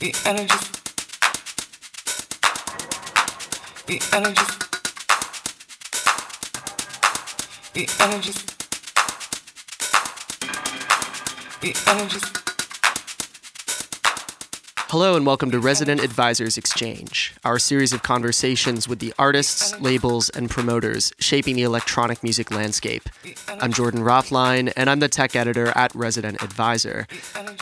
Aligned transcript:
The 0.00 0.14
energy. 0.26 0.54
The 3.86 4.00
energy. 4.12 4.42
The 7.74 7.88
energy. 7.98 8.32
The 11.60 11.74
energy. 11.88 12.38
Hello 14.90 15.16
and 15.16 15.26
welcome 15.26 15.50
to 15.50 15.60
Resident 15.60 16.02
Advisors 16.02 16.56
Exchange, 16.56 17.34
our 17.44 17.58
series 17.58 17.92
of 17.92 18.02
conversations 18.02 18.88
with 18.88 19.00
the 19.00 19.12
artists, 19.18 19.78
labels, 19.80 20.30
and 20.30 20.48
promoters 20.48 21.12
shaping 21.18 21.56
the 21.56 21.62
electronic 21.62 22.22
music 22.22 22.50
landscape. 22.50 23.06
I'm 23.48 23.70
Jordan 23.70 24.00
Rothlein, 24.00 24.72
and 24.76 24.88
I'm 24.88 25.00
the 25.00 25.08
tech 25.08 25.36
editor 25.36 25.76
at 25.76 25.94
Resident 25.94 26.42
Advisor. 26.42 27.06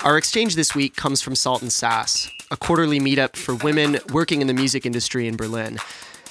Our 0.07 0.17
exchange 0.17 0.55
this 0.55 0.73
week 0.73 0.95
comes 0.95 1.21
from 1.21 1.35
Salt 1.35 1.63
and 1.63 1.73
Sass, 1.73 2.31
a 2.53 2.57
quarterly 2.57 3.01
meetup 3.01 3.35
for 3.35 3.57
women 3.57 3.99
working 4.13 4.41
in 4.41 4.47
the 4.47 4.55
music 4.55 4.87
industry 4.87 5.27
in 5.27 5.35
Berlin. 5.35 5.79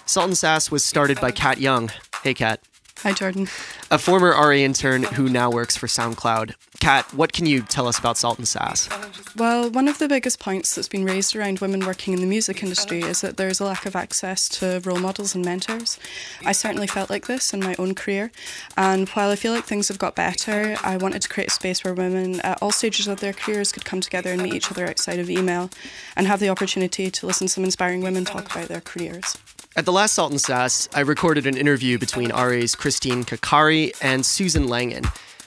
Salt 0.06 0.28
and 0.28 0.38
Sass 0.38 0.72
was 0.72 0.82
started 0.82 1.20
by 1.20 1.32
Kat 1.32 1.58
Young. 1.58 1.92
Hey, 2.24 2.34
Kat. 2.34 2.62
Hi, 3.00 3.12
Jordan. 3.12 3.50
A 3.96 3.98
former 3.98 4.32
RA 4.32 4.52
intern 4.52 5.04
who 5.04 5.30
now 5.30 5.50
works 5.50 5.78
for 5.78 5.88
SoundCloud. 5.88 6.56
Kat, 6.82 7.14
what 7.14 7.32
can 7.32 7.46
you 7.46 7.62
tell 7.62 7.88
us 7.88 7.98
about 7.98 8.18
Salt 8.18 8.38
and 8.38 8.46
Sass? 8.46 8.90
Well, 9.38 9.70
one 9.70 9.88
of 9.88 10.00
the 10.00 10.10
biggest 10.10 10.38
points 10.38 10.76
that's 10.76 10.90
been 10.90 11.06
raised 11.06 11.34
around 11.34 11.60
women 11.60 11.86
working 11.86 12.14
in 12.14 12.20
the 12.20 12.28
music 12.28 12.62
industry 12.62 13.00
is 13.04 13.22
that 13.22 13.38
there's 13.38 13.62
a 13.62 13.64
lack 13.64 13.86
of 13.86 13.96
access 13.96 14.50
to 14.60 14.82
role 14.84 15.00
models 15.00 15.34
and 15.34 15.46
mentors. 15.46 15.98
I 16.46 16.52
certainly 16.52 16.88
felt 16.88 17.10
like 17.10 17.28
this 17.28 17.54
in 17.54 17.62
my 17.62 17.74
own 17.80 17.96
career, 17.96 18.34
and 18.76 19.08
while 19.08 19.32
I 19.32 19.38
feel 19.38 19.54
like 19.54 19.64
things 19.64 19.88
have 19.88 19.98
got 19.98 20.14
better, 20.14 20.76
I 20.84 20.98
wanted 20.98 21.22
to 21.22 21.30
create 21.30 21.48
a 21.48 21.54
space 21.54 21.82
where 21.86 21.94
women 21.94 22.42
at 22.42 22.62
all 22.62 22.72
stages 22.74 23.08
of 23.08 23.22
their 23.22 23.32
careers 23.32 23.72
could 23.72 23.86
come 23.86 24.02
together 24.02 24.34
and 24.34 24.44
meet 24.44 24.56
each 24.56 24.70
other 24.70 24.86
outside 24.86 25.20
of 25.20 25.30
email 25.30 25.70
and 26.18 26.28
have 26.28 26.42
the 26.42 26.50
opportunity 26.50 27.10
to 27.10 27.26
listen 27.26 27.48
to 27.48 27.54
some 27.54 27.64
inspiring 27.64 28.02
women 28.02 28.26
talk 28.26 28.52
about 28.52 28.68
their 28.68 28.82
careers. 28.82 29.38
At 29.76 29.86
the 29.86 29.92
last 29.92 30.14
Salt 30.14 30.32
and 30.32 30.40
Sass, 30.40 30.88
I 30.94 31.02
recorded 31.02 31.46
an 31.46 31.58
interview 31.58 31.98
between 31.98 32.32
RA's 32.32 32.76
Christine 32.76 33.24
Kakaire 33.24 33.94
and 34.02 34.26
Susan 34.26 34.68
Langen. 34.68 35.04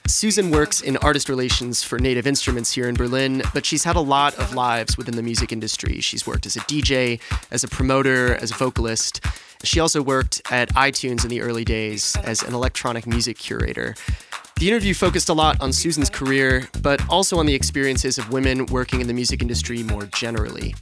Susan 0.07 0.51
works 0.51 0.81
in 0.81 0.97
artist 0.99 1.29
relations 1.29 1.83
for 1.83 1.99
Native 1.99 2.27
Instruments 2.27 2.73
here 2.73 2.89
in 2.89 2.95
Berlin, 2.95 3.43
but 3.53 3.67
she's 3.67 3.85
had 3.85 3.97
a 3.97 4.01
lot 4.01 4.35
of 4.37 4.55
lives 4.55 4.97
within 4.97 5.17
the 5.17 5.23
music 5.23 5.53
industry. 5.53 6.01
She's 6.01 6.27
worked 6.27 6.47
as 6.47 6.57
a 6.57 6.61
DJ, 6.61 7.21
as 7.51 7.63
a 7.63 7.69
promoter, 7.69 8.35
as 8.37 8.51
a 8.51 8.55
vocalist. 8.55 9.21
She 9.65 9.81
also 9.81 10.01
worked 10.01 10.41
at 10.51 10.73
iTunes 10.75 11.25
in 11.25 11.31
the 11.31 11.43
early 11.43 11.65
days 11.65 12.17
as 12.25 12.43
an 12.43 12.55
electronic 12.55 13.07
music 13.07 13.39
curator. 13.39 13.95
The 14.59 14.67
interview 14.67 14.93
focused 14.93 15.29
a 15.29 15.35
lot 15.35 15.61
on 15.61 15.73
Susan's 15.73 16.11
career, 16.11 16.69
but 16.83 17.01
also 17.09 17.39
on 17.39 17.47
the 17.47 17.55
experiences 17.55 18.19
of 18.19 18.33
women 18.33 18.67
working 18.67 19.01
in 19.01 19.07
the 19.07 19.13
music 19.13 19.41
industry 19.41 19.85
more 19.85 20.07
generally. 20.07 20.75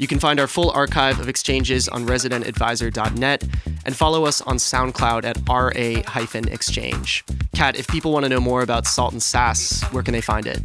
You 0.00 0.08
can 0.08 0.18
find 0.18 0.40
our 0.40 0.48
full 0.48 0.72
archive 0.72 1.20
of 1.20 1.28
exchanges 1.28 1.88
on 1.88 2.04
residentadvisor.net 2.04 3.44
and 3.84 3.94
follow 3.94 4.24
us 4.24 4.42
on 4.42 4.56
SoundCloud 4.56 5.22
at 5.22 5.38
RA-exchange. 5.48 7.24
Kat, 7.54 7.76
if 7.76 7.86
people 7.86 8.10
want 8.12 8.24
to 8.24 8.28
know 8.28 8.40
more 8.40 8.62
about 8.62 8.88
Salt 8.88 9.12
and 9.12 9.22
Sass, 9.22 9.84
where 9.92 10.02
can 10.02 10.12
they 10.12 10.20
find 10.20 10.48
it? 10.48 10.58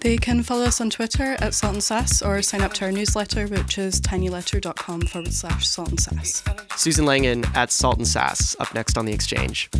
They 0.00 0.18
can 0.18 0.42
follow 0.42 0.64
us 0.64 0.82
on 0.82 0.90
Twitter 0.90 1.36
at 1.40 1.54
Salt 1.54 1.72
and 1.72 1.82
Sass 1.82 2.20
or 2.20 2.42
sign 2.42 2.60
up 2.60 2.74
to 2.74 2.84
our 2.84 2.92
newsletter, 2.92 3.46
which 3.46 3.78
is 3.78 4.02
tinyletter.com 4.02 5.00
forward 5.02 5.32
slash 5.32 5.66
salt 5.66 5.88
and 5.88 6.00
sass. 6.00 6.42
Susan 6.76 7.06
Langen 7.06 7.44
at 7.54 7.72
Salt 7.72 7.96
and 7.96 8.06
Sass, 8.06 8.54
up 8.60 8.74
next 8.74 8.98
on 8.98 9.06
the 9.06 9.12
exchange. 9.14 9.70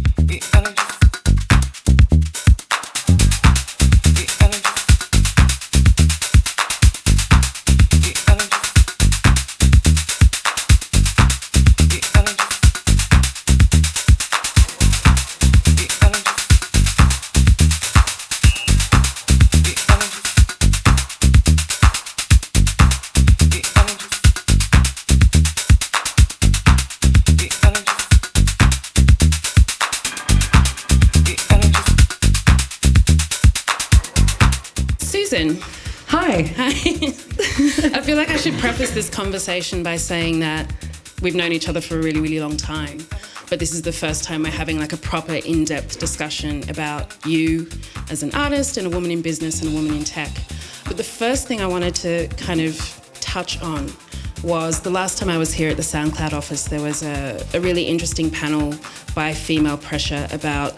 Preface 38.91 39.07
this 39.07 39.17
conversation 39.17 39.85
by 39.85 39.95
saying 39.95 40.41
that 40.41 40.69
we've 41.23 41.37
known 41.37 41.53
each 41.53 41.69
other 41.69 41.81
for 41.81 42.01
a 42.01 42.03
really, 42.03 42.19
really 42.19 42.41
long 42.41 42.57
time. 42.57 42.99
But 43.49 43.61
this 43.61 43.73
is 43.73 43.83
the 43.83 43.93
first 43.93 44.25
time 44.25 44.43
we're 44.43 44.51
having 44.51 44.81
like 44.81 44.93
a 44.93 44.97
proper 44.97 45.35
in-depth 45.35 46.01
discussion 46.01 46.69
about 46.69 47.15
you 47.25 47.69
as 48.11 48.25
an 48.25 48.35
artist 48.35 48.79
and 48.79 48.89
a 48.89 48.91
woman 48.91 49.13
in 49.13 49.23
business 49.23 49.63
and 49.63 49.71
a 49.71 49.75
woman 49.77 49.95
in 49.95 50.03
tech. 50.03 50.31
But 50.87 50.97
the 50.97 51.05
first 51.05 51.47
thing 51.47 51.61
I 51.61 51.69
wanted 51.69 51.95
to 51.97 52.27
kind 52.37 52.61
of 52.61 52.75
touch 53.21 53.63
on 53.63 53.93
was 54.43 54.81
the 54.81 54.91
last 54.91 55.19
time 55.19 55.29
I 55.29 55.39
was 55.39 55.53
here 55.53 55.71
at 55.71 55.77
the 55.77 55.85
SoundCloud 55.85 56.33
office, 56.33 56.65
there 56.65 56.83
was 56.83 57.05
a, 57.05 57.41
a 57.55 57.61
really 57.61 57.85
interesting 57.85 58.29
panel 58.29 58.75
by 59.15 59.33
Female 59.33 59.79
Pressure 59.79 60.27
about 60.33 60.75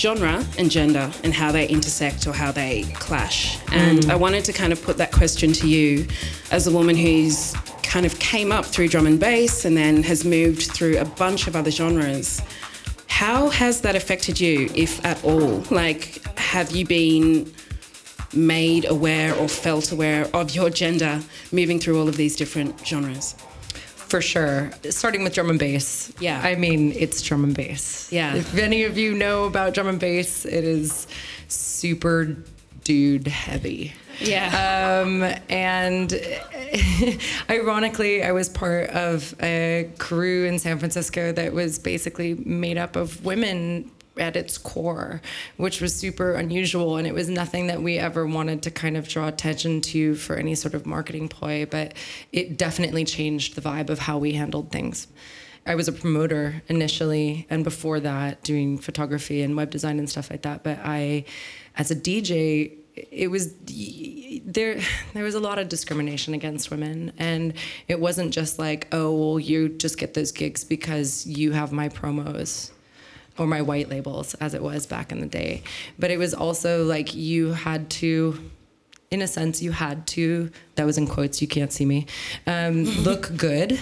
genre 0.00 0.42
and 0.56 0.70
gender 0.70 1.12
and 1.22 1.34
how 1.34 1.52
they 1.52 1.68
intersect 1.68 2.26
or 2.26 2.32
how 2.32 2.50
they 2.50 2.84
clash. 2.94 3.58
And 3.70 4.00
mm. 4.00 4.10
I 4.10 4.16
wanted 4.16 4.44
to 4.46 4.52
kind 4.52 4.72
of 4.72 4.82
put 4.82 4.96
that 4.96 5.12
question 5.12 5.52
to 5.52 5.68
you 5.68 6.06
as 6.50 6.66
a 6.66 6.70
woman 6.70 6.96
who's 6.96 7.54
kind 7.82 8.06
of 8.06 8.18
came 8.18 8.50
up 8.50 8.64
through 8.64 8.88
drum 8.88 9.06
and 9.06 9.20
bass 9.20 9.66
and 9.66 9.76
then 9.76 10.02
has 10.02 10.24
moved 10.24 10.62
through 10.72 10.96
a 10.98 11.04
bunch 11.04 11.46
of 11.46 11.54
other 11.54 11.70
genres. 11.70 12.40
How 13.08 13.50
has 13.50 13.82
that 13.82 13.94
affected 13.94 14.40
you, 14.40 14.70
if 14.74 15.04
at 15.04 15.22
all? 15.22 15.62
Like, 15.70 16.24
have 16.38 16.70
you 16.70 16.86
been 16.86 17.52
made 18.32 18.88
aware 18.88 19.34
or 19.34 19.48
felt 19.48 19.92
aware 19.92 20.26
of 20.32 20.54
your 20.54 20.70
gender 20.70 21.20
moving 21.52 21.78
through 21.78 22.00
all 22.00 22.08
of 22.08 22.16
these 22.16 22.36
different 22.36 22.86
genres? 22.86 23.34
For 24.10 24.20
sure. 24.20 24.72
Starting 24.90 25.22
with 25.22 25.34
drum 25.34 25.50
and 25.50 25.58
bass. 25.58 26.12
Yeah. 26.18 26.40
I 26.42 26.56
mean, 26.56 26.92
it's 26.96 27.22
drum 27.22 27.44
and 27.44 27.54
bass. 27.54 28.10
Yeah. 28.10 28.34
If 28.34 28.56
any 28.58 28.82
of 28.82 28.98
you 28.98 29.14
know 29.14 29.44
about 29.44 29.72
drum 29.72 29.86
and 29.86 30.00
bass, 30.00 30.44
it 30.44 30.64
is 30.64 31.06
super 31.46 32.36
dude 32.82 33.28
heavy. 33.28 33.92
Yeah. 34.18 35.02
Um, 35.04 35.22
and 35.48 36.12
ironically, 37.50 38.24
I 38.24 38.32
was 38.32 38.48
part 38.48 38.90
of 38.90 39.32
a 39.40 39.88
crew 39.98 40.44
in 40.44 40.58
San 40.58 40.80
Francisco 40.80 41.30
that 41.30 41.52
was 41.52 41.78
basically 41.78 42.34
made 42.34 42.78
up 42.78 42.96
of 42.96 43.24
women 43.24 43.92
at 44.16 44.36
its 44.36 44.58
core, 44.58 45.20
which 45.56 45.80
was 45.80 45.94
super 45.94 46.34
unusual. 46.34 46.96
And 46.96 47.06
it 47.06 47.14
was 47.14 47.28
nothing 47.28 47.68
that 47.68 47.82
we 47.82 47.98
ever 47.98 48.26
wanted 48.26 48.62
to 48.64 48.70
kind 48.70 48.96
of 48.96 49.08
draw 49.08 49.28
attention 49.28 49.80
to 49.82 50.14
for 50.14 50.36
any 50.36 50.54
sort 50.54 50.74
of 50.74 50.86
marketing 50.86 51.28
ploy, 51.28 51.66
but 51.66 51.94
it 52.32 52.56
definitely 52.56 53.04
changed 53.04 53.54
the 53.54 53.60
vibe 53.60 53.90
of 53.90 54.00
how 54.00 54.18
we 54.18 54.32
handled 54.32 54.70
things. 54.72 55.06
I 55.66 55.74
was 55.74 55.88
a 55.88 55.92
promoter 55.92 56.62
initially, 56.68 57.46
and 57.50 57.62
before 57.64 58.00
that, 58.00 58.42
doing 58.42 58.78
photography 58.78 59.42
and 59.42 59.56
web 59.56 59.70
design 59.70 59.98
and 59.98 60.08
stuff 60.08 60.30
like 60.30 60.42
that. 60.42 60.64
But 60.64 60.78
I, 60.82 61.26
as 61.76 61.90
a 61.90 61.96
DJ, 61.96 62.72
it 62.96 63.30
was 63.30 63.54
there. 64.44 64.80
There 65.12 65.22
was 65.22 65.34
a 65.34 65.40
lot 65.40 65.58
of 65.58 65.68
discrimination 65.68 66.34
against 66.34 66.70
women, 66.70 67.12
and 67.18 67.52
it 67.88 68.00
wasn't 68.00 68.32
just 68.32 68.58
like, 68.58 68.88
oh, 68.92 69.14
well, 69.14 69.38
you 69.38 69.68
just 69.68 69.98
get 69.98 70.14
those 70.14 70.32
gigs 70.32 70.64
because 70.64 71.26
you 71.26 71.52
have 71.52 71.72
my 71.72 71.88
promos 71.88 72.70
or 73.40 73.46
my 73.46 73.62
white 73.62 73.88
labels, 73.88 74.34
as 74.34 74.52
it 74.52 74.62
was 74.62 74.86
back 74.86 75.10
in 75.10 75.20
the 75.20 75.26
day. 75.26 75.62
But 75.98 76.10
it 76.10 76.18
was 76.18 76.34
also 76.34 76.84
like 76.84 77.14
you 77.14 77.54
had 77.54 77.88
to 77.90 78.50
in 79.10 79.22
a 79.22 79.26
sense, 79.26 79.60
you 79.60 79.72
had 79.72 80.06
to, 80.06 80.52
that 80.76 80.86
was 80.86 80.96
in 80.96 81.04
quotes, 81.04 81.42
you 81.42 81.48
can't 81.48 81.72
see 81.72 81.84
me, 81.84 82.06
um, 82.46 82.84
look 83.02 83.36
good. 83.36 83.80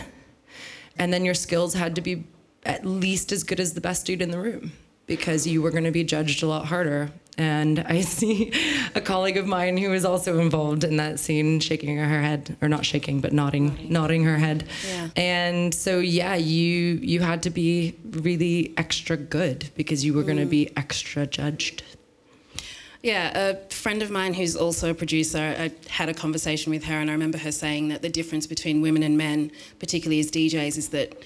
And 0.99 1.13
then 1.13 1.23
your 1.23 1.35
skills 1.35 1.75
had 1.75 1.95
to 1.97 2.01
be 2.01 2.25
at 2.65 2.87
least 2.87 3.31
as 3.31 3.45
good 3.45 3.61
as 3.61 3.75
the 3.75 3.81
best 3.83 4.07
dude 4.07 4.23
in 4.23 4.31
the 4.31 4.41
room 4.41 4.73
because 5.09 5.47
you 5.47 5.61
were 5.61 5.73
going 5.73 5.85
to 5.85 5.91
be 5.91 6.05
judged 6.05 6.45
a 6.45 6.47
lot 6.47 6.67
harder. 6.67 7.11
And 7.37 7.81
I 7.81 8.01
see 8.19 8.53
a 8.95 9.01
colleague 9.01 9.37
of 9.37 9.47
mine 9.47 9.77
who 9.77 9.91
was 9.91 10.05
also 10.05 10.39
involved 10.39 10.85
in 10.85 10.99
that 10.99 11.19
scene 11.19 11.59
shaking 11.59 11.97
her 11.97 12.23
head, 12.23 12.57
or 12.61 12.69
not 12.69 12.87
shaking, 12.87 13.21
but 13.21 13.33
nodding, 13.33 13.89
nodding 13.89 14.25
her 14.25 14.37
head. 14.37 14.69
Yeah. 14.87 15.09
And 15.17 15.75
so, 15.75 15.99
yeah, 15.99 16.37
you 16.37 17.01
you 17.03 17.21
had 17.21 17.43
to 17.45 17.51
be 17.51 17.97
really 18.11 18.75
extra 18.77 19.17
good 19.17 19.71
because 19.75 20.05
you 20.05 20.15
were 20.15 20.23
going 20.23 20.37
to 20.37 20.47
mm. 20.47 20.51
be 20.51 20.77
extra 20.77 21.27
judged. 21.27 21.83
Yeah, 23.03 23.51
a 23.51 23.55
friend 23.71 24.03
of 24.03 24.11
mine 24.11 24.35
who's 24.35 24.57
also 24.57 24.91
a 24.91 24.95
producer, 24.95 25.39
I 25.39 25.71
had 25.89 26.09
a 26.09 26.15
conversation 26.15 26.73
with 26.73 26.85
her, 26.85 26.95
and 26.95 27.09
I 27.09 27.13
remember 27.13 27.39
her 27.39 27.53
saying 27.53 27.89
that 27.89 28.03
the 28.03 28.09
difference 28.09 28.49
between 28.49 28.83
women 28.83 29.05
and 29.05 29.17
men, 29.17 29.53
particularly 29.79 30.19
as 30.19 30.33
DJs, 30.33 30.77
is 30.77 30.89
that 30.89 31.23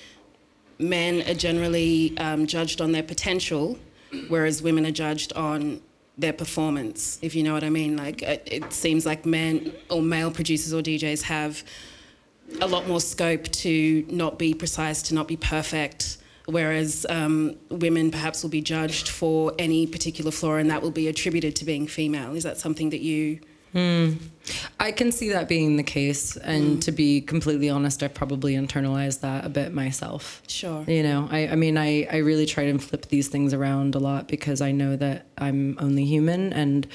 men 0.82 1.23
are 1.29 1.34
generally 1.34 2.17
um, 2.19 2.46
judged 2.46 2.81
on 2.81 2.93
their 2.93 3.02
potential, 3.02 3.79
whereas 4.29 4.62
women 4.62 4.84
are 4.87 4.93
judged 4.93 5.32
on 5.34 5.81
their 6.19 6.32
performance, 6.32 7.19
if 7.23 7.34
you 7.34 7.43
know 7.43 7.55
what 7.55 7.64
I 7.64 7.70
mean. 7.70 7.96
Like 7.96 8.23
it, 8.23 8.43
it 8.46 8.73
seems 8.73 9.06
like 9.06 9.25
men 9.25 9.73
or 9.90 10.02
male 10.02 10.31
producers 10.31 10.75
or 10.75 10.82
DJs 10.82 11.23
have 11.23 11.64
a 12.61 12.67
lot 12.67 12.87
more 12.87 13.00
scope 13.00 13.44
to 13.44 14.05
not 14.11 14.38
be 14.38 14.52
precise, 14.55 15.02
to 15.02 15.14
not 15.14 15.29
be 15.29 15.37
perfect. 15.37 16.19
Whereas 16.46 17.06
um, 17.08 17.56
women 17.70 18.11
perhaps 18.11 18.43
will 18.43 18.50
be 18.50 18.61
judged 18.61 19.08
for 19.08 19.52
any 19.58 19.87
particular 19.87 20.32
flaw, 20.32 20.56
and 20.56 20.70
that 20.70 20.82
will 20.82 20.90
be 20.90 21.08
attributed 21.08 21.55
to 21.56 21.64
being 21.64 21.87
female. 21.87 22.34
Is 22.34 22.43
that 22.43 22.58
something 22.58 22.90
that 22.90 23.00
you? 23.00 23.40
Hmm. 23.72 24.14
I 24.78 24.92
can 24.92 25.12
see 25.12 25.30
that 25.30 25.48
being 25.48 25.76
the 25.76 25.82
case, 25.82 26.36
and 26.36 26.74
hmm. 26.74 26.78
to 26.80 26.92
be 26.92 27.20
completely 27.20 27.70
honest, 27.70 28.02
I 28.02 28.08
probably 28.08 28.54
internalized 28.54 29.20
that 29.20 29.44
a 29.44 29.48
bit 29.48 29.72
myself. 29.72 30.42
Sure. 30.48 30.84
You 30.86 31.02
know, 31.02 31.28
I, 31.30 31.48
I 31.48 31.54
mean, 31.54 31.78
I, 31.78 32.06
I 32.10 32.19
really 32.19 32.46
try 32.46 32.70
to 32.70 32.78
flip 32.78 33.06
these 33.06 33.28
things 33.28 33.54
around 33.54 33.94
a 33.94 33.98
lot 33.98 34.28
because 34.28 34.60
I 34.60 34.72
know 34.72 34.96
that 34.96 35.26
I'm 35.38 35.76
only 35.78 36.04
human 36.04 36.52
and 36.52 36.86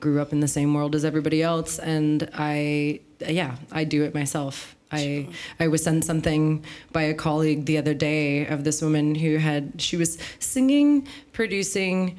grew 0.00 0.20
up 0.20 0.32
in 0.32 0.40
the 0.40 0.48
same 0.48 0.74
world 0.74 0.94
as 0.94 1.04
everybody 1.04 1.42
else. 1.42 1.78
And 1.78 2.28
I, 2.34 3.00
yeah, 3.26 3.56
I 3.70 3.84
do 3.84 4.02
it 4.04 4.14
myself. 4.14 4.76
I, 4.90 5.28
I 5.58 5.68
was 5.68 5.82
sent 5.82 6.04
something 6.04 6.64
by 6.92 7.02
a 7.02 7.14
colleague 7.14 7.64
the 7.64 7.78
other 7.78 7.94
day 7.94 8.46
of 8.46 8.64
this 8.64 8.82
woman 8.82 9.14
who 9.14 9.38
had, 9.38 9.80
she 9.80 9.96
was 9.96 10.18
singing, 10.38 11.08
producing, 11.32 12.18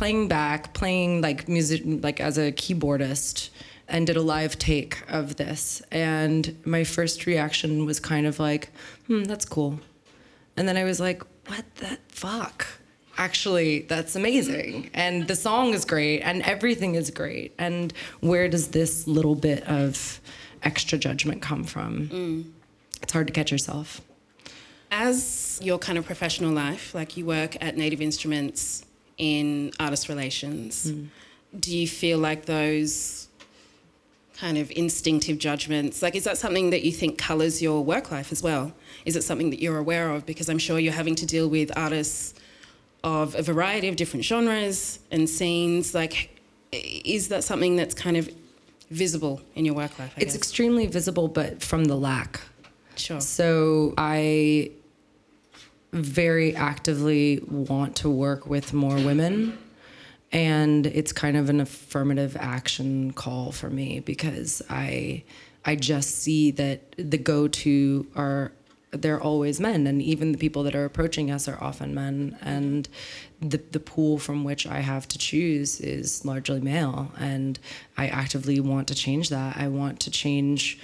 playing 0.00 0.28
back, 0.28 0.72
playing 0.72 1.20
like 1.20 1.46
music, 1.46 1.82
like 1.84 2.20
as 2.20 2.38
a 2.38 2.50
keyboardist 2.52 3.50
and 3.86 4.06
did 4.06 4.16
a 4.16 4.22
live 4.22 4.58
take 4.58 4.96
of 5.10 5.36
this. 5.36 5.82
And 5.90 6.56
my 6.64 6.84
first 6.84 7.26
reaction 7.26 7.84
was 7.84 8.00
kind 8.00 8.26
of 8.26 8.38
like, 8.38 8.70
hmm, 9.08 9.24
that's 9.24 9.44
cool. 9.44 9.78
And 10.56 10.66
then 10.66 10.78
I 10.78 10.84
was 10.84 11.00
like, 11.00 11.22
what 11.48 11.66
the 11.74 11.98
fuck? 12.08 12.66
Actually, 13.18 13.80
that's 13.80 14.16
amazing. 14.16 14.88
And 14.94 15.28
the 15.28 15.36
song 15.36 15.74
is 15.74 15.84
great 15.84 16.22
and 16.22 16.40
everything 16.44 16.94
is 16.94 17.10
great. 17.10 17.54
And 17.58 17.92
where 18.20 18.48
does 18.48 18.68
this 18.68 19.06
little 19.06 19.34
bit 19.34 19.62
of 19.64 20.18
extra 20.62 20.96
judgment 20.96 21.42
come 21.42 21.62
from? 21.62 22.54
It's 23.02 23.12
hard 23.12 23.26
to 23.26 23.34
catch 23.34 23.52
yourself. 23.52 24.00
As 24.90 25.60
your 25.62 25.78
kind 25.78 25.98
of 25.98 26.06
professional 26.06 26.52
life, 26.52 26.94
like 26.94 27.18
you 27.18 27.26
work 27.26 27.62
at 27.62 27.76
Native 27.76 28.00
Instruments 28.00 28.86
in 29.20 29.70
artist 29.78 30.08
relations, 30.08 30.90
hmm. 30.90 31.04
do 31.58 31.76
you 31.76 31.86
feel 31.86 32.18
like 32.18 32.46
those 32.46 33.28
kind 34.38 34.56
of 34.56 34.70
instinctive 34.70 35.38
judgments, 35.38 36.00
like 36.00 36.16
is 36.16 36.24
that 36.24 36.38
something 36.38 36.70
that 36.70 36.82
you 36.82 36.90
think 36.90 37.18
colors 37.18 37.60
your 37.60 37.84
work 37.84 38.10
life 38.10 38.32
as 38.32 38.42
well? 38.42 38.72
Is 39.04 39.14
it 39.14 39.22
something 39.22 39.50
that 39.50 39.60
you're 39.60 39.76
aware 39.76 40.10
of? 40.10 40.24
Because 40.24 40.48
I'm 40.48 40.58
sure 40.58 40.78
you're 40.78 40.94
having 40.94 41.14
to 41.16 41.26
deal 41.26 41.48
with 41.48 41.70
artists 41.76 42.34
of 43.04 43.34
a 43.34 43.42
variety 43.42 43.88
of 43.88 43.96
different 43.96 44.24
genres 44.24 44.98
and 45.10 45.28
scenes. 45.28 45.94
Like, 45.94 46.40
is 46.72 47.28
that 47.28 47.44
something 47.44 47.76
that's 47.76 47.94
kind 47.94 48.16
of 48.16 48.30
visible 48.90 49.42
in 49.54 49.66
your 49.66 49.74
work 49.74 49.98
life? 49.98 50.14
I 50.16 50.20
It's 50.22 50.32
guess? 50.32 50.36
extremely 50.36 50.86
visible, 50.86 51.28
but 51.28 51.62
from 51.62 51.84
the 51.84 51.96
lack. 51.96 52.40
sure. 52.96 53.20
So 53.20 53.92
I 53.98 54.70
very 55.92 56.54
actively 56.54 57.40
want 57.48 57.96
to 57.96 58.10
work 58.10 58.46
with 58.46 58.72
more 58.72 58.96
women. 58.96 59.58
And 60.32 60.86
it's 60.86 61.12
kind 61.12 61.36
of 61.36 61.50
an 61.50 61.60
affirmative 61.60 62.36
action 62.38 63.12
call 63.12 63.50
for 63.50 63.68
me 63.68 64.00
because 64.00 64.62
I 64.70 65.24
I 65.64 65.76
just 65.76 66.22
see 66.22 66.52
that 66.52 66.94
the 66.96 67.18
go-to 67.18 68.06
are 68.14 68.52
they're 68.92 69.20
always 69.20 69.60
men 69.60 69.86
and 69.86 70.02
even 70.02 70.32
the 70.32 70.38
people 70.38 70.64
that 70.64 70.74
are 70.74 70.84
approaching 70.84 71.30
us 71.30 71.46
are 71.46 71.62
often 71.62 71.94
men 71.94 72.36
and 72.42 72.88
the 73.40 73.58
the 73.58 73.80
pool 73.80 74.18
from 74.18 74.44
which 74.44 74.66
I 74.66 74.80
have 74.80 75.08
to 75.08 75.18
choose 75.18 75.80
is 75.80 76.24
largely 76.24 76.60
male 76.60 77.12
and 77.18 77.58
I 77.96 78.06
actively 78.06 78.60
want 78.60 78.86
to 78.88 78.94
change 78.94 79.30
that. 79.30 79.56
I 79.56 79.66
want 79.66 79.98
to 80.00 80.10
change 80.12 80.78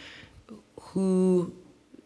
who 0.81 1.52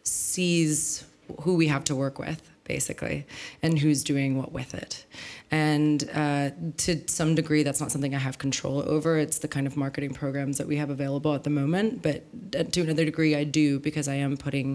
sees 0.03 1.07
who 1.43 1.55
we 1.55 1.69
have 1.69 1.85
to 1.85 1.95
work 1.95 2.19
with 2.19 2.50
basically 2.75 3.27
and 3.65 3.81
who's 3.81 4.05
doing 4.05 4.39
what 4.39 4.53
with 4.53 4.75
it. 4.75 5.05
And 5.51 6.09
uh, 6.15 6.51
to 6.85 6.91
some 7.09 7.35
degree 7.35 7.63
that's 7.65 7.81
not 7.81 7.91
something 7.91 8.15
i 8.15 8.23
have 8.29 8.39
control 8.47 8.77
over. 8.97 9.19
It's 9.19 9.39
the 9.45 9.49
kind 9.57 9.67
of 9.67 9.77
marketing 9.85 10.13
programs 10.23 10.57
that 10.59 10.69
we 10.73 10.77
have 10.83 10.91
available 10.99 11.33
at 11.35 11.43
the 11.49 11.55
moment 11.63 12.03
but 12.07 12.19
uh, 12.57 12.63
to 12.75 12.81
another 12.87 13.05
degree 13.05 13.33
i 13.43 13.45
do 13.61 13.67
because 13.89 14.07
i 14.15 14.17
am 14.27 14.37
putting 14.47 14.69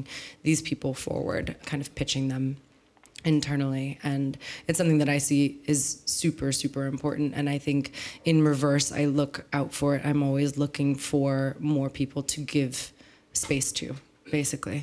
these 0.47 0.62
people 0.69 0.94
forward 0.94 1.56
kind 1.69 1.81
of 1.83 1.88
pitching 2.00 2.27
them 2.33 2.57
internally. 3.24 3.88
And 4.03 4.38
it's 4.68 4.77
something 4.77 5.00
that 5.03 5.12
i 5.18 5.19
see 5.27 5.42
is 5.74 6.01
super 6.06 6.51
super 6.62 6.83
important. 6.94 7.30
And 7.38 7.45
i 7.56 7.57
think 7.68 7.81
in 8.25 8.38
reverse 8.53 8.88
i 8.92 9.06
look 9.06 9.36
out 9.59 9.71
for 9.80 9.95
it. 9.95 10.01
I'm 10.09 10.21
always 10.27 10.51
looking 10.63 10.89
for 11.12 11.56
more 11.59 11.89
people 11.89 12.21
to 12.33 12.42
give 12.42 12.92
space 13.45 13.71
to 13.80 13.95
basically. 14.31 14.80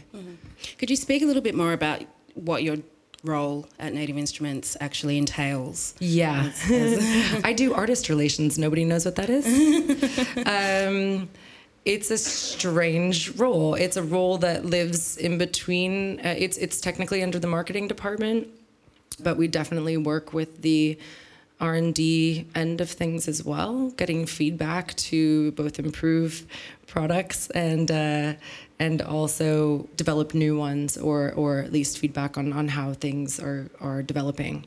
Could 0.78 0.90
you 0.90 0.96
speak 0.96 1.20
a 1.22 1.26
little 1.26 1.42
bit 1.42 1.54
more 1.54 1.72
about 1.72 1.98
what 2.34 2.62
your 2.62 2.76
role 3.24 3.66
at 3.78 3.94
Native 3.94 4.18
Instruments 4.18 4.76
actually 4.80 5.18
entails? 5.18 5.94
Yeah. 5.98 6.50
I 7.44 7.52
do 7.56 7.74
artist 7.74 8.08
relations. 8.08 8.58
Nobody 8.58 8.84
knows 8.84 9.04
what 9.04 9.16
that 9.16 9.30
is. 9.30 9.46
um, 10.46 11.28
it's 11.84 12.10
a 12.10 12.18
strange 12.18 13.36
role. 13.36 13.74
It's 13.74 13.96
a 13.96 14.02
role 14.02 14.38
that 14.38 14.64
lives 14.64 15.16
in 15.16 15.38
between. 15.38 16.20
Uh, 16.20 16.34
it's 16.38 16.56
it's 16.56 16.80
technically 16.80 17.22
under 17.22 17.38
the 17.38 17.48
marketing 17.48 17.88
department, 17.88 18.48
but 19.20 19.36
we 19.36 19.48
definitely 19.48 19.96
work 19.96 20.32
with 20.32 20.62
the 20.62 20.98
R 21.60 21.74
and 21.74 21.94
D 21.94 22.46
end 22.54 22.80
of 22.80 22.90
things 22.90 23.28
as 23.28 23.44
well, 23.44 23.90
getting 23.90 24.26
feedback 24.26 24.94
to 24.96 25.52
both 25.52 25.78
improve 25.78 26.46
products 26.86 27.50
and 27.50 27.90
uh, 27.90 28.34
and 28.82 29.00
also 29.00 29.88
develop 30.02 30.28
new 30.34 30.54
ones, 30.68 30.90
or 31.08 31.20
or 31.42 31.50
at 31.66 31.70
least 31.72 31.98
feedback 31.98 32.32
on 32.40 32.52
on 32.52 32.66
how 32.68 32.88
things 33.04 33.40
are 33.48 33.64
are 33.80 34.02
developing. 34.02 34.66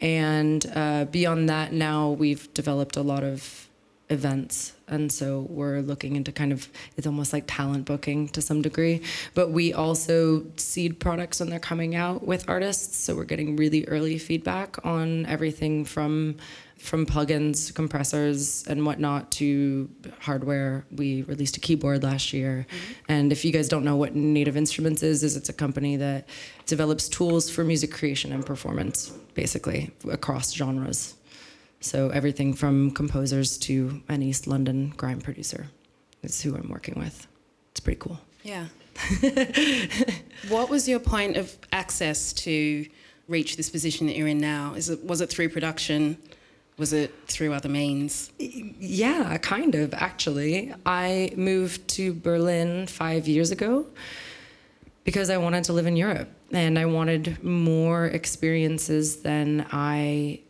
And 0.00 0.60
uh, 0.82 1.04
beyond 1.18 1.48
that, 1.48 1.72
now 1.72 2.00
we've 2.22 2.44
developed 2.54 2.96
a 2.96 3.02
lot 3.12 3.24
of 3.32 3.68
events. 4.10 4.74
And 4.88 5.10
so 5.10 5.46
we're 5.48 5.80
looking 5.80 6.16
into 6.16 6.32
kind 6.32 6.52
of, 6.52 6.68
it's 6.96 7.06
almost 7.06 7.32
like 7.32 7.44
talent 7.46 7.84
booking 7.86 8.28
to 8.28 8.42
some 8.42 8.60
degree. 8.62 9.00
But 9.34 9.46
we 9.50 9.72
also 9.72 10.44
seed 10.56 10.98
products 10.98 11.40
when 11.40 11.48
they're 11.50 11.68
coming 11.72 11.94
out 11.94 12.26
with 12.26 12.48
artists. 12.48 12.96
So 13.04 13.14
we're 13.16 13.24
getting 13.24 13.56
really 13.56 13.84
early 13.86 14.18
feedback 14.18 14.84
on 14.84 15.24
everything 15.26 15.84
from 15.86 16.36
from 16.82 17.06
plugins, 17.06 17.72
compressors, 17.72 18.66
and 18.66 18.84
whatnot 18.84 19.30
to 19.30 19.88
hardware. 20.18 20.84
We 20.90 21.22
released 21.22 21.56
a 21.56 21.60
keyboard 21.60 22.02
last 22.02 22.32
year, 22.32 22.66
mm-hmm. 22.68 22.92
and 23.08 23.32
if 23.32 23.44
you 23.44 23.52
guys 23.52 23.68
don't 23.68 23.84
know 23.84 23.96
what 23.96 24.16
Native 24.16 24.56
Instruments 24.56 25.02
is, 25.02 25.22
is 25.22 25.36
it's 25.36 25.48
a 25.48 25.52
company 25.52 25.96
that 25.96 26.28
develops 26.66 27.08
tools 27.08 27.48
for 27.48 27.62
music 27.62 27.92
creation 27.92 28.32
and 28.32 28.44
performance, 28.44 29.10
basically 29.34 29.92
across 30.10 30.52
genres. 30.52 31.14
So 31.80 32.10
everything 32.10 32.52
from 32.52 32.90
composers 32.90 33.58
to 33.58 34.02
an 34.08 34.22
East 34.22 34.46
London 34.46 34.92
grime 34.96 35.20
producer 35.20 35.68
is 36.22 36.42
who 36.42 36.56
I'm 36.56 36.68
working 36.68 36.98
with. 36.98 37.26
It's 37.70 37.80
pretty 37.80 38.00
cool. 38.00 38.20
Yeah. 38.42 38.66
what 40.48 40.68
was 40.68 40.88
your 40.88 41.00
point 41.00 41.36
of 41.36 41.56
access 41.72 42.32
to 42.32 42.86
reach 43.28 43.56
this 43.56 43.70
position 43.70 44.06
that 44.08 44.16
you're 44.16 44.28
in 44.28 44.38
now? 44.38 44.74
Is 44.74 44.90
it 44.90 45.04
was 45.04 45.20
it 45.20 45.30
through 45.30 45.48
production? 45.48 46.18
Was 46.82 46.92
it 46.92 47.14
through 47.28 47.52
other 47.52 47.68
means? 47.68 48.32
Yeah, 48.40 49.38
kind 49.38 49.76
of, 49.76 49.94
actually. 49.94 50.74
I 50.84 51.32
moved 51.36 51.86
to 51.90 52.12
Berlin 52.12 52.88
five 52.88 53.28
years 53.28 53.52
ago 53.52 53.86
because 55.04 55.30
I 55.30 55.36
wanted 55.36 55.62
to 55.66 55.74
live 55.74 55.86
in 55.86 55.94
Europe 55.94 56.28
and 56.50 56.76
I 56.76 56.86
wanted 56.86 57.44
more 57.44 58.06
experiences 58.06 59.22
than 59.22 59.64
I 59.70 60.40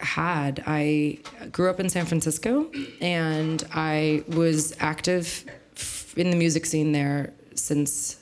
had. 0.00 0.64
I 0.66 1.18
grew 1.52 1.68
up 1.68 1.78
in 1.78 1.90
San 1.90 2.06
Francisco 2.06 2.70
and 3.02 3.62
I 3.74 4.24
was 4.28 4.74
active 4.80 5.44
in 6.16 6.30
the 6.30 6.36
music 6.36 6.64
scene 6.64 6.92
there 6.92 7.34
since 7.54 8.18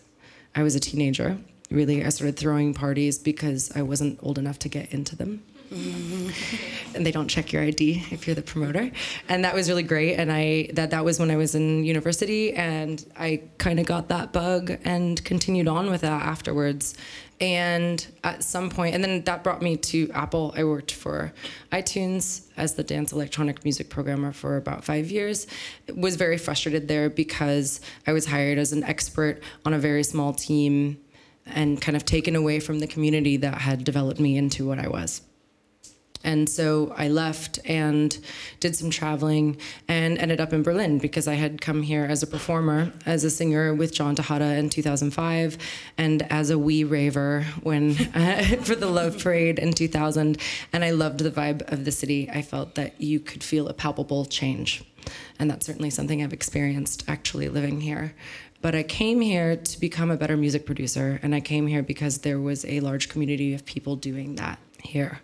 I 0.57 0.65
was 0.65 0.75
a 0.75 0.81
teenager. 0.81 1.39
Really, 1.71 2.05
I 2.05 2.09
started 2.09 2.37
throwing 2.37 2.75
parties 2.75 3.17
because 3.17 3.71
I 3.77 3.83
wasn't 3.83 4.19
old 4.25 4.39
enough 4.39 4.59
to 4.59 4.69
get 4.69 4.93
into 4.93 5.15
them 5.15 5.45
and 6.95 7.07
they 7.07 7.12
don't 7.12 7.29
check 7.29 7.53
your 7.53 7.62
ID 7.62 8.05
if 8.11 8.27
you're 8.27 8.35
the 8.35 8.43
promoter. 8.43 8.91
And 9.29 9.45
that 9.45 9.55
was 9.55 9.69
really 9.69 9.85
great. 9.85 10.17
And 10.17 10.33
I 10.33 10.69
that 10.73 10.91
that 10.91 11.05
was 11.05 11.21
when 11.21 11.31
I 11.31 11.37
was 11.37 11.55
in 11.55 11.85
university, 11.85 12.53
and 12.55 13.05
I 13.17 13.43
kind 13.59 13.79
of 13.79 13.87
got 13.87 14.09
that 14.09 14.33
bug 14.33 14.77
and 14.85 15.25
continued 15.25 15.69
on 15.69 15.89
with 15.89 16.00
that 16.00 16.23
afterwards. 16.23 16.95
And 17.41 18.05
at 18.25 18.43
some 18.43 18.69
point, 18.69 18.97
and 18.97 19.03
then 19.03 19.23
that 19.25 19.45
brought 19.45 19.62
me 19.62 19.77
to 19.77 20.11
Apple. 20.12 20.53
I 20.57 20.65
worked 20.65 20.93
for 20.93 21.33
iTunes 21.71 22.49
as 22.57 22.75
the 22.75 22.83
dance 22.83 23.12
electronic 23.12 23.62
music 23.65 23.91
programmer 23.91 24.33
for 24.33 24.57
about 24.57 24.85
five 24.85 25.11
years. 25.11 25.47
Was 25.95 26.17
very 26.17 26.37
frustrated 26.37 26.89
there 26.89 27.09
because 27.09 27.81
I 28.09 28.12
was 28.12 28.27
hired 28.27 28.59
as 28.59 28.73
an 28.73 28.83
expert 28.83 29.41
on 29.65 29.73
a 29.73 29.79
very 29.79 30.03
small 30.03 30.35
team 30.35 30.99
and 31.47 31.81
kind 31.81 31.97
of 31.97 32.05
taken 32.05 32.35
away 32.35 32.59
from 32.59 32.81
the 32.81 32.87
community 32.89 33.37
that 33.37 33.55
had 33.55 33.85
developed 33.85 34.21
me 34.21 34.37
into 34.37 34.67
what 34.67 34.79
I 34.79 34.89
was 34.89 35.23
And 36.23 36.49
so 36.49 36.93
I 36.97 37.09
left 37.09 37.59
and 37.65 38.17
did 38.61 38.77
some 38.77 38.91
traveling 38.91 39.57
and 39.89 40.19
ended 40.19 40.41
up 40.41 40.53
in 40.53 40.62
Berlin 40.62 40.99
because 40.99 41.27
I 41.27 41.35
had 41.35 41.61
come 41.61 41.83
here 41.83 42.05
as 42.05 42.23
a 42.23 42.27
performer, 42.27 42.93
as 43.07 43.25
a 43.25 43.31
singer 43.31 43.75
with 43.75 43.95
John 43.95 44.15
Tejada 44.15 44.57
in 44.57 44.69
2005, 44.69 45.57
and 45.97 46.23
as 46.31 46.50
a 46.50 46.59
wee 46.59 46.85
raver 46.85 47.47
when 47.62 47.93
uh, 48.15 48.43
for 48.62 48.75
the 48.75 48.87
Love 48.87 49.23
Parade 49.23 49.59
in 49.59 49.73
2000. 49.73 50.37
And 50.73 50.85
I 50.85 50.91
loved 50.91 51.21
the 51.21 51.31
vibe 51.31 51.71
of 51.73 51.85
the 51.85 51.93
city. 51.93 52.29
I 52.31 52.43
felt 52.43 52.75
that 52.75 53.00
you 53.00 53.21
could 53.21 53.43
feel 53.43 53.69
a 53.69 53.75
palpable 53.75 54.27
change. 54.27 54.85
And 55.39 55.50
that's 55.50 55.65
certainly 55.65 55.91
something 55.91 56.23
I've 56.23 56.35
experienced 56.35 57.05
actually 57.09 57.49
living 57.49 57.81
here. 57.81 58.15
But 58.61 58.75
I 58.75 58.83
came 58.83 59.23
here 59.23 59.57
to 59.57 59.81
become 59.81 60.11
a 60.11 60.19
better 60.19 60.37
music 60.37 60.67
producer, 60.67 61.19
and 61.23 61.35
I 61.35 61.41
came 61.41 61.67
here 61.67 61.83
because 61.83 62.19
there 62.19 62.39
was 62.39 62.67
a 62.67 62.81
large 62.81 63.09
community 63.09 63.55
of 63.55 63.65
people 63.65 63.97
doing 63.97 64.35
that 64.35 64.59
here. 64.81 65.21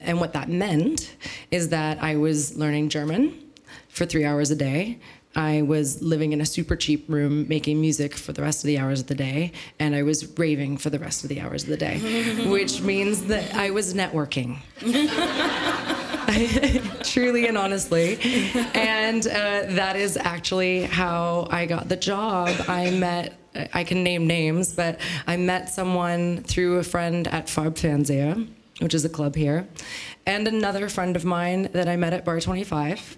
And 0.00 0.20
what 0.20 0.32
that 0.32 0.48
meant 0.48 1.14
is 1.50 1.68
that 1.68 2.02
I 2.02 2.16
was 2.16 2.56
learning 2.56 2.88
German 2.88 3.50
for 3.88 4.06
three 4.06 4.24
hours 4.24 4.50
a 4.50 4.56
day. 4.56 4.98
I 5.36 5.62
was 5.62 6.02
living 6.02 6.32
in 6.32 6.40
a 6.40 6.46
super 6.46 6.74
cheap 6.74 7.04
room 7.08 7.46
making 7.48 7.80
music 7.80 8.14
for 8.14 8.32
the 8.32 8.42
rest 8.42 8.64
of 8.64 8.66
the 8.66 8.78
hours 8.78 9.00
of 9.00 9.06
the 9.06 9.14
day, 9.14 9.52
and 9.78 9.94
I 9.94 10.02
was 10.02 10.36
raving 10.36 10.78
for 10.78 10.90
the 10.90 10.98
rest 10.98 11.22
of 11.22 11.28
the 11.28 11.40
hours 11.40 11.62
of 11.62 11.68
the 11.68 11.76
day, 11.76 11.98
which 12.50 12.80
means 12.80 13.26
that 13.26 13.54
I 13.54 13.70
was 13.70 13.94
networking. 13.94 14.58
truly 17.04 17.46
and 17.46 17.58
honestly. 17.58 18.18
And 18.74 19.26
uh, 19.26 19.74
that 19.74 19.96
is 19.96 20.16
actually 20.16 20.82
how 20.82 21.48
I 21.50 21.66
got 21.66 21.88
the 21.88 21.96
job. 21.96 22.48
I 22.68 22.90
met, 22.90 23.34
I 23.74 23.84
can 23.84 24.02
name 24.02 24.26
names, 24.26 24.72
but 24.72 25.00
I 25.26 25.36
met 25.36 25.70
someone 25.70 26.42
through 26.42 26.78
a 26.78 26.84
friend 26.84 27.26
at 27.28 27.46
Farbfernseher, 27.46 28.48
which 28.80 28.94
is 28.94 29.04
a 29.04 29.08
club 29.08 29.36
here, 29.36 29.68
and 30.26 30.48
another 30.48 30.88
friend 30.88 31.16
of 31.16 31.24
mine 31.24 31.70
that 31.72 31.88
I 31.88 31.96
met 31.96 32.12
at 32.12 32.24
Bar 32.24 32.40
25. 32.40 33.16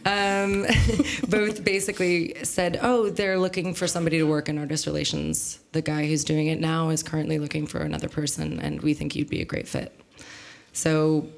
um, 0.06 0.66
both 1.28 1.64
basically 1.64 2.34
said, 2.44 2.78
Oh, 2.82 3.10
they're 3.10 3.38
looking 3.38 3.74
for 3.74 3.86
somebody 3.86 4.18
to 4.18 4.24
work 4.24 4.48
in 4.48 4.58
artist 4.58 4.86
relations. 4.86 5.58
The 5.72 5.82
guy 5.82 6.06
who's 6.06 6.24
doing 6.24 6.46
it 6.46 6.60
now 6.60 6.90
is 6.90 7.02
currently 7.02 7.38
looking 7.38 7.66
for 7.66 7.80
another 7.80 8.08
person, 8.08 8.60
and 8.60 8.80
we 8.82 8.94
think 8.94 9.14
you'd 9.14 9.30
be 9.30 9.42
a 9.42 9.44
great 9.44 9.68
fit. 9.68 9.98
So 10.72 11.28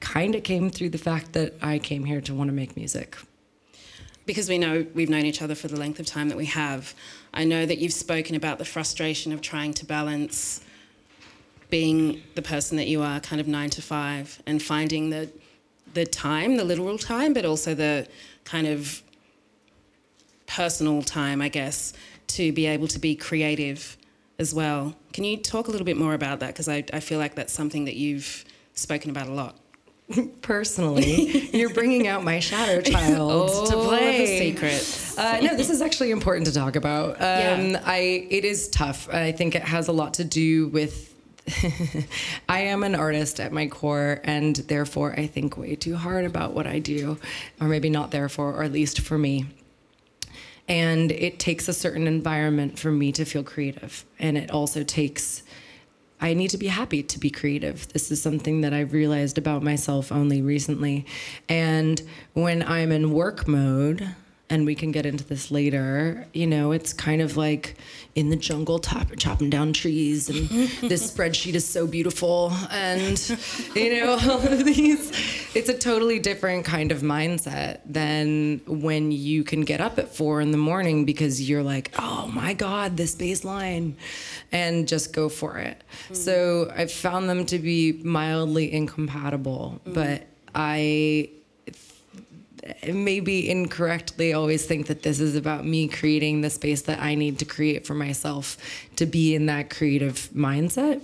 kind 0.00 0.34
of 0.34 0.44
came 0.44 0.70
through 0.70 0.90
the 0.90 0.98
fact 0.98 1.32
that 1.32 1.54
I 1.60 1.78
came 1.78 2.04
here 2.04 2.20
to 2.22 2.34
want 2.34 2.48
to 2.48 2.54
make 2.54 2.76
music. 2.76 3.16
because 4.26 4.48
we 4.48 4.58
know 4.58 4.86
we've 4.94 5.08
known 5.08 5.24
each 5.24 5.40
other 5.40 5.54
for 5.54 5.68
the 5.68 5.76
length 5.76 5.98
of 5.98 6.06
time 6.06 6.28
that 6.28 6.36
we 6.36 6.44
have, 6.44 6.94
I 7.32 7.44
know 7.44 7.64
that 7.64 7.78
you've 7.78 7.94
spoken 7.94 8.36
about 8.36 8.58
the 8.58 8.64
frustration 8.64 9.32
of 9.32 9.40
trying 9.40 9.72
to 9.74 9.86
balance 9.86 10.60
being 11.70 12.22
the 12.34 12.42
person 12.42 12.76
that 12.78 12.86
you 12.88 13.02
are, 13.02 13.20
kind 13.20 13.40
of 13.40 13.46
nine 13.48 13.70
to 13.70 13.82
five, 13.82 14.42
and 14.46 14.62
finding 14.62 15.10
the 15.10 15.30
the 15.94 16.04
time, 16.04 16.56
the 16.56 16.64
literal 16.64 16.98
time, 16.98 17.32
but 17.32 17.44
also 17.44 17.74
the 17.74 18.06
kind 18.44 18.66
of 18.66 19.02
personal 20.46 21.02
time, 21.02 21.40
I 21.42 21.48
guess, 21.48 21.92
to 22.28 22.52
be 22.52 22.66
able 22.66 22.88
to 22.88 22.98
be 22.98 23.14
creative 23.16 23.96
as 24.38 24.54
well. 24.54 24.94
Can 25.12 25.24
you 25.24 25.36
talk 25.38 25.68
a 25.68 25.70
little 25.70 25.84
bit 25.86 25.96
more 25.96 26.14
about 26.14 26.40
that? 26.40 26.48
Because 26.48 26.68
I, 26.68 26.84
I 26.92 27.00
feel 27.00 27.18
like 27.18 27.34
that's 27.34 27.52
something 27.52 27.84
that 27.86 27.96
you've 27.96 28.44
spoken 28.74 29.10
about 29.10 29.28
a 29.28 29.32
lot. 29.32 29.56
Personally, 30.42 31.48
you're 31.56 31.72
bringing 31.74 32.06
out 32.06 32.24
my 32.24 32.38
shadow 32.40 32.80
child 32.92 33.68
to 33.68 33.76
Oh, 33.76 33.86
play. 33.88 34.18
the 34.18 34.38
secrets. 34.38 35.18
Uh, 35.18 35.40
no, 35.40 35.56
this 35.56 35.68
is 35.68 35.82
actually 35.82 36.10
important 36.12 36.46
to 36.46 36.52
talk 36.52 36.76
about. 36.76 37.16
Um, 37.16 37.70
Yeah. 37.72 37.82
I 37.84 38.26
it 38.30 38.44
is 38.44 38.68
tough. 38.68 39.08
I 39.12 39.32
think 39.32 39.54
it 39.54 39.62
has 39.62 39.88
a 39.88 39.92
lot 39.92 40.14
to 40.14 40.24
do 40.24 40.68
with. 40.68 41.06
I 42.48 42.60
am 42.60 42.82
an 42.82 42.94
artist 42.94 43.40
at 43.40 43.52
my 43.52 43.66
core, 43.66 44.20
and 44.24 44.56
therefore 44.56 45.14
I 45.18 45.26
think 45.26 45.56
way 45.56 45.76
too 45.76 45.96
hard 45.96 46.24
about 46.24 46.52
what 46.52 46.66
I 46.66 46.78
do, 46.78 47.18
or 47.60 47.68
maybe 47.68 47.90
not 47.90 48.10
therefore, 48.10 48.54
or 48.54 48.62
at 48.62 48.72
least 48.72 49.00
for 49.00 49.18
me. 49.18 49.46
And 50.68 51.10
it 51.10 51.38
takes 51.38 51.68
a 51.68 51.72
certain 51.72 52.06
environment 52.06 52.78
for 52.78 52.90
me 52.90 53.12
to 53.12 53.24
feel 53.24 53.42
creative, 53.42 54.04
and 54.18 54.36
it 54.36 54.50
also 54.50 54.82
takes. 54.82 55.42
I 56.20 56.34
need 56.34 56.50
to 56.50 56.58
be 56.58 56.66
happy 56.66 57.04
to 57.04 57.18
be 57.18 57.30
creative. 57.30 57.86
This 57.92 58.10
is 58.10 58.20
something 58.20 58.62
that 58.62 58.74
I've 58.74 58.92
realized 58.92 59.38
about 59.38 59.62
myself 59.62 60.10
only 60.10 60.42
recently. 60.42 61.06
And 61.48 62.02
when 62.32 62.60
I'm 62.64 62.90
in 62.90 63.12
work 63.12 63.46
mode, 63.46 64.16
and 64.50 64.64
we 64.64 64.74
can 64.74 64.92
get 64.92 65.04
into 65.04 65.24
this 65.24 65.50
later, 65.50 66.26
you 66.32 66.46
know, 66.46 66.72
it's 66.72 66.94
kind 66.94 67.20
of 67.20 67.36
like 67.36 67.76
in 68.14 68.30
the 68.30 68.36
jungle 68.36 68.78
top, 68.78 69.08
chopping 69.18 69.50
down 69.50 69.74
trees, 69.74 70.30
and 70.30 70.48
this 70.88 71.10
spreadsheet 71.10 71.54
is 71.54 71.66
so 71.66 71.86
beautiful. 71.86 72.52
And, 72.70 73.18
you 73.74 74.00
know, 74.00 74.12
all 74.22 74.40
of 74.40 74.64
these, 74.64 75.10
it's 75.54 75.68
a 75.68 75.76
totally 75.76 76.18
different 76.18 76.64
kind 76.64 76.90
of 76.90 77.02
mindset 77.02 77.80
than 77.84 78.62
when 78.66 79.12
you 79.12 79.44
can 79.44 79.62
get 79.62 79.80
up 79.82 79.98
at 79.98 80.14
four 80.14 80.40
in 80.40 80.50
the 80.50 80.58
morning 80.58 81.04
because 81.04 81.46
you're 81.48 81.62
like, 81.62 81.92
oh 81.98 82.26
my 82.28 82.54
God, 82.54 82.96
this 82.96 83.14
bassline, 83.14 83.94
and 84.50 84.88
just 84.88 85.12
go 85.12 85.28
for 85.28 85.58
it. 85.58 85.82
Mm-hmm. 86.04 86.14
So 86.14 86.72
I've 86.74 86.92
found 86.92 87.28
them 87.28 87.44
to 87.46 87.58
be 87.58 88.00
mildly 88.02 88.72
incompatible, 88.72 89.80
mm-hmm. 89.84 89.92
but 89.92 90.26
I 90.54 91.30
maybe 92.86 93.48
incorrectly 93.48 94.32
always 94.32 94.64
think 94.64 94.86
that 94.86 95.02
this 95.02 95.20
is 95.20 95.36
about 95.36 95.64
me 95.66 95.88
creating 95.88 96.40
the 96.40 96.50
space 96.50 96.82
that 96.82 97.00
I 97.00 97.14
need 97.14 97.38
to 97.40 97.44
create 97.44 97.86
for 97.86 97.94
myself 97.94 98.56
to 98.96 99.06
be 99.06 99.34
in 99.34 99.46
that 99.46 99.70
creative 99.70 100.28
mindset. 100.34 101.00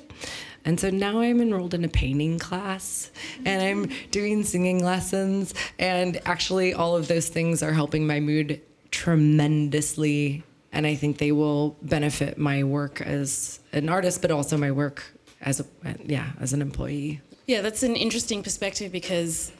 And 0.64 0.80
so 0.80 0.88
now 0.88 1.20
I'm 1.20 1.40
enrolled 1.40 1.74
in 1.74 1.84
a 1.84 1.88
painting 1.88 2.38
class 2.38 3.10
and 3.44 3.62
I'm 3.62 3.90
doing 4.10 4.44
singing 4.44 4.82
lessons. 4.82 5.52
And 5.78 6.20
actually, 6.24 6.72
all 6.72 6.96
of 6.96 7.06
those 7.06 7.28
things 7.28 7.62
are 7.62 7.72
helping 7.72 8.06
my 8.06 8.20
mood 8.20 8.62
tremendously. 8.90 10.42
And 10.72 10.86
I 10.86 10.94
think 10.94 11.18
they 11.18 11.32
will 11.32 11.76
benefit 11.82 12.38
my 12.38 12.64
work 12.64 13.00
as 13.00 13.60
an 13.72 13.88
artist, 13.88 14.22
but 14.22 14.30
also 14.30 14.56
my 14.56 14.72
work 14.72 15.04
as 15.42 15.60
a, 15.60 15.66
yeah, 16.04 16.30
as 16.40 16.52
an 16.52 16.62
employee. 16.62 17.20
Yeah, 17.46 17.60
that's 17.60 17.82
an 17.82 17.94
interesting 17.94 18.42
perspective 18.42 18.90
because 18.90 19.52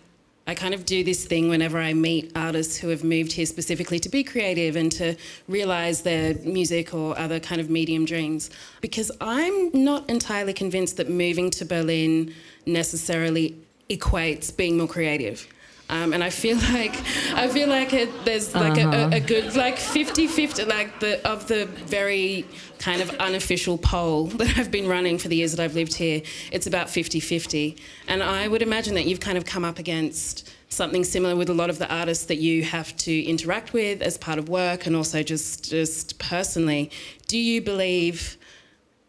I 0.46 0.54
kind 0.54 0.74
of 0.74 0.84
do 0.84 1.02
this 1.02 1.24
thing 1.24 1.48
whenever 1.48 1.78
I 1.78 1.94
meet 1.94 2.30
artists 2.36 2.76
who 2.76 2.88
have 2.88 3.02
moved 3.02 3.32
here 3.32 3.46
specifically 3.46 3.98
to 4.00 4.10
be 4.10 4.22
creative 4.22 4.76
and 4.76 4.92
to 4.92 5.16
realize 5.48 6.02
their 6.02 6.34
music 6.34 6.92
or 6.92 7.18
other 7.18 7.40
kind 7.40 7.62
of 7.62 7.70
medium 7.70 8.04
dreams. 8.04 8.50
Because 8.82 9.10
I'm 9.22 9.70
not 9.72 10.08
entirely 10.10 10.52
convinced 10.52 10.98
that 10.98 11.08
moving 11.08 11.50
to 11.52 11.64
Berlin 11.64 12.34
necessarily 12.66 13.56
equates 13.88 14.54
being 14.54 14.76
more 14.76 14.88
creative. 14.88 15.46
Um, 15.90 16.12
and 16.12 16.24
I 16.24 16.30
feel 16.30 16.56
like 16.72 16.96
I 17.34 17.48
feel 17.48 17.68
like 17.68 17.92
it, 17.92 18.24
there's 18.24 18.54
like 18.54 18.78
a, 18.78 18.88
a, 18.88 19.16
a 19.16 19.20
good 19.20 19.54
like 19.54 19.76
50-50 19.76 20.66
like 20.66 21.00
the 21.00 21.26
of 21.28 21.46
the 21.48 21.66
very 21.66 22.46
kind 22.78 23.02
of 23.02 23.10
unofficial 23.16 23.78
poll 23.78 24.26
that 24.38 24.58
I've 24.58 24.70
been 24.70 24.88
running 24.88 25.18
for 25.18 25.28
the 25.28 25.36
years 25.36 25.52
that 25.52 25.62
I've 25.62 25.74
lived 25.74 25.94
here 25.94 26.22
it's 26.50 26.66
about 26.66 26.86
50-50 26.86 27.78
and 28.08 28.22
I 28.22 28.48
would 28.48 28.62
imagine 28.62 28.94
that 28.94 29.04
you've 29.04 29.20
kind 29.20 29.36
of 29.36 29.44
come 29.44 29.64
up 29.64 29.78
against 29.78 30.50
something 30.74 31.04
similar 31.04 31.36
with 31.36 31.48
a 31.48 31.54
lot 31.54 31.70
of 31.70 31.78
the 31.78 31.92
artists 31.94 32.26
that 32.26 32.38
you 32.38 32.64
have 32.64 32.96
to 32.96 33.22
interact 33.22 33.72
with 33.72 34.02
as 34.02 34.18
part 34.18 34.38
of 34.38 34.48
work 34.48 34.86
and 34.86 34.96
also 34.96 35.22
just 35.22 35.70
just 35.70 36.18
personally. 36.18 36.90
Do 37.28 37.38
you 37.38 37.62
believe 37.62 38.36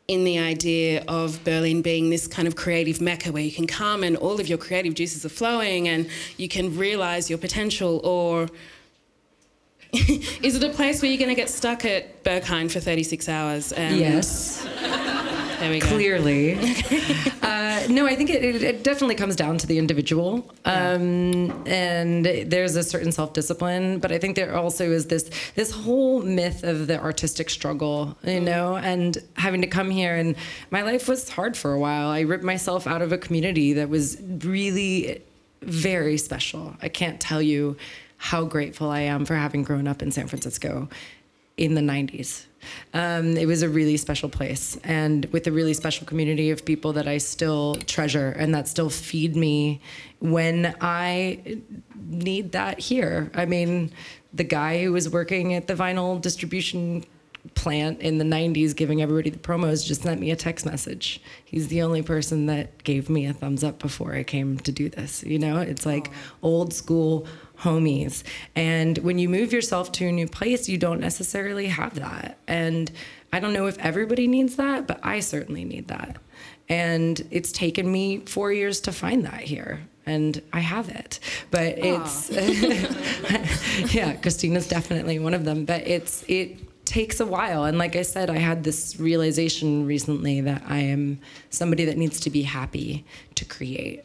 in 0.08 0.24
the 0.24 0.38
idea 0.38 1.04
of 1.08 1.44
Berlin 1.44 1.82
being 1.82 2.10
this 2.10 2.28
kind 2.28 2.48
of 2.48 2.56
creative 2.56 3.02
mecca 3.02 3.32
where 3.32 3.42
you 3.42 3.52
can 3.52 3.66
come 3.66 4.04
and 4.04 4.16
all 4.18 4.40
of 4.40 4.48
your 4.48 4.58
creative 4.58 4.94
juices 4.94 5.26
are 5.26 5.30
flowing 5.30 5.88
and 5.88 6.08
you 6.38 6.48
can 6.48 6.78
realize 6.78 7.30
your 7.30 7.40
potential 7.40 8.02
or 8.04 8.48
is 9.94 10.56
it 10.56 10.64
a 10.64 10.70
place 10.70 11.02
where 11.02 11.10
you're 11.10 11.18
going 11.18 11.30
to 11.30 11.36
get 11.36 11.50
stuck 11.50 11.86
at 11.86 12.24
Berghain 12.24 12.72
for 12.72 12.80
36 12.80 13.28
hours 13.30 13.74
Yes. 13.98 14.64
There 15.60 15.72
we 15.72 15.80
go 15.80 15.88
Clearly. 15.88 16.54
uh, 17.42 17.84
no, 17.90 18.06
I 18.06 18.16
think 18.16 18.30
it, 18.30 18.44
it, 18.44 18.64
it 18.64 18.84
definitely 18.84 19.16
comes 19.16 19.36
down 19.36 19.58
to 19.60 19.68
the 19.68 19.78
individual. 19.78 20.54
Um, 20.66 21.64
and 21.68 22.26
there's 22.26 22.76
a 22.76 22.84
certain 22.84 23.12
self 23.12 23.34
discipline, 23.34 24.00
but 24.00 24.12
I 24.12 24.18
think 24.18 24.36
there 24.36 24.56
also 24.56 24.92
is 24.92 25.06
this 25.08 25.30
this 25.56 25.72
whole 25.72 26.22
myth 26.22 26.64
of 26.64 26.88
the 26.88 27.00
artistic 27.00 27.50
struggle, 27.50 28.18
you 28.24 28.42
know, 28.42 28.78
and 28.78 29.18
having 29.36 29.62
to 29.62 29.68
come 29.68 29.90
here. 29.90 30.16
And 30.16 30.36
my 30.72 30.82
life 30.82 31.08
was 31.08 31.30
hard 31.30 31.56
for 31.56 31.74
a 31.74 31.80
while. 31.80 32.10
I 32.10 32.22
ripped 32.22 32.44
myself 32.44 32.88
out 32.88 33.02
of 33.02 33.12
a 33.12 33.18
community 33.18 33.74
that 33.74 33.90
was 33.90 34.18
really 34.44 35.22
very 35.62 36.18
special. 36.18 36.76
I 36.82 36.90
can't 36.90 37.20
tell 37.20 37.42
you 37.42 37.78
how 38.18 38.44
grateful 38.46 38.90
I 38.90 39.02
am 39.02 39.26
for 39.26 39.36
having 39.36 39.64
grown 39.64 39.88
up 39.88 40.02
in 40.02 40.12
San 40.12 40.28
Francisco 40.28 40.90
in 41.58 41.76
the 41.76 41.82
90s. 41.82 42.46
Um, 42.94 43.38
it 43.38 43.46
was 43.46 43.62
a 43.62 43.70
really 43.70 43.98
special 43.98 44.30
place 44.30 44.78
and 44.84 45.26
with 45.28 45.48
a 45.48 45.52
really 45.52 45.74
special 45.74 46.06
community 46.06 46.52
of 46.52 46.66
people 46.66 46.94
that 46.94 47.08
I 47.08 47.18
still 47.18 47.76
treasure 47.88 48.30
and 48.32 48.54
that 48.56 48.68
still 48.68 48.90
feed 48.90 49.36
me 49.36 49.82
when 50.20 50.76
I 50.82 51.60
need 52.08 52.52
that 52.54 52.80
here. 52.80 53.32
I 53.34 53.46
mean, 53.46 53.92
the 54.34 54.44
guy 54.44 54.84
who 54.84 54.92
was 54.92 55.10
working 55.10 55.54
at 55.54 55.68
the 55.68 55.74
vinyl 55.74 56.20
distribution 56.22 57.06
plant 57.54 58.02
in 58.02 58.18
the 58.18 58.26
90s 58.26 58.76
giving 58.76 59.02
everybody 59.02 59.30
the 59.30 59.38
promos 59.38 59.86
just 59.86 60.02
sent 60.02 60.20
me 60.20 60.32
a 60.32 60.36
text 60.36 60.66
message. 60.66 61.22
He's 61.44 61.68
the 61.68 61.82
only 61.82 62.02
person 62.02 62.48
that 62.48 62.84
gave 62.84 63.10
me 63.10 63.26
a 63.26 63.34
thumbs 63.34 63.64
up 63.64 63.80
before 63.80 64.14
I 64.14 64.24
came 64.24 64.58
to 64.60 64.72
do 64.72 64.90
this. 64.90 65.24
You 65.24 65.40
know, 65.40 65.60
it's 65.60 65.86
like 65.86 66.12
old 66.42 66.74
school 66.74 67.28
homies. 67.60 68.24
And 68.56 68.98
when 69.00 69.18
you 69.18 69.30
move 69.30 69.54
yourself 69.54 69.92
to 69.94 70.08
a 70.08 70.12
new 70.12 70.28
place, 70.28 70.68
you 70.68 70.78
don't 70.78 71.00
necessarily 71.00 71.68
have 71.68 71.96
that. 71.96 72.38
And 72.48 72.92
I 73.32 73.40
don't 73.40 73.54
know 73.54 73.68
if 73.68 73.78
everybody 73.80 74.28
needs 74.28 74.56
that, 74.56 74.88
but 74.88 75.00
I 75.04 75.20
certainly 75.20 75.66
need 75.66 75.88
that. 75.90 76.18
And 76.68 77.26
it's 77.32 77.52
taken 77.52 77.92
me 77.92 78.20
four 78.26 78.52
years 78.52 78.82
to 78.82 78.92
find 78.92 79.26
that 79.26 79.42
here. 79.42 79.82
And 80.06 80.42
I 80.54 80.60
have 80.60 80.90
it. 80.90 81.20
But 81.52 81.80
it's, 81.80 82.30
yeah, 83.94 84.14
Christina's 84.14 84.68
definitely 84.68 85.20
one 85.20 85.34
of 85.34 85.46
them. 85.46 85.66
But 85.66 85.88
it's, 85.88 86.24
it 86.28 86.60
takes 86.86 87.20
a 87.20 87.26
while. 87.26 87.66
And 87.66 87.78
like 87.78 87.96
I 87.96 88.04
said, 88.04 88.30
I 88.30 88.38
had 88.38 88.64
this 88.64 89.00
realization 89.00 89.86
recently 89.86 90.42
that 90.42 90.64
I 90.68 90.80
am 90.80 91.20
somebody 91.50 91.86
that 91.86 91.98
needs 91.98 92.20
to 92.22 92.30
be 92.30 92.44
happy 92.44 93.06
to 93.36 93.46
create. 93.46 94.04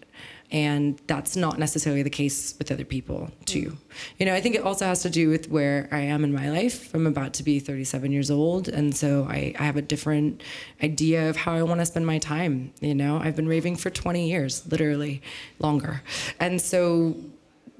And 0.52 1.00
that's 1.06 1.36
not 1.36 1.60
necessarily 1.60 2.02
the 2.02 2.10
case 2.10 2.56
with 2.58 2.72
other 2.72 2.84
people 2.84 3.30
too. 3.44 3.70
Mm. 3.70 3.76
You 4.18 4.26
know 4.26 4.34
i 4.34 4.40
think 4.40 4.56
it 4.56 4.62
also 4.62 4.84
has 4.84 5.02
to 5.02 5.10
do 5.10 5.28
with 5.28 5.48
where 5.48 5.88
i 5.92 6.00
am 6.00 6.24
in 6.24 6.32
my 6.32 6.50
life. 6.50 6.92
I'm 6.92 7.06
about 7.06 7.34
to 7.34 7.44
be 7.44 7.60
37 7.60 8.10
years 8.10 8.32
old. 8.32 8.68
And 8.68 8.96
so 8.96 9.26
i, 9.30 9.54
I 9.58 9.62
have 9.62 9.76
a 9.76 9.82
different 9.82 10.42
idea 10.82 11.30
of 11.30 11.36
how 11.36 11.52
i 11.52 11.62
want 11.62 11.80
to 11.80 11.86
spend 11.86 12.04
my 12.04 12.18
time. 12.18 12.72
You 12.80 12.96
know 12.96 13.18
i've 13.18 13.36
been 13.36 13.46
raving 13.46 13.76
for 13.76 13.90
20 13.90 14.28
years 14.28 14.66
literally 14.68 15.22
longer. 15.60 16.02
And 16.40 16.60
so 16.60 17.14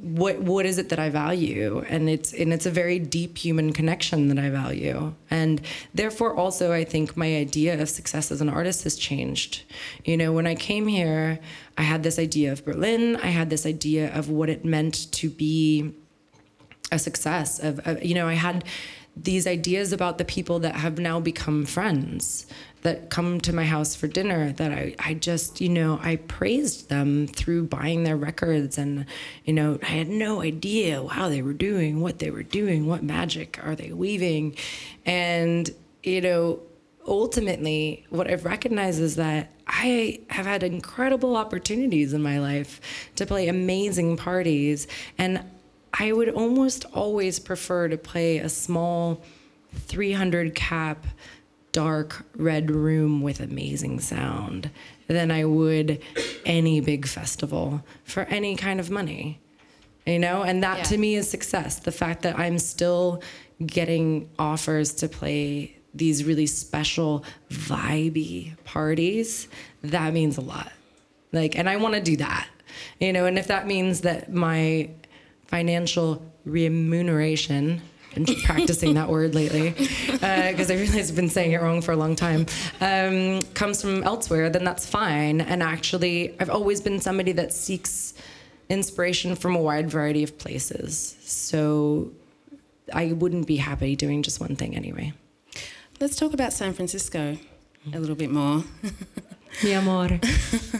what 0.00 0.40
what 0.40 0.64
is 0.64 0.78
it 0.78 0.88
that 0.88 0.98
I 0.98 1.10
value? 1.10 1.84
And 1.88 2.08
it's 2.08 2.32
and 2.32 2.52
it's 2.52 2.66
a 2.66 2.70
very 2.70 2.98
deep 2.98 3.36
human 3.36 3.72
connection 3.72 4.28
that 4.28 4.38
I 4.38 4.48
value. 4.48 5.14
And 5.30 5.60
therefore 5.92 6.34
also 6.34 6.72
I 6.72 6.84
think 6.84 7.16
my 7.16 7.36
idea 7.36 7.80
of 7.80 7.88
success 7.88 8.30
as 8.30 8.40
an 8.40 8.48
artist 8.48 8.84
has 8.84 8.96
changed. 8.96 9.62
You 10.04 10.16
know 10.16 10.32
when 10.32 10.46
I 10.46 10.54
came 10.54 10.86
here 10.86 11.38
I 11.76 11.82
had 11.82 12.02
this 12.02 12.18
idea 12.18 12.52
of 12.52 12.64
Berlin. 12.64 13.16
I 13.16 13.28
had 13.28 13.50
this 13.50 13.66
idea 13.66 14.14
of 14.14 14.30
what 14.30 14.48
it 14.48 14.64
meant 14.64 15.12
to 15.12 15.28
be 15.28 15.94
a 16.92 16.98
success 16.98 17.58
of, 17.58 17.78
of 17.86 18.02
you 18.02 18.14
know 18.14 18.26
I 18.26 18.34
had 18.34 18.64
these 19.16 19.46
ideas 19.46 19.92
about 19.92 20.18
the 20.18 20.24
people 20.24 20.60
that 20.60 20.76
have 20.76 20.98
now 20.98 21.20
become 21.20 21.66
friends 21.66 22.46
that 22.82 23.10
come 23.10 23.40
to 23.42 23.52
my 23.52 23.64
house 23.64 23.94
for 23.94 24.06
dinner 24.06 24.52
that 24.52 24.72
I, 24.72 24.94
I 24.98 25.14
just, 25.14 25.60
you 25.60 25.68
know, 25.68 25.98
I 26.02 26.16
praised 26.16 26.88
them 26.88 27.26
through 27.26 27.66
buying 27.66 28.04
their 28.04 28.16
records 28.16 28.78
and, 28.78 29.04
you 29.44 29.52
know, 29.52 29.78
I 29.82 29.86
had 29.86 30.08
no 30.08 30.40
idea 30.40 31.06
how 31.06 31.28
they 31.28 31.42
were 31.42 31.52
doing, 31.52 32.00
what 32.00 32.18
they 32.20 32.30
were 32.30 32.42
doing, 32.42 32.86
what 32.86 33.02
magic 33.02 33.60
are 33.62 33.74
they 33.74 33.92
weaving. 33.92 34.56
And, 35.04 35.68
you 36.02 36.22
know, 36.22 36.60
ultimately 37.06 38.06
what 38.08 38.30
I've 38.30 38.44
recognized 38.44 39.00
is 39.00 39.16
that 39.16 39.50
I 39.66 40.20
have 40.30 40.46
had 40.46 40.62
incredible 40.62 41.36
opportunities 41.36 42.12
in 42.12 42.22
my 42.22 42.40
life 42.40 42.80
to 43.16 43.26
play 43.26 43.48
amazing 43.48 44.16
parties 44.16 44.86
and 45.18 45.44
I 45.92 46.12
would 46.12 46.28
almost 46.28 46.84
always 46.92 47.38
prefer 47.38 47.88
to 47.88 47.96
play 47.98 48.38
a 48.38 48.48
small 48.48 49.22
300 49.74 50.54
cap 50.54 51.06
dark 51.72 52.24
red 52.36 52.70
room 52.70 53.22
with 53.22 53.40
amazing 53.40 54.00
sound 54.00 54.70
than 55.06 55.30
I 55.30 55.44
would 55.44 56.02
any 56.44 56.80
big 56.80 57.06
festival 57.06 57.84
for 58.04 58.22
any 58.24 58.56
kind 58.56 58.80
of 58.80 58.90
money. 58.90 59.40
You 60.06 60.18
know, 60.18 60.42
and 60.42 60.62
that 60.64 60.78
Yeah. 60.78 60.84
to 60.84 60.98
me 60.98 61.14
is 61.14 61.28
success. 61.30 61.78
The 61.78 61.92
fact 61.92 62.22
that 62.22 62.38
I'm 62.38 62.58
still 62.58 63.22
getting 63.64 64.28
offers 64.38 64.94
to 64.94 65.08
play 65.08 65.76
these 65.94 66.24
really 66.24 66.46
special 66.46 67.24
vibey 67.50 68.56
parties, 68.64 69.46
that 69.82 70.12
means 70.12 70.36
a 70.38 70.40
lot. 70.40 70.72
Like, 71.32 71.56
and 71.56 71.68
I 71.68 71.76
want 71.76 71.94
to 71.94 72.00
do 72.00 72.16
that. 72.16 72.48
You 72.98 73.12
know, 73.12 73.26
and 73.26 73.38
if 73.38 73.46
that 73.48 73.66
means 73.66 74.00
that 74.00 74.32
my 74.32 74.90
financial 75.50 76.22
remuneration 76.44 77.82
been 78.14 78.26
practicing 78.44 78.94
that 78.94 79.08
word 79.08 79.34
lately 79.34 79.70
because 79.70 80.70
I 80.70 80.74
realize 80.74 81.10
I've 81.10 81.16
been 81.16 81.28
saying 81.28 81.52
it 81.52 81.60
wrong 81.60 81.80
for 81.80 81.92
a 81.92 81.96
long 81.96 82.16
time, 82.16 82.46
um, 82.80 83.42
comes 83.54 83.80
from 83.80 84.02
elsewhere, 84.02 84.50
then 84.50 84.64
that's 84.64 84.86
fine. 84.86 85.40
And 85.40 85.62
actually, 85.62 86.34
I've 86.40 86.50
always 86.50 86.80
been 86.80 87.00
somebody 87.00 87.32
that 87.32 87.52
seeks 87.52 88.14
inspiration 88.68 89.36
from 89.36 89.54
a 89.54 89.60
wide 89.60 89.90
variety 89.90 90.22
of 90.22 90.38
places. 90.38 91.16
So 91.20 92.10
I 92.92 93.12
wouldn't 93.12 93.46
be 93.46 93.56
happy 93.56 93.96
doing 93.96 94.22
just 94.22 94.40
one 94.40 94.56
thing 94.56 94.76
anyway. 94.76 95.12
Let's 96.00 96.16
talk 96.16 96.32
about 96.32 96.52
San 96.52 96.72
Francisco 96.72 97.36
a 97.92 97.98
little 97.98 98.16
bit 98.16 98.30
more. 98.30 98.64
Mi 99.62 99.72
amor. 99.72 100.20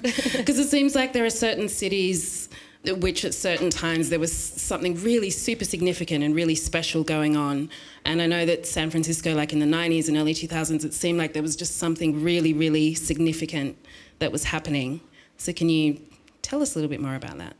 Because 0.00 0.58
it 0.58 0.68
seems 0.68 0.94
like 0.94 1.12
there 1.12 1.24
are 1.24 1.30
certain 1.30 1.68
cities 1.68 2.48
which 2.84 3.24
at 3.24 3.34
certain 3.34 3.68
times 3.68 4.08
there 4.08 4.18
was 4.18 4.32
something 4.32 4.94
really 5.02 5.28
super 5.30 5.64
significant 5.64 6.24
and 6.24 6.34
really 6.34 6.54
special 6.54 7.04
going 7.04 7.36
on. 7.36 7.68
And 8.04 8.22
I 8.22 8.26
know 8.26 8.46
that 8.46 8.66
San 8.66 8.90
Francisco, 8.90 9.34
like 9.34 9.52
in 9.52 9.58
the 9.58 9.66
90s 9.66 10.08
and 10.08 10.16
early 10.16 10.34
2000s, 10.34 10.84
it 10.84 10.94
seemed 10.94 11.18
like 11.18 11.34
there 11.34 11.42
was 11.42 11.56
just 11.56 11.76
something 11.76 12.22
really, 12.22 12.54
really 12.54 12.94
significant 12.94 13.76
that 14.18 14.32
was 14.32 14.44
happening. 14.44 15.00
So 15.36 15.52
can 15.52 15.68
you 15.68 16.00
tell 16.40 16.62
us 16.62 16.74
a 16.74 16.78
little 16.78 16.90
bit 16.90 17.00
more 17.00 17.14
about 17.14 17.38
that? 17.38 17.54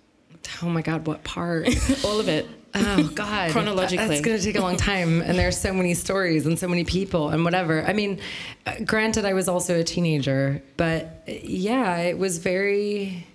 Oh 0.62 0.68
my 0.68 0.80
God, 0.82 1.06
what 1.06 1.22
part? 1.22 1.68
All 2.04 2.18
of 2.18 2.28
it. 2.28 2.46
Oh 2.74 3.10
God, 3.14 3.50
Chronologically. 3.50 4.06
that's 4.06 4.20
going 4.20 4.38
to 4.38 4.42
take 4.42 4.56
a 4.56 4.60
long 4.60 4.76
time, 4.76 5.22
and 5.22 5.36
there's 5.36 5.58
so 5.58 5.72
many 5.72 5.92
stories 5.94 6.46
and 6.46 6.56
so 6.58 6.68
many 6.68 6.84
people 6.84 7.30
and 7.30 7.44
whatever. 7.44 7.82
I 7.84 7.92
mean, 7.92 8.20
uh, 8.64 8.74
granted, 8.86 9.24
I 9.24 9.32
was 9.32 9.48
also 9.48 9.80
a 9.80 9.84
teenager, 9.84 10.62
but 10.76 11.24
uh, 11.28 11.32
yeah, 11.42 11.96
it 11.98 12.16
was 12.16 12.38
very. 12.38 13.26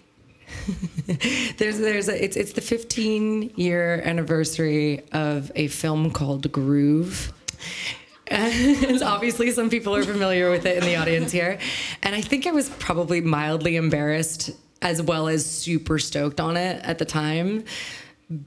there's 1.57 1.79
there's 1.79 2.09
a, 2.09 2.23
it's 2.23 2.35
it's 2.35 2.53
the 2.53 2.61
15 2.61 3.51
year 3.55 4.01
anniversary 4.03 5.03
of 5.11 5.51
a 5.55 5.67
film 5.67 6.11
called 6.11 6.51
Groove. 6.51 7.31
And 8.27 9.03
obviously, 9.03 9.51
some 9.51 9.69
people 9.69 9.95
are 9.95 10.01
familiar 10.01 10.49
with 10.49 10.65
it 10.65 10.77
in 10.77 10.83
the 10.83 10.95
audience 10.95 11.31
here. 11.31 11.59
And 12.01 12.15
I 12.15 12.21
think 12.21 12.47
I 12.47 12.51
was 12.51 12.69
probably 12.69 13.21
mildly 13.21 13.75
embarrassed 13.75 14.49
as 14.81 14.99
well 14.99 15.27
as 15.27 15.45
super 15.45 15.99
stoked 15.99 16.39
on 16.39 16.57
it 16.57 16.83
at 16.83 16.97
the 16.97 17.05
time 17.05 17.63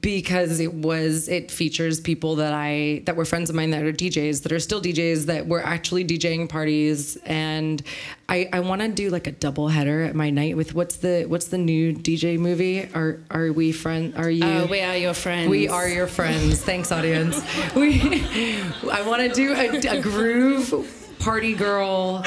because 0.01 0.59
it 0.59 0.73
was 0.73 1.29
it 1.29 1.49
features 1.49 2.01
people 2.01 2.35
that 2.35 2.51
I 2.53 3.01
that 3.05 3.15
were 3.15 3.23
friends 3.23 3.49
of 3.49 3.55
mine 3.55 3.69
that 3.71 3.83
are 3.83 3.93
DJs 3.93 4.43
that 4.43 4.51
are 4.51 4.59
still 4.59 4.81
DJs 4.81 5.27
that 5.27 5.47
were 5.47 5.65
actually 5.65 6.03
DJing 6.03 6.49
parties 6.49 7.15
and 7.25 7.81
I 8.27 8.49
I 8.51 8.59
want 8.59 8.81
to 8.81 8.89
do 8.89 9.09
like 9.09 9.25
a 9.25 9.31
double 9.31 9.69
header 9.69 10.03
at 10.03 10.15
my 10.15 10.31
night 10.31 10.57
with 10.57 10.75
what's 10.75 10.97
the 10.97 11.23
what's 11.29 11.45
the 11.47 11.57
new 11.57 11.93
DJ 11.93 12.37
movie 12.37 12.89
are 12.93 13.21
are 13.31 13.53
we 13.53 13.71
friend 13.71 14.13
are 14.17 14.29
you 14.29 14.43
Uh, 14.43 14.67
we 14.69 14.81
are 14.81 14.97
your 14.97 15.13
friends. 15.13 15.49
we 15.49 15.69
are 15.69 15.87
your 15.87 16.07
friends. 16.07 16.61
Thanks, 16.61 16.91
audience. 16.91 17.41
We, 17.73 18.01
I 18.91 19.01
want 19.07 19.21
to 19.21 19.29
do 19.33 19.53
a, 19.53 19.97
a 19.97 20.01
groove 20.01 21.15
party 21.19 21.53
girl. 21.53 22.25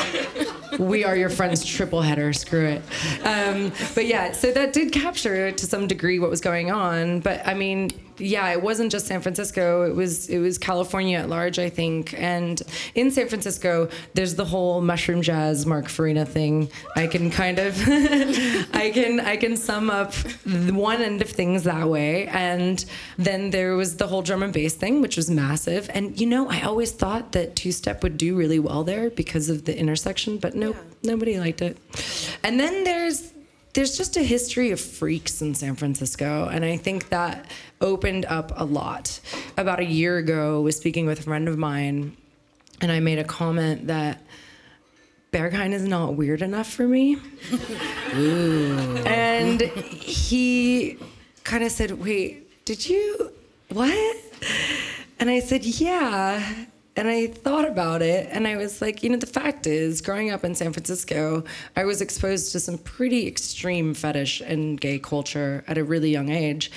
We 0.78 1.04
are 1.04 1.16
your 1.16 1.28
friends 1.30 1.64
triple 1.64 2.02
header. 2.02 2.32
Screw 2.32 2.66
it. 2.66 2.82
Um, 3.24 3.72
but 3.94 4.06
yeah, 4.06 4.32
so 4.32 4.52
that 4.52 4.72
did 4.72 4.92
capture 4.92 5.52
to 5.52 5.66
some 5.66 5.86
degree 5.86 6.18
what 6.18 6.30
was 6.30 6.40
going 6.40 6.70
on. 6.70 7.20
But 7.20 7.46
I 7.46 7.54
mean, 7.54 7.90
yeah, 8.18 8.50
it 8.50 8.62
wasn't 8.62 8.92
just 8.92 9.06
San 9.06 9.20
Francisco. 9.20 9.82
It 9.82 9.94
was 9.94 10.28
it 10.28 10.38
was 10.38 10.58
California 10.58 11.18
at 11.18 11.28
large, 11.28 11.58
I 11.58 11.68
think. 11.68 12.14
And 12.18 12.60
in 12.94 13.10
San 13.10 13.28
Francisco, 13.28 13.88
there's 14.14 14.34
the 14.34 14.44
whole 14.44 14.80
mushroom 14.80 15.22
jazz 15.22 15.66
Mark 15.66 15.88
Farina 15.88 16.24
thing. 16.24 16.70
I 16.96 17.06
can 17.06 17.30
kind 17.30 17.58
of 17.58 17.76
I 18.74 18.90
can 18.92 19.20
I 19.20 19.36
can 19.36 19.56
sum 19.56 19.90
up 19.90 20.12
the 20.44 20.72
one 20.72 21.02
end 21.02 21.22
of 21.22 21.28
things 21.28 21.64
that 21.64 21.88
way. 21.88 22.26
And 22.28 22.84
then 23.18 23.50
there 23.50 23.76
was 23.76 23.96
the 23.96 24.06
whole 24.06 24.22
drum 24.22 24.42
and 24.42 24.52
bass 24.52 24.74
thing, 24.74 25.00
which 25.00 25.16
was 25.16 25.30
massive. 25.30 25.90
And 25.92 26.20
you 26.20 26.26
know, 26.26 26.48
I 26.48 26.62
always 26.62 26.92
thought 26.92 27.32
that 27.32 27.56
two 27.56 27.72
step 27.72 28.02
would 28.02 28.16
do 28.18 28.36
really 28.36 28.58
well 28.58 28.84
there 28.84 29.10
because 29.10 29.48
of 29.48 29.64
the 29.64 29.78
intersection, 29.78 30.38
but 30.38 30.54
nope, 30.54 30.76
nobody 31.02 31.38
liked 31.38 31.62
it. 31.62 31.78
And 32.44 32.58
then 32.58 32.84
there's 32.84 33.32
there's 33.74 33.96
just 33.96 34.16
a 34.16 34.22
history 34.22 34.70
of 34.70 34.80
freaks 34.80 35.40
in 35.40 35.54
San 35.54 35.76
Francisco, 35.76 36.48
and 36.48 36.64
I 36.64 36.76
think 36.76 37.08
that 37.08 37.50
opened 37.80 38.26
up 38.26 38.52
a 38.56 38.64
lot. 38.64 39.20
About 39.56 39.80
a 39.80 39.84
year 39.84 40.18
ago, 40.18 40.58
I 40.58 40.62
was 40.62 40.76
speaking 40.76 41.06
with 41.06 41.20
a 41.20 41.22
friend 41.22 41.48
of 41.48 41.56
mine, 41.56 42.16
and 42.80 42.92
I 42.92 43.00
made 43.00 43.18
a 43.18 43.24
comment 43.24 43.86
that 43.86 44.22
Berghain 45.32 45.72
is 45.72 45.84
not 45.84 46.14
weird 46.14 46.42
enough 46.42 46.70
for 46.70 46.86
me. 46.86 47.16
And 49.06 49.62
he 49.62 50.98
kind 51.44 51.64
of 51.64 51.72
said, 51.72 51.92
Wait, 51.92 52.64
did 52.66 52.86
you, 52.86 53.32
what? 53.70 54.16
And 55.18 55.30
I 55.30 55.40
said, 55.40 55.64
Yeah. 55.64 56.66
And 56.94 57.08
I 57.08 57.28
thought 57.28 57.66
about 57.66 58.02
it 58.02 58.28
and 58.30 58.46
I 58.46 58.56
was 58.56 58.82
like, 58.82 59.02
you 59.02 59.08
know, 59.08 59.16
the 59.16 59.26
fact 59.26 59.66
is, 59.66 60.02
growing 60.02 60.30
up 60.30 60.44
in 60.44 60.54
San 60.54 60.72
Francisco, 60.72 61.42
I 61.74 61.84
was 61.84 62.02
exposed 62.02 62.52
to 62.52 62.60
some 62.60 62.76
pretty 62.78 63.26
extreme 63.26 63.94
fetish 63.94 64.42
and 64.42 64.78
gay 64.78 64.98
culture 64.98 65.64
at 65.66 65.78
a 65.78 65.84
really 65.84 66.10
young 66.10 66.28
age. 66.28 66.70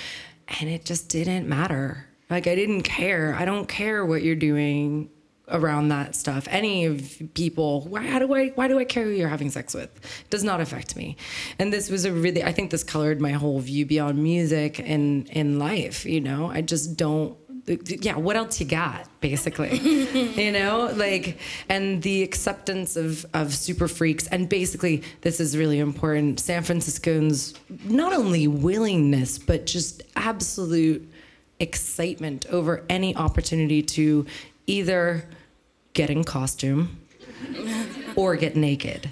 And 0.60 0.70
it 0.70 0.84
just 0.84 1.10
didn't 1.10 1.48
matter. 1.48 2.06
Like, 2.30 2.46
I 2.46 2.54
didn't 2.54 2.82
care. 2.82 3.34
I 3.38 3.44
don't 3.44 3.68
care 3.68 4.06
what 4.06 4.22
you're 4.22 4.36
doing 4.36 5.10
around 5.48 5.88
that 5.88 6.16
stuff. 6.16 6.48
Any 6.50 6.86
of 6.86 7.22
people, 7.34 7.82
why, 7.82 8.04
how 8.04 8.18
do 8.18 8.34
I, 8.34 8.48
why 8.48 8.68
do 8.68 8.78
I 8.78 8.84
care 8.84 9.04
who 9.04 9.10
you're 9.10 9.28
having 9.28 9.50
sex 9.50 9.74
with? 9.74 9.94
It 9.94 10.30
does 10.30 10.42
not 10.42 10.60
affect 10.60 10.96
me. 10.96 11.16
And 11.58 11.72
this 11.72 11.90
was 11.90 12.04
a 12.04 12.12
really, 12.12 12.42
I 12.42 12.52
think 12.52 12.70
this 12.70 12.82
colored 12.82 13.20
my 13.20 13.32
whole 13.32 13.60
view 13.60 13.86
beyond 13.86 14.22
music 14.22 14.80
and 14.80 15.28
in 15.28 15.58
life. 15.58 16.04
You 16.06 16.20
know, 16.20 16.50
I 16.50 16.62
just 16.62 16.96
don't. 16.96 17.36
Yeah, 17.66 18.16
what 18.16 18.36
else 18.36 18.60
you 18.60 18.66
got, 18.66 19.08
basically? 19.20 19.76
you 20.44 20.52
know, 20.52 20.92
like, 20.94 21.38
and 21.68 22.00
the 22.02 22.22
acceptance 22.22 22.96
of 22.96 23.26
of 23.34 23.52
super 23.52 23.88
freaks, 23.88 24.28
and 24.28 24.48
basically, 24.48 25.02
this 25.22 25.40
is 25.40 25.56
really 25.56 25.80
important. 25.80 26.38
San 26.38 26.62
Franciscans, 26.62 27.54
not 27.84 28.12
only 28.12 28.46
willingness, 28.46 29.38
but 29.38 29.66
just 29.66 30.02
absolute 30.14 31.08
excitement 31.58 32.46
over 32.50 32.84
any 32.88 33.16
opportunity 33.16 33.82
to 33.82 34.26
either 34.66 35.24
get 35.92 36.10
in 36.10 36.22
costume 36.22 37.00
or 38.16 38.36
get 38.36 38.54
naked 38.56 39.10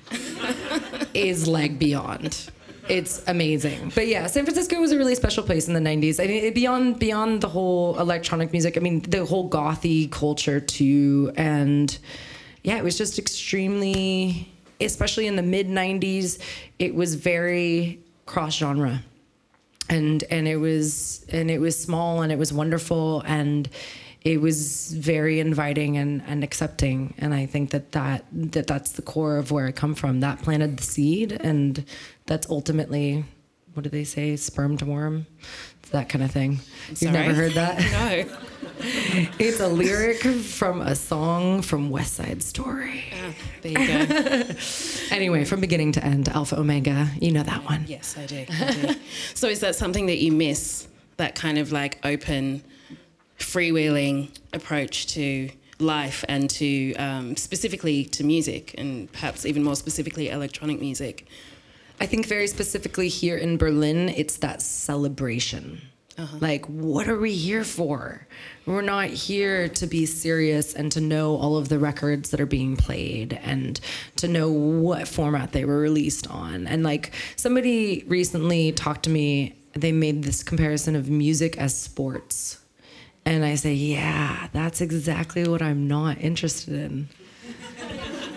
is 1.14 1.48
like 1.48 1.78
beyond. 1.78 2.50
It's 2.88 3.22
amazing. 3.26 3.92
But 3.94 4.08
yeah, 4.08 4.26
San 4.26 4.44
Francisco 4.44 4.78
was 4.80 4.92
a 4.92 4.98
really 4.98 5.14
special 5.14 5.42
place 5.42 5.68
in 5.68 5.74
the 5.74 5.80
90s. 5.80 6.22
I 6.22 6.26
mean, 6.26 6.44
it- 6.44 6.54
beyond 6.54 6.98
beyond 6.98 7.40
the 7.40 7.48
whole 7.48 7.98
electronic 7.98 8.52
music, 8.52 8.76
I 8.76 8.80
mean, 8.80 9.00
the 9.00 9.24
whole 9.24 9.48
gothy 9.48 10.10
culture 10.10 10.60
too 10.60 11.32
and 11.36 11.96
yeah, 12.62 12.76
it 12.78 12.84
was 12.84 12.96
just 12.98 13.18
extremely 13.18 14.50
especially 14.80 15.26
in 15.26 15.36
the 15.36 15.42
mid 15.42 15.68
90s, 15.68 16.38
it 16.78 16.94
was 16.94 17.14
very 17.14 18.00
cross 18.26 18.56
genre 18.56 19.02
and 19.88 20.24
and 20.30 20.48
it 20.48 20.56
was 20.56 21.24
and 21.30 21.50
it 21.50 21.58
was 21.60 21.78
small 21.80 22.22
and 22.22 22.32
it 22.32 22.38
was 22.38 22.52
wonderful 22.52 23.20
and 23.26 23.68
it 24.22 24.40
was 24.40 24.94
very 24.94 25.38
inviting 25.40 25.98
and, 25.98 26.22
and 26.26 26.42
accepting 26.42 27.12
and 27.18 27.34
i 27.34 27.44
think 27.44 27.70
that, 27.70 27.92
that 27.92 28.24
that 28.32 28.66
that's 28.66 28.92
the 28.92 29.02
core 29.02 29.36
of 29.36 29.50
where 29.50 29.66
i 29.66 29.72
come 29.72 29.94
from 29.94 30.20
that 30.20 30.40
planted 30.40 30.78
the 30.78 30.82
seed 30.82 31.32
and 31.32 31.84
that's 32.26 32.48
ultimately 32.48 33.24
what 33.74 33.82
do 33.82 33.90
they 33.90 34.04
say 34.04 34.36
sperm 34.36 34.76
to 34.78 34.84
worm 34.86 35.26
It's 35.80 35.90
that 35.90 36.08
kind 36.08 36.22
of 36.24 36.30
thing 36.30 36.60
you've 37.00 37.12
never 37.12 37.34
heard 37.34 37.52
that 37.52 37.78
No. 38.28 38.38
it's 39.38 39.60
a 39.60 39.68
lyric 39.68 40.18
from 40.18 40.80
a 40.80 40.94
song 40.94 41.62
from 41.62 41.90
west 41.90 42.14
side 42.14 42.42
story 42.42 43.04
There 43.62 43.72
you 43.72 43.86
go. 43.86 44.44
anyway 45.10 45.44
from 45.44 45.60
beginning 45.60 45.92
to 45.92 46.04
end 46.04 46.28
alpha 46.28 46.58
omega 46.58 47.08
you 47.20 47.32
know 47.32 47.42
that 47.42 47.64
one 47.64 47.84
Yes, 47.88 48.16
I 48.16 48.26
do. 48.26 48.44
I 48.48 48.72
do. 48.72 48.94
so 49.34 49.48
is 49.48 49.60
that 49.60 49.74
something 49.76 50.06
that 50.06 50.18
you 50.18 50.32
miss? 50.32 50.88
That 51.16 51.34
kind 51.36 51.58
of 51.58 51.70
like 51.70 51.98
open, 52.04 52.62
freewheeling 53.38 54.30
approach 54.52 55.06
to 55.14 55.50
life 55.78 56.24
and 56.28 56.48
to 56.50 56.94
um, 56.96 57.36
specifically 57.36 58.04
to 58.06 58.24
music 58.24 58.74
and 58.78 59.10
perhaps 59.12 59.44
even 59.46 59.62
more 59.62 59.76
specifically 59.76 60.28
electronic 60.30 60.80
music. 60.80 61.26
I 62.00 62.06
think 62.06 62.26
very 62.26 62.46
specifically 62.46 63.08
here 63.08 63.36
in 63.36 63.56
Berlin, 63.56 64.08
it's 64.08 64.36
that 64.38 64.60
celebration. 64.62 65.80
Uh-huh. 66.16 66.36
Like, 66.40 66.64
what 66.66 67.08
are 67.08 67.18
we 67.18 67.34
here 67.34 67.64
for? 67.64 68.26
We're 68.66 68.82
not 68.82 69.08
here 69.08 69.68
to 69.68 69.86
be 69.86 70.06
serious 70.06 70.72
and 70.74 70.92
to 70.92 71.00
know 71.00 71.36
all 71.36 71.56
of 71.56 71.68
the 71.68 71.78
records 71.78 72.30
that 72.30 72.40
are 72.40 72.46
being 72.46 72.76
played 72.76 73.38
and 73.42 73.80
to 74.16 74.28
know 74.28 74.50
what 74.50 75.08
format 75.08 75.52
they 75.52 75.64
were 75.64 75.78
released 75.78 76.30
on. 76.30 76.68
And 76.68 76.84
like, 76.84 77.12
somebody 77.36 78.04
recently 78.06 78.70
talked 78.70 79.04
to 79.04 79.10
me, 79.10 79.56
they 79.72 79.90
made 79.90 80.22
this 80.22 80.44
comparison 80.44 80.94
of 80.94 81.10
music 81.10 81.58
as 81.58 81.76
sports. 81.76 82.58
And 83.26 83.44
I 83.44 83.56
say, 83.56 83.74
yeah, 83.74 84.48
that's 84.52 84.80
exactly 84.80 85.48
what 85.48 85.62
I'm 85.62 85.88
not 85.88 86.18
interested 86.18 86.74
in. 86.74 87.08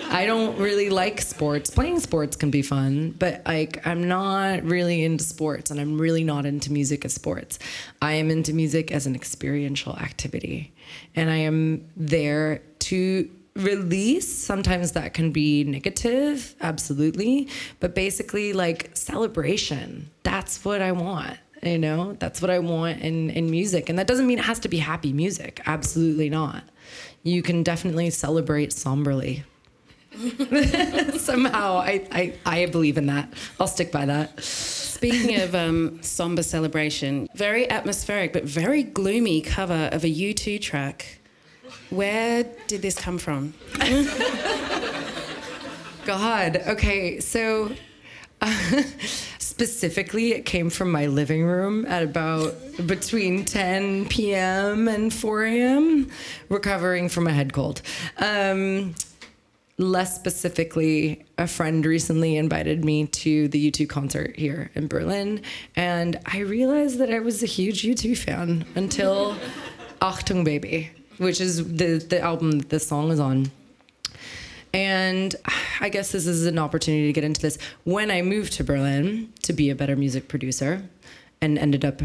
I 0.10 0.26
don't 0.26 0.58
really 0.58 0.89
like 0.89 1.22
sports. 1.22 1.70
Playing 1.70 2.00
sports 2.00 2.36
can 2.36 2.50
be 2.50 2.62
fun, 2.62 3.12
but 3.20 3.41
like 3.46 3.86
I'm 3.86 4.08
not 4.08 4.63
really 4.63 5.04
into 5.04 5.24
sports 5.24 5.70
and 5.70 5.80
I'm 5.80 6.00
really 6.00 6.24
not 6.24 6.46
into 6.46 6.72
music 6.72 7.04
as 7.04 7.13
sports. 7.13 7.60
I 8.02 8.13
am 8.13 8.32
into 8.32 8.54
music 8.54 8.91
as 8.91 9.06
an 9.06 9.15
experiential 9.15 9.96
activity. 9.98 10.74
And 11.15 11.30
I 11.30 11.38
am 11.38 11.88
there 11.98 12.62
to 12.80 13.30
release. 13.56 14.34
Sometimes 14.34 14.93
that 14.93 15.13
can 15.13 15.32
be 15.32 15.63
negative, 15.65 16.56
absolutely, 16.62 17.50
but 17.80 17.93
basically 17.93 18.54
like 18.54 18.91
celebration. 18.96 20.10
That's 20.24 20.63
what 20.63 20.82
I 20.82 20.93
want. 20.93 21.38
You 21.63 21.80
know, 21.80 22.13
that's 22.13 22.41
what 22.41 22.50
I 22.50 22.60
want 22.60 23.02
in, 23.02 23.30
in 23.32 23.52
music. 23.52 23.89
And 23.89 24.00
that 24.00 24.08
doesn't 24.08 24.28
mean 24.28 24.39
it 24.39 24.46
has 24.46 24.60
to 24.60 24.70
be 24.70 24.78
happy 24.78 25.12
music. 25.12 25.60
Absolutely 25.65 26.30
not. 26.30 26.63
You 27.24 27.41
can 27.41 27.63
definitely 27.63 28.10
celebrate 28.12 28.72
somberly 28.72 29.43
somehow 31.18 31.78
I, 31.78 32.08
I 32.12 32.34
i 32.46 32.66
believe 32.66 32.98
in 32.98 33.06
that 33.08 33.32
i'll 33.60 33.68
stick 33.68 33.92
by 33.92 34.06
that 34.06 34.40
Speaking 34.98 35.40
of 35.42 35.54
um, 35.54 36.02
somber 36.02 36.42
celebration, 36.42 37.30
very 37.36 37.70
atmospheric 37.70 38.34
but 38.34 38.46
very 38.46 38.82
gloomy 38.82 39.42
cover 39.42 39.90
of 39.92 40.04
a 40.04 40.08
U2 40.08 40.60
track. 40.60 41.20
Where 41.92 42.46
did 42.66 42.82
this 42.82 42.98
come 42.98 43.20
from? 43.20 43.54
god 46.06 46.64
okay 46.68 47.20
so 47.20 47.70
uh, 48.42 48.82
specifically 49.40 50.32
it 50.32 50.46
came 50.46 50.70
from 50.70 50.90
my 50.90 51.06
living 51.06 51.44
room 51.44 51.86
at 51.86 52.02
about 52.02 52.56
between 52.86 53.44
10 53.44 54.06
p.m 54.08 54.88
and 54.88 55.14
4 55.14 55.44
a.m 55.44 56.10
recovering 56.48 57.10
from 57.10 57.28
a 57.28 57.34
head 57.34 57.52
cold 57.52 57.82
um, 58.20 58.96
less 59.78 60.16
specifically, 60.16 61.26
a 61.38 61.48
friend 61.48 61.86
recently 61.86 62.36
invited 62.36 62.84
me 62.84 63.08
to 63.08 63.48
the 63.50 63.72
U2 63.72 63.88
concert 63.88 64.36
here 64.36 64.72
in 64.74 64.88
Berlin, 64.88 65.42
and 65.76 66.20
I 66.26 66.40
realized 66.40 66.98
that 67.00 67.12
I 67.12 67.20
was 67.20 67.44
a 67.44 67.46
huge 67.46 67.84
U2 67.84 68.18
fan 68.18 68.66
until 68.76 69.38
Achtung 70.02 70.44
Baby, 70.44 70.90
which 71.18 71.40
is 71.40 71.58
the, 71.76 71.98
the 71.98 72.20
album 72.20 72.60
that 72.60 72.70
this 72.70 72.88
song 72.88 73.12
is 73.12 73.20
on. 73.20 73.52
And 74.74 75.36
I 75.80 75.90
guess 75.90 76.12
this 76.12 76.28
is 76.28 76.46
an 76.46 76.60
opportunity 76.60 77.08
to 77.08 77.13
get 77.13 77.24
into 77.24 77.42
this. 77.42 77.58
When 77.84 78.12
I 78.12 78.22
moved 78.22 78.54
to 78.54 78.63
Berlin 78.63 79.32
to 79.44 79.54
be 79.54 79.70
a 79.70 79.76
better 79.76 79.96
music 79.96 80.28
producer 80.28 80.84
and 81.42 81.58
ended 81.58 81.86
up 81.86 82.02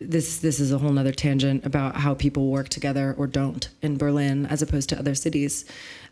this 0.00 0.38
this 0.38 0.60
is 0.60 0.72
a 0.72 0.78
whole 0.78 0.92
nother 0.92 1.12
tangent 1.12 1.66
about 1.66 1.96
how 1.96 2.14
people 2.14 2.48
work 2.48 2.68
together 2.68 3.14
or 3.18 3.26
don't 3.26 3.68
in 3.82 3.98
Berlin 3.98 4.46
as 4.46 4.62
opposed 4.62 4.88
to 4.90 4.98
other 4.98 5.14
cities. 5.14 5.64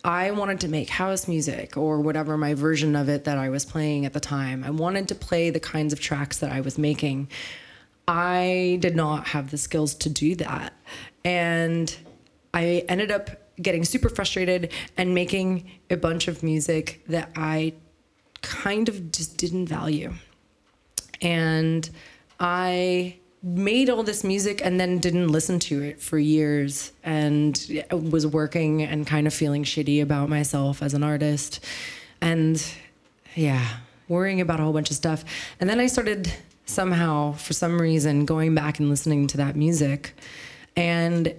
I 0.07 0.31
wanted 0.31 0.61
to 0.61 0.69
make 0.69 0.89
house 0.89 1.27
music 1.27 1.77
or 1.77 2.01
whatever 2.01 2.39
my 2.39 2.55
version 2.55 2.95
of 2.95 3.09
it 3.09 3.25
that 3.25 3.39
I 3.39 3.49
was 3.49 3.65
playing 3.65 4.07
at 4.07 4.13
the 4.13 4.21
time. 4.21 4.63
I 4.63 4.71
wanted 4.71 5.09
to 5.09 5.17
play 5.17 5.51
the 5.51 5.59
kinds 5.59 5.93
of 5.93 5.99
tracks 5.99 6.39
that 6.39 6.53
I 6.53 6.61
was 6.61 6.79
making. 6.79 7.29
I 8.07 8.79
did 8.81 8.95
not 8.95 9.27
have 9.27 9.51
the 9.51 9.59
skills 9.59 9.97
to 9.97 10.09
do 10.09 10.37
that. 10.37 10.75
And 11.25 11.95
I 12.55 12.85
ended 12.89 13.11
up 13.11 13.31
getting 13.61 13.85
super 13.85 14.09
frustrated 14.09 14.73
and 14.97 15.13
making 15.13 15.69
a 15.91 15.97
bunch 15.97 16.29
of 16.29 16.45
music 16.45 17.03
that 17.09 17.33
I 17.35 17.73
kind 18.43 18.89
of 18.89 19.11
just 19.11 19.37
didn't 19.39 19.67
value. 19.67 20.13
And 21.21 21.91
I 22.39 23.17
made 23.43 23.91
all 23.91 24.03
this 24.03 24.25
music 24.25 24.61
and 24.65 24.81
then 24.81 24.99
didn't 24.99 25.29
listen 25.29 25.59
to 25.59 25.83
it 25.83 26.01
for 26.01 26.19
years 26.19 26.93
and 27.05 27.85
was 27.91 28.27
working 28.27 28.83
and 28.83 29.07
kind 29.07 29.27
of 29.27 29.35
feeling 29.35 29.63
shitty 29.63 30.03
about 30.03 30.29
myself 30.29 30.83
as 30.83 30.95
an 30.95 31.03
artist. 31.03 31.65
And 32.21 32.63
yeah, 33.35 33.67
worrying 34.09 34.41
about 34.41 34.61
a 34.61 34.63
whole 34.63 34.73
bunch 34.73 34.91
of 34.91 34.97
stuff. 34.97 35.25
And 35.61 35.69
then 35.69 35.81
I 35.81 35.87
started 35.87 36.33
somehow, 36.65 37.33
for 37.33 37.53
some 37.53 37.81
reason, 37.81 38.25
going 38.25 38.55
back 38.55 38.79
and 38.79 38.89
listening 38.89 39.27
to 39.29 39.37
that 39.37 39.57
music. 39.57 40.15
And 40.75 41.35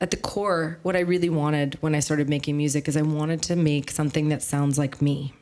at 0.00 0.10
the 0.10 0.16
core, 0.16 0.78
what 0.82 0.96
I 0.96 1.00
really 1.00 1.30
wanted 1.30 1.76
when 1.80 1.94
I 1.94 2.00
started 2.00 2.28
making 2.28 2.56
music 2.56 2.88
is 2.88 2.96
I 2.96 3.02
wanted 3.02 3.42
to 3.44 3.56
make 3.56 3.90
something 3.90 4.28
that 4.28 4.42
sounds 4.42 4.78
like 4.78 5.00
me. 5.00 5.32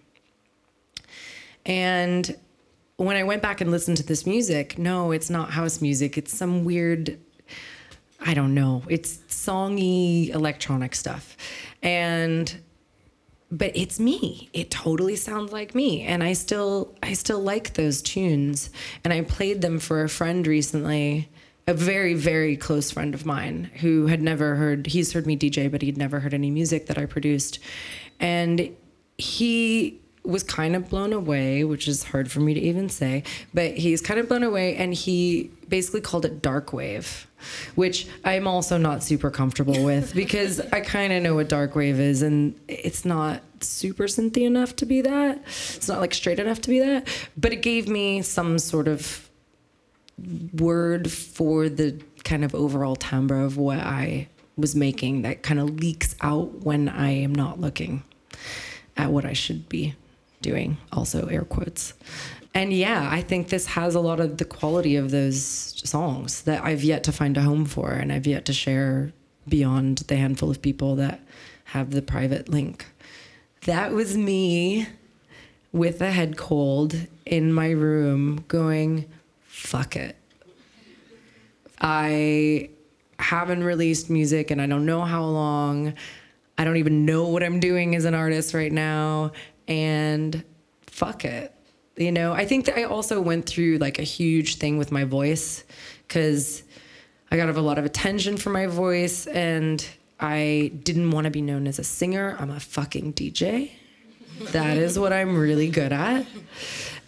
And 1.66 2.36
when 2.98 3.16
I 3.16 3.22
went 3.22 3.42
back 3.42 3.60
and 3.60 3.70
listened 3.70 3.96
to 3.98 4.02
this 4.02 4.26
music, 4.26 4.76
no, 4.76 5.12
it's 5.12 5.30
not 5.30 5.50
house 5.50 5.80
music. 5.80 6.18
It's 6.18 6.36
some 6.36 6.64
weird, 6.64 7.18
I 8.20 8.34
don't 8.34 8.54
know, 8.54 8.82
it's 8.88 9.18
songy 9.28 10.30
electronic 10.30 10.94
stuff. 10.94 11.36
And 11.82 12.54
but 13.50 13.74
it's 13.74 13.98
me. 13.98 14.50
It 14.52 14.70
totally 14.70 15.16
sounds 15.16 15.52
like 15.52 15.74
me. 15.74 16.02
And 16.02 16.22
I 16.22 16.34
still 16.34 16.94
I 17.02 17.14
still 17.14 17.40
like 17.40 17.74
those 17.74 18.02
tunes. 18.02 18.68
And 19.04 19.12
I 19.12 19.22
played 19.22 19.62
them 19.62 19.78
for 19.78 20.02
a 20.02 20.08
friend 20.08 20.46
recently, 20.46 21.30
a 21.68 21.74
very, 21.74 22.14
very 22.14 22.56
close 22.56 22.90
friend 22.90 23.14
of 23.14 23.24
mine 23.24 23.70
who 23.76 24.06
had 24.08 24.20
never 24.20 24.56
heard 24.56 24.88
he's 24.88 25.12
heard 25.12 25.26
me 25.26 25.36
DJ, 25.36 25.70
but 25.70 25.82
he'd 25.82 25.96
never 25.96 26.18
heard 26.18 26.34
any 26.34 26.50
music 26.50 26.86
that 26.86 26.98
I 26.98 27.06
produced. 27.06 27.60
And 28.18 28.74
he 29.18 30.00
was 30.24 30.42
kind 30.42 30.76
of 30.76 30.88
blown 30.88 31.12
away, 31.12 31.64
which 31.64 31.88
is 31.88 32.04
hard 32.04 32.30
for 32.30 32.40
me 32.40 32.54
to 32.54 32.60
even 32.60 32.88
say, 32.88 33.22
but 33.54 33.76
he's 33.76 34.00
kind 34.00 34.20
of 34.20 34.28
blown 34.28 34.42
away 34.42 34.76
and 34.76 34.94
he 34.94 35.50
basically 35.68 36.00
called 36.00 36.24
it 36.24 36.42
dark 36.42 36.72
wave, 36.72 37.26
which 37.74 38.06
I'm 38.24 38.46
also 38.46 38.76
not 38.78 39.02
super 39.02 39.30
comfortable 39.30 39.84
with 39.84 40.14
because 40.22 40.60
I 40.60 40.80
kind 40.80 41.12
of 41.12 41.22
know 41.22 41.34
what 41.34 41.48
dark 41.48 41.74
wave 41.74 42.00
is 42.00 42.22
and 42.22 42.58
it's 42.68 43.04
not 43.04 43.42
super 43.60 44.04
synthy 44.04 44.46
enough 44.46 44.76
to 44.76 44.86
be 44.86 45.00
that. 45.02 45.38
It's 45.38 45.88
not 45.88 46.00
like 46.00 46.14
straight 46.14 46.38
enough 46.38 46.60
to 46.62 46.70
be 46.70 46.80
that, 46.80 47.08
but 47.36 47.52
it 47.52 47.62
gave 47.62 47.88
me 47.88 48.22
some 48.22 48.58
sort 48.58 48.88
of 48.88 49.28
word 50.52 51.10
for 51.10 51.68
the 51.68 52.00
kind 52.24 52.44
of 52.44 52.54
overall 52.54 52.96
timbre 52.96 53.40
of 53.40 53.56
what 53.56 53.78
I 53.78 54.28
was 54.56 54.74
making 54.74 55.22
that 55.22 55.42
kind 55.42 55.60
of 55.60 55.78
leaks 55.78 56.16
out 56.20 56.64
when 56.64 56.88
I 56.88 57.10
am 57.10 57.32
not 57.32 57.60
looking 57.60 58.02
at 58.96 59.10
what 59.10 59.24
I 59.24 59.32
should 59.32 59.68
be 59.68 59.94
doing, 60.40 60.76
also 60.92 61.26
air 61.26 61.44
quotes. 61.44 61.94
And 62.54 62.72
yeah, 62.72 63.08
I 63.10 63.20
think 63.20 63.48
this 63.48 63.66
has 63.66 63.94
a 63.94 64.00
lot 64.00 64.20
of 64.20 64.38
the 64.38 64.44
quality 64.44 64.96
of 64.96 65.10
those 65.10 65.40
songs 65.88 66.42
that 66.42 66.64
I've 66.64 66.82
yet 66.82 67.04
to 67.04 67.12
find 67.12 67.36
a 67.36 67.42
home 67.42 67.66
for 67.66 67.90
and 67.90 68.12
I've 68.12 68.26
yet 68.26 68.44
to 68.46 68.52
share 68.52 69.12
beyond 69.46 69.98
the 70.08 70.16
handful 70.16 70.50
of 70.50 70.60
people 70.62 70.96
that 70.96 71.20
have 71.64 71.90
the 71.90 72.02
private 72.02 72.48
link. 72.48 72.86
That 73.66 73.92
was 73.92 74.16
me 74.16 74.88
with 75.72 76.00
a 76.00 76.10
head 76.10 76.36
cold 76.36 76.96
in 77.26 77.52
my 77.52 77.70
room 77.70 78.44
going, 78.48 79.06
fuck 79.44 79.96
it. 79.96 80.16
I 81.80 82.70
haven't 83.18 83.62
released 83.62 84.10
music 84.10 84.50
and 84.50 84.60
I 84.60 84.66
don't 84.66 84.86
know 84.86 85.02
how 85.02 85.24
long. 85.24 85.94
I 86.56 86.64
don't 86.64 86.78
even 86.78 87.04
know 87.04 87.28
what 87.28 87.42
I'm 87.42 87.60
doing 87.60 87.94
as 87.94 88.04
an 88.04 88.14
artist 88.14 88.54
right 88.54 88.72
now. 88.72 89.32
And 89.68 90.44
fuck 90.86 91.24
it. 91.24 91.54
You 91.96 92.12
know, 92.12 92.32
I 92.32 92.44
think 92.44 92.66
that 92.66 92.78
I 92.78 92.84
also 92.84 93.20
went 93.20 93.46
through 93.46 93.78
like 93.78 93.98
a 93.98 94.04
huge 94.04 94.56
thing 94.56 94.78
with 94.78 94.90
my 94.90 95.04
voice 95.04 95.64
because 96.06 96.62
I 97.30 97.36
got 97.36 97.48
a 97.48 97.60
lot 97.60 97.78
of 97.78 97.84
attention 97.84 98.36
for 98.36 98.50
my 98.50 98.66
voice 98.66 99.26
and 99.26 99.86
I 100.20 100.72
didn't 100.82 101.10
want 101.10 101.24
to 101.24 101.30
be 101.30 101.42
known 101.42 101.66
as 101.66 101.78
a 101.78 101.84
singer. 101.84 102.36
I'm 102.38 102.50
a 102.50 102.60
fucking 102.60 103.12
DJ. 103.12 103.72
That 104.52 104.76
is 104.76 104.98
what 104.98 105.12
I'm 105.12 105.36
really 105.36 105.68
good 105.68 105.92
at. 105.92 106.24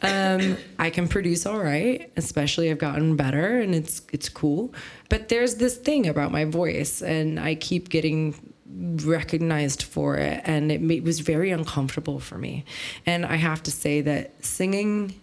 Um, 0.03 0.57
I 0.79 0.91
can 0.91 1.09
produce 1.09 1.47
all 1.47 1.59
right, 1.59 2.11
especially 2.17 2.71
I've 2.71 2.79
gotten 2.79 3.17
better 3.17 3.61
and 3.61 3.75
it's 3.75 4.03
it's 4.13 4.29
cool. 4.29 4.75
But 5.09 5.29
there's 5.29 5.57
this 5.57 5.77
thing 5.77 6.09
about 6.09 6.33
my 6.33 6.45
voice, 6.45 7.03
and 7.03 7.39
I 7.39 7.55
keep 7.55 7.89
getting 7.91 8.55
recognized 8.73 9.83
for 9.83 10.17
it, 10.17 10.43
and 10.45 10.71
it, 10.71 11.05
was 11.05 11.21
very 11.21 11.51
uncomfortable 11.51 12.21
for 12.21 12.39
me. 12.39 12.65
And 13.07 13.25
I 13.27 13.37
have 13.37 13.63
to 13.65 13.71
say 13.71 14.01
that 14.03 14.45
singing 14.45 15.15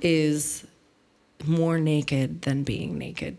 is 0.00 0.66
more 1.46 1.78
naked 1.78 2.42
than 2.42 2.62
being 2.62 2.98
naked 2.98 3.36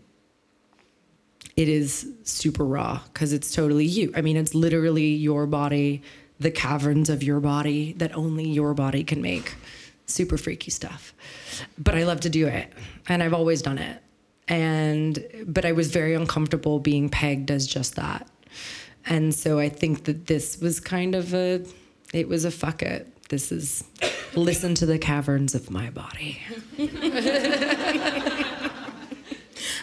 it 1.56 1.68
is 1.68 2.12
super 2.22 2.64
raw 2.64 3.00
because 3.12 3.32
it's 3.32 3.52
totally 3.54 3.86
you. 3.86 4.12
I 4.14 4.20
mean, 4.20 4.36
it's 4.36 4.54
literally 4.54 5.14
your 5.14 5.46
body, 5.46 6.02
the 6.38 6.50
caverns 6.50 7.08
of 7.08 7.22
your 7.22 7.40
body 7.40 7.94
that 7.94 8.14
only 8.14 8.48
your 8.48 8.74
body 8.74 9.02
can 9.02 9.22
make. 9.22 9.54
Super 10.04 10.36
freaky 10.36 10.70
stuff. 10.70 11.14
But 11.78 11.94
I 11.94 12.04
love 12.04 12.20
to 12.20 12.30
do 12.30 12.46
it, 12.46 12.72
and 13.08 13.22
I've 13.22 13.34
always 13.34 13.62
done 13.62 13.78
it. 13.78 14.02
And 14.46 15.18
but 15.46 15.64
I 15.64 15.72
was 15.72 15.90
very 15.90 16.14
uncomfortable 16.14 16.78
being 16.78 17.08
pegged 17.08 17.50
as 17.50 17.66
just 17.66 17.96
that. 17.96 18.28
And 19.06 19.34
so 19.34 19.58
I 19.58 19.68
think 19.68 20.04
that 20.04 20.26
this 20.26 20.58
was 20.60 20.80
kind 20.80 21.14
of 21.14 21.32
a 21.34 21.64
it 22.12 22.28
was 22.28 22.44
a 22.44 22.50
fuck 22.50 22.82
it. 22.82 23.28
This 23.28 23.50
is 23.50 23.84
listen 24.34 24.74
to 24.76 24.86
the 24.86 24.98
caverns 24.98 25.54
of 25.54 25.70
my 25.70 25.90
body. 25.90 26.40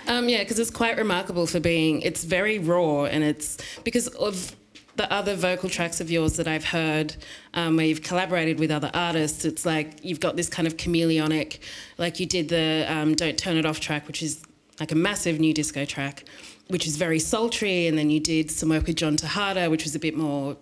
Um, 0.08 0.28
yeah, 0.28 0.40
because 0.40 0.60
it's 0.60 0.70
quite 0.70 0.98
remarkable 0.98 1.48
for 1.48 1.60
being. 1.60 2.02
It's 2.02 2.24
very 2.24 2.60
raw, 2.60 3.06
and 3.06 3.24
it's 3.24 3.58
because 3.84 4.08
of 4.08 4.56
the 4.96 5.12
other 5.12 5.36
vocal 5.36 5.70
tracks 5.70 6.02
of 6.02 6.12
yours 6.12 6.38
that 6.38 6.48
I've 6.48 6.66
heard, 6.66 7.16
um, 7.54 7.78
where 7.78 7.86
you've 7.86 8.04
collaborated 8.04 8.60
with 8.60 8.70
other 8.70 8.92
artists. 8.94 9.46
It's 9.46 9.66
like 9.66 10.04
you've 10.04 10.20
got 10.20 10.36
this 10.36 10.50
kind 10.50 10.68
of 10.68 10.78
chameleonic, 10.78 11.60
like 11.98 12.20
you 12.20 12.26
did 12.26 12.50
the 12.50 12.86
um, 12.90 13.16
"Don't 13.16 13.38
Turn 13.38 13.58
It 13.58 13.66
Off" 13.66 13.80
track, 13.80 14.08
which 14.08 14.22
is 14.22 14.44
like 14.80 14.92
a 14.92 14.96
massive 14.96 15.40
new 15.40 15.54
disco 15.54 15.86
track, 15.86 16.26
which 16.68 16.88
is 16.88 16.98
very 16.98 17.20
sultry, 17.20 17.88
and 17.88 17.98
then 17.98 18.10
you 18.10 18.20
did 18.20 18.52
some 18.52 18.70
work 18.70 18.88
with 18.88 18.96
John 18.96 19.18
Tejada, 19.18 19.70
which 19.70 19.84
was 19.84 19.96
a 19.96 20.00
bit 20.00 20.16
more 20.16 20.58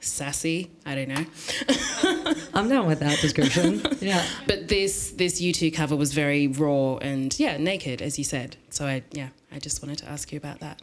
sassy. 0.00 0.70
I 0.84 0.94
don't 0.94 1.08
know. 1.08 1.24
I'm 2.54 2.68
down 2.68 2.86
with 2.86 3.00
that 3.00 3.18
description. 3.20 3.82
yeah. 4.00 4.24
But 4.46 4.68
this 4.68 5.10
this 5.10 5.40
U2 5.40 5.74
cover 5.74 5.96
was 5.96 6.12
very 6.12 6.48
raw 6.48 6.96
and 6.96 7.38
yeah, 7.38 7.56
naked 7.56 8.02
as 8.02 8.18
you 8.18 8.24
said. 8.24 8.56
So 8.70 8.86
I 8.86 9.02
yeah, 9.12 9.28
I 9.52 9.58
just 9.58 9.82
wanted 9.82 9.98
to 9.98 10.08
ask 10.08 10.32
you 10.32 10.38
about 10.38 10.60
that. 10.60 10.82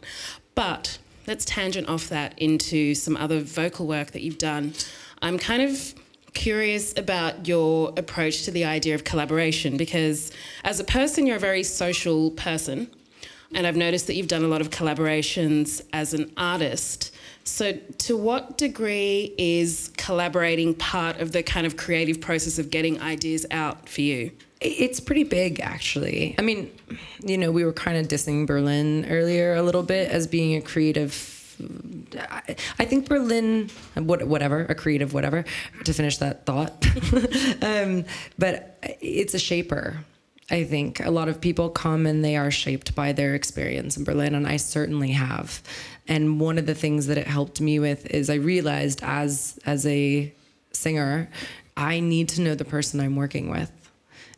But 0.54 0.98
let's 1.26 1.44
tangent 1.44 1.88
off 1.88 2.08
that 2.08 2.38
into 2.38 2.94
some 2.94 3.16
other 3.16 3.40
vocal 3.40 3.86
work 3.86 4.10
that 4.12 4.22
you've 4.22 4.38
done. 4.38 4.74
I'm 5.22 5.38
kind 5.38 5.62
of 5.62 5.94
curious 6.34 6.92
about 6.98 7.46
your 7.46 7.92
approach 7.96 8.44
to 8.44 8.50
the 8.50 8.64
idea 8.64 8.94
of 8.94 9.04
collaboration 9.04 9.76
because 9.76 10.32
as 10.64 10.80
a 10.80 10.84
person 10.84 11.26
you're 11.26 11.36
a 11.36 11.40
very 11.40 11.62
social 11.62 12.32
person 12.32 12.90
and 13.54 13.66
I've 13.66 13.76
noticed 13.76 14.06
that 14.08 14.14
you've 14.14 14.28
done 14.28 14.44
a 14.44 14.48
lot 14.48 14.60
of 14.60 14.70
collaborations 14.70 15.80
as 15.92 16.14
an 16.14 16.32
artist. 16.36 17.14
So, 17.44 17.72
to 17.72 18.16
what 18.16 18.56
degree 18.56 19.34
is 19.36 19.90
collaborating 19.96 20.74
part 20.74 21.20
of 21.20 21.32
the 21.32 21.42
kind 21.42 21.66
of 21.66 21.76
creative 21.76 22.20
process 22.20 22.58
of 22.58 22.70
getting 22.70 23.00
ideas 23.00 23.44
out 23.50 23.88
for 23.88 24.00
you? 24.00 24.32
It's 24.60 24.98
pretty 24.98 25.24
big, 25.24 25.60
actually. 25.60 26.34
I 26.38 26.42
mean, 26.42 26.70
you 27.22 27.36
know, 27.36 27.52
we 27.52 27.64
were 27.64 27.72
kind 27.74 27.98
of 27.98 28.08
dissing 28.08 28.46
Berlin 28.46 29.06
earlier 29.10 29.54
a 29.54 29.62
little 29.62 29.82
bit 29.82 30.10
as 30.10 30.26
being 30.26 30.56
a 30.56 30.62
creative. 30.62 31.30
I 32.78 32.84
think 32.86 33.08
Berlin, 33.08 33.68
whatever, 33.94 34.64
a 34.64 34.74
creative 34.74 35.12
whatever, 35.12 35.44
to 35.84 35.92
finish 35.92 36.16
that 36.18 36.46
thought. 36.46 36.84
um, 37.62 38.06
but 38.38 38.78
it's 39.02 39.34
a 39.34 39.38
shaper. 39.38 39.98
I 40.50 40.64
think 40.64 41.00
a 41.00 41.10
lot 41.10 41.28
of 41.28 41.40
people 41.40 41.70
come 41.70 42.06
and 42.06 42.24
they 42.24 42.36
are 42.36 42.50
shaped 42.50 42.94
by 42.94 43.12
their 43.12 43.34
experience 43.34 43.96
in 43.96 44.04
Berlin, 44.04 44.34
and 44.34 44.46
I 44.46 44.58
certainly 44.58 45.12
have. 45.12 45.62
And 46.06 46.38
one 46.38 46.58
of 46.58 46.66
the 46.66 46.74
things 46.74 47.06
that 47.06 47.16
it 47.16 47.26
helped 47.26 47.60
me 47.60 47.78
with 47.78 48.06
is 48.06 48.28
I 48.28 48.34
realized 48.34 49.02
as 49.02 49.58
as 49.64 49.86
a 49.86 50.32
singer, 50.72 51.30
I 51.76 52.00
need 52.00 52.28
to 52.30 52.42
know 52.42 52.54
the 52.54 52.64
person 52.64 53.00
I'm 53.00 53.16
working 53.16 53.48
with. 53.50 53.70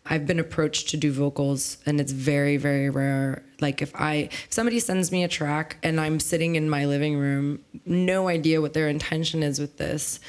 I've 0.08 0.26
been 0.26 0.38
approached 0.38 0.90
to 0.90 0.96
do 0.96 1.10
vocals 1.12 1.78
and 1.84 2.00
it's 2.00 2.12
very 2.12 2.56
very 2.58 2.90
rare 2.90 3.42
like 3.60 3.82
if 3.82 3.92
I 3.96 4.28
if 4.30 4.46
somebody 4.50 4.78
sends 4.78 5.10
me 5.10 5.24
a 5.24 5.28
track 5.28 5.78
and 5.82 6.00
I'm 6.00 6.20
sitting 6.20 6.54
in 6.54 6.70
my 6.70 6.86
living 6.86 7.16
room 7.16 7.64
no 7.84 8.28
idea 8.28 8.60
what 8.60 8.72
their 8.72 8.88
intention 8.88 9.42
is 9.42 9.58
with 9.58 9.78
this 9.78 10.20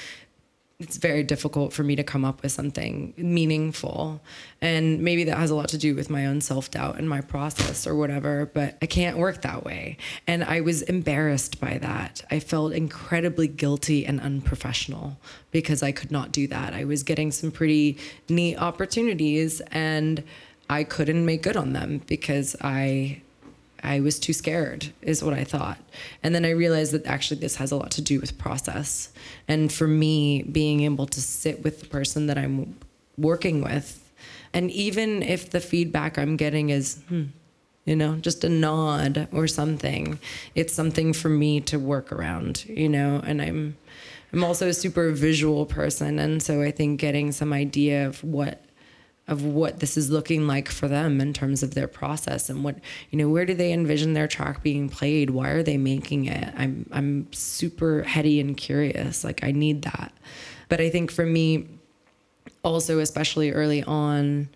it's 0.80 0.98
very 0.98 1.24
difficult 1.24 1.74
for 1.74 1.82
me 1.82 1.96
to 1.96 2.04
come 2.04 2.24
up 2.24 2.44
with 2.44 2.52
something 2.52 3.12
meaningful. 3.18 4.22
And 4.62 5.02
maybe 5.02 5.24
that 5.24 5.36
has 5.36 5.50
a 5.50 5.56
lot 5.56 5.70
to 5.70 5.78
do 5.78 5.96
with 5.96 6.12
my 6.12 6.28
own 6.28 6.40
self 6.40 6.70
doubt 6.70 7.00
and 7.00 7.10
my 7.10 7.20
process 7.22 7.88
or 7.88 7.96
whatever, 7.96 8.46
but 8.54 8.78
I 8.80 8.86
can't 8.86 9.18
work 9.18 9.42
that 9.42 9.66
way. 9.66 9.98
And 10.28 10.44
I 10.44 10.62
was 10.62 10.84
embarrassed 10.84 11.60
by 11.60 11.80
that. 11.80 12.24
I 12.30 12.40
felt 12.40 12.74
incredibly 12.74 13.48
guilty 13.48 14.06
and 14.06 14.20
unprofessional 14.22 15.18
because 15.50 15.82
I 15.82 15.92
could 15.92 16.12
not 16.12 16.32
do 16.32 16.46
that. 16.48 16.74
I 16.74 16.84
was 16.84 17.02
getting 17.02 17.32
some 17.32 17.50
pretty 17.50 17.98
neat 18.30 18.58
opportunities 18.58 19.62
and 19.72 20.24
I 20.70 20.84
couldn't 20.84 21.26
make 21.26 21.42
good 21.42 21.58
on 21.58 21.74
them 21.74 22.04
because 22.06 22.56
I 22.62 23.24
I 23.84 24.00
was 24.00 24.20
too 24.20 24.34
scared, 24.34 24.92
is 25.02 25.24
what 25.24 25.34
I 25.34 25.44
thought. 25.44 25.78
And 26.24 26.34
then 26.34 26.46
I 26.46 26.52
realized 26.52 26.92
that 26.94 27.06
actually 27.06 27.40
this 27.40 27.56
has 27.58 27.72
a 27.72 27.76
lot 27.76 27.92
to 27.92 28.02
do 28.02 28.20
with 28.20 28.38
process. 28.38 29.10
And 29.48 29.72
for 29.72 29.88
me, 29.88 30.44
being 30.44 30.82
able 30.82 31.06
to 31.08 31.22
sit 31.22 31.63
with 31.63 31.82
the 31.82 31.88
person 31.88 32.28
that 32.28 32.38
I'm 32.38 32.78
working 33.18 33.63
with, 33.63 34.04
and 34.54 34.72
even 34.72 35.24
if 35.24 35.50
the 35.50 35.60
feedback 35.60 36.18
I'm 36.18 36.38
getting 36.38 36.70
is, 36.70 37.02
hmm, 37.10 37.26
you 37.86 37.96
know, 37.96 38.16
just 38.16 38.44
a 38.44 38.50
nod 38.50 39.28
or 39.32 39.48
something, 39.48 40.20
it's 40.56 40.74
something 40.74 41.13
for 41.13 41.30
me 41.30 41.62
to 41.62 41.78
work 41.78 42.12
around, 42.12 42.66
you 42.66 42.90
know, 42.90 43.22
and 43.26 43.42
I'm. 43.42 43.78
I'm 44.34 44.44
also 44.44 44.68
a 44.68 44.74
super 44.74 45.12
visual 45.13 45.66
person, 45.66 46.20
and 46.20 46.44
so 46.44 46.62
I 46.62 46.70
think 46.70 47.00
getting 47.00 47.32
some 47.32 47.54
idea 47.54 48.06
of 48.06 48.22
what 48.26 48.62
of 49.28 49.44
what 49.44 49.80
this 49.80 49.98
is 49.98 50.10
looking 50.10 50.48
like 50.48 50.70
for 50.70 50.88
them 50.88 51.20
in 51.20 51.34
terms 51.34 51.62
of 51.62 51.74
their 51.74 51.88
process 51.88 52.50
and 52.50 52.63
what 52.63 52.78
you 53.10 53.18
know 53.18 53.28
where 53.28 53.46
do 53.46 53.54
they 53.54 53.74
envision 53.74 54.13
their 54.13 54.28
track 54.28 54.63
being 54.63 54.88
played? 54.90 55.30
Why 55.30 55.50
are 55.50 55.63
they 55.63 55.78
making 55.78 56.26
it? 56.26 56.54
I'm 56.58 56.88
i'm 56.92 57.32
super 57.34 58.04
heady 58.04 58.40
and 58.40 58.56
curious. 58.56 59.24
Like 59.24 59.44
i 59.44 59.52
need 59.52 59.82
that. 59.84 60.13
But 60.70 60.82
i 60.82 60.90
think 60.90 61.12
for 61.12 61.26
me 61.26 61.68
also 62.63 63.00
especially 63.00 63.52
early 63.52 63.84
on 63.84 64.50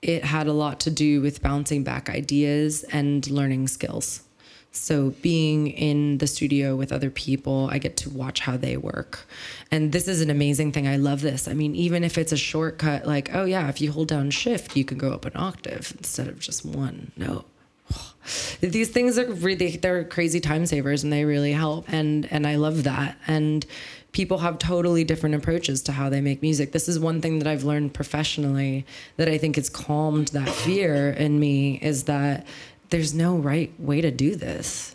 it 0.00 0.24
had 0.24 0.48
a 0.48 0.52
lot 0.52 0.80
to 0.80 0.90
do 0.90 1.20
with 1.20 1.42
bouncing 1.42 1.84
back 1.84 2.10
ideas 2.10 2.82
and 2.84 3.28
learning 3.30 3.68
skills 3.68 4.22
So 4.72 5.10
being 5.20 5.66
in 5.68 6.16
the 6.18 6.26
studio 6.26 6.76
with 6.76 6.92
other 6.92 7.10
people, 7.10 7.68
I 7.70 7.76
get 7.76 7.98
to 7.98 8.10
watch 8.10 8.40
how 8.40 8.56
they 8.56 8.78
work. 8.78 9.26
And 9.70 9.92
this 9.92 10.08
is 10.08 10.22
an 10.22 10.30
amazing 10.30 10.72
thing. 10.72 10.88
I 10.88 10.96
love 10.96 11.20
this. 11.20 11.46
I 11.46 11.52
mean, 11.52 11.74
even 11.74 12.02
if 12.02 12.16
it's 12.16 12.32
a 12.32 12.38
shortcut, 12.38 13.06
like, 13.06 13.34
oh 13.34 13.44
yeah, 13.44 13.68
if 13.68 13.82
you 13.82 13.92
hold 13.92 14.08
down 14.08 14.30
shift, 14.30 14.74
you 14.74 14.84
can 14.84 14.96
go 14.96 15.12
up 15.12 15.26
an 15.26 15.32
octave 15.36 15.92
instead 15.98 16.26
of 16.26 16.38
just 16.40 16.64
one. 16.64 17.12
No. 17.18 17.44
These 18.60 18.88
things 18.88 19.18
are 19.18 19.30
really 19.30 19.76
they're 19.76 20.04
crazy 20.04 20.40
time 20.40 20.64
savers 20.64 21.04
and 21.04 21.12
they 21.12 21.24
really 21.24 21.52
help 21.52 21.92
and 21.92 22.26
and 22.32 22.46
I 22.46 22.56
love 22.56 22.84
that. 22.84 23.18
And 23.26 23.66
people 24.12 24.38
have 24.38 24.58
totally 24.58 25.04
different 25.04 25.34
approaches 25.34 25.82
to 25.82 25.92
how 25.92 26.08
they 26.08 26.20
make 26.20 26.42
music. 26.42 26.72
This 26.72 26.88
is 26.88 26.98
one 26.98 27.20
thing 27.20 27.38
that 27.40 27.48
I've 27.48 27.64
learned 27.64 27.94
professionally 27.94 28.86
that 29.16 29.28
I 29.28 29.38
think 29.38 29.56
has 29.56 29.68
calmed 29.68 30.28
that 30.28 30.48
fear 30.48 31.10
in 31.10 31.40
me 31.40 31.78
is 31.82 32.04
that 32.04 32.46
there's 32.92 33.14
no 33.14 33.36
right 33.36 33.72
way 33.80 34.02
to 34.02 34.10
do 34.10 34.36
this. 34.36 34.94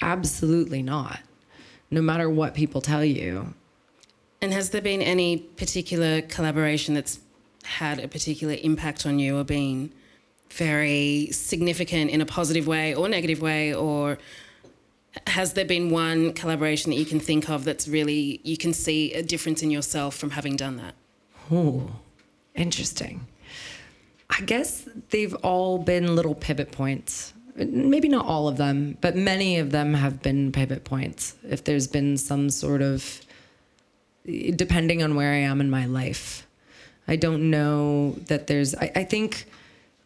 Absolutely 0.00 0.82
not. 0.82 1.18
No 1.90 2.00
matter 2.00 2.30
what 2.30 2.54
people 2.54 2.80
tell 2.80 3.04
you. 3.04 3.54
And 4.40 4.52
has 4.52 4.70
there 4.70 4.80
been 4.80 5.02
any 5.02 5.36
particular 5.36 6.22
collaboration 6.22 6.94
that's 6.94 7.18
had 7.64 7.98
a 7.98 8.06
particular 8.06 8.56
impact 8.62 9.04
on 9.04 9.18
you 9.18 9.36
or 9.36 9.42
been 9.42 9.92
very 10.50 11.28
significant 11.32 12.10
in 12.10 12.20
a 12.20 12.26
positive 12.26 12.68
way 12.68 12.94
or 12.94 13.08
negative 13.08 13.42
way? 13.42 13.74
Or 13.74 14.18
has 15.26 15.54
there 15.54 15.64
been 15.64 15.90
one 15.90 16.32
collaboration 16.34 16.90
that 16.90 16.96
you 16.98 17.04
can 17.04 17.18
think 17.18 17.50
of 17.50 17.64
that's 17.64 17.88
really, 17.88 18.40
you 18.44 18.56
can 18.56 18.72
see 18.72 19.12
a 19.12 19.24
difference 19.24 19.60
in 19.60 19.72
yourself 19.72 20.16
from 20.16 20.30
having 20.30 20.54
done 20.54 20.76
that? 20.76 20.94
Ooh, 21.52 21.90
interesting. 22.54 23.26
I 24.32 24.40
guess 24.40 24.88
they've 25.10 25.34
all 25.36 25.78
been 25.78 26.16
little 26.16 26.34
pivot 26.34 26.72
points. 26.72 27.34
Maybe 27.54 28.08
not 28.08 28.24
all 28.24 28.48
of 28.48 28.56
them, 28.56 28.96
but 29.02 29.14
many 29.14 29.58
of 29.58 29.72
them 29.72 29.92
have 29.92 30.22
been 30.22 30.52
pivot 30.52 30.84
points. 30.84 31.36
If 31.46 31.64
there's 31.64 31.86
been 31.86 32.16
some 32.16 32.48
sort 32.48 32.80
of, 32.80 33.20
depending 34.24 35.02
on 35.02 35.16
where 35.16 35.32
I 35.32 35.36
am 35.36 35.60
in 35.60 35.68
my 35.68 35.84
life, 35.84 36.46
I 37.06 37.16
don't 37.16 37.50
know 37.50 38.12
that 38.28 38.46
there's, 38.46 38.74
I, 38.74 38.90
I 38.96 39.04
think 39.04 39.44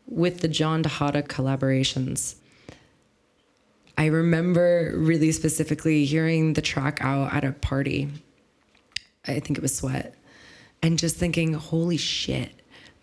with 0.08 0.40
the 0.40 0.48
John 0.48 0.82
Tejada 0.82 1.22
collaborations, 1.22 2.34
I 3.96 4.06
remember 4.06 4.92
really 4.96 5.30
specifically 5.30 6.04
hearing 6.04 6.54
the 6.54 6.62
track 6.62 6.98
out 7.00 7.32
at 7.32 7.44
a 7.44 7.52
party. 7.52 8.08
I 9.24 9.38
think 9.38 9.56
it 9.56 9.62
was 9.62 9.76
Sweat. 9.76 10.14
And 10.82 10.98
just 10.98 11.16
thinking, 11.16 11.54
holy 11.54 11.96
shit, 11.96 12.55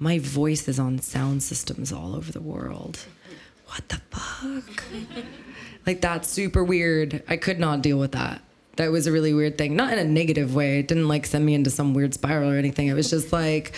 my 0.04 0.20
voice 0.20 0.68
is 0.68 0.80
on 0.80 1.00
sound 1.00 1.42
systems 1.42 1.94
all 1.94 2.14
over 2.14 2.32
the 2.32 2.42
world. 2.42 3.00
What 3.68 3.88
the 3.88 4.02
fuck? 4.12 4.84
like, 5.86 6.02
that's 6.02 6.28
super 6.28 6.62
weird. 6.62 7.24
I 7.30 7.38
could 7.38 7.58
not 7.58 7.82
deal 7.82 7.98
with 7.98 8.12
that. 8.12 8.42
That 8.76 8.92
was 8.92 9.08
a 9.08 9.14
really 9.14 9.34
weird 9.34 9.58
thing. 9.58 9.78
Not 9.78 9.94
in 9.94 10.00
a 10.00 10.04
negative 10.04 10.54
way. 10.54 10.80
It 10.80 10.90
didn't 10.90 11.08
like 11.08 11.26
send 11.26 11.46
me 11.46 11.54
into 11.54 11.70
some 11.70 11.94
weird 11.94 12.14
spiral 12.14 12.52
or 12.52 12.58
anything. 12.58 12.88
It 12.88 12.94
was 12.94 13.10
just 13.10 13.32
like, 13.32 13.76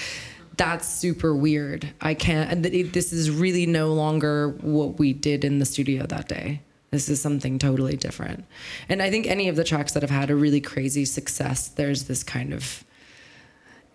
that's 0.58 0.88
super 0.88 1.36
weird. 1.36 1.94
I 2.02 2.16
can't, 2.16 2.64
this 2.64 3.14
is 3.14 3.30
really 3.30 3.68
no 3.68 3.94
longer 3.94 4.50
what 4.62 4.98
we 4.98 5.14
did 5.14 5.46
in 5.46 5.60
the 5.60 5.66
studio 5.66 6.08
that 6.08 6.28
day. 6.28 6.62
This 6.90 7.08
is 7.08 7.22
something 7.22 7.60
totally 7.60 7.98
different. 7.98 8.46
And 8.90 9.02
I 9.02 9.12
think 9.12 9.28
any 9.28 9.48
of 9.48 9.58
the 9.58 9.64
tracks 9.64 9.92
that 9.92 10.02
have 10.02 10.10
had 10.10 10.32
a 10.32 10.36
really 10.36 10.62
crazy 10.62 11.06
success, 11.06 11.68
there's 11.68 12.06
this 12.06 12.24
kind 12.24 12.52
of, 12.52 12.84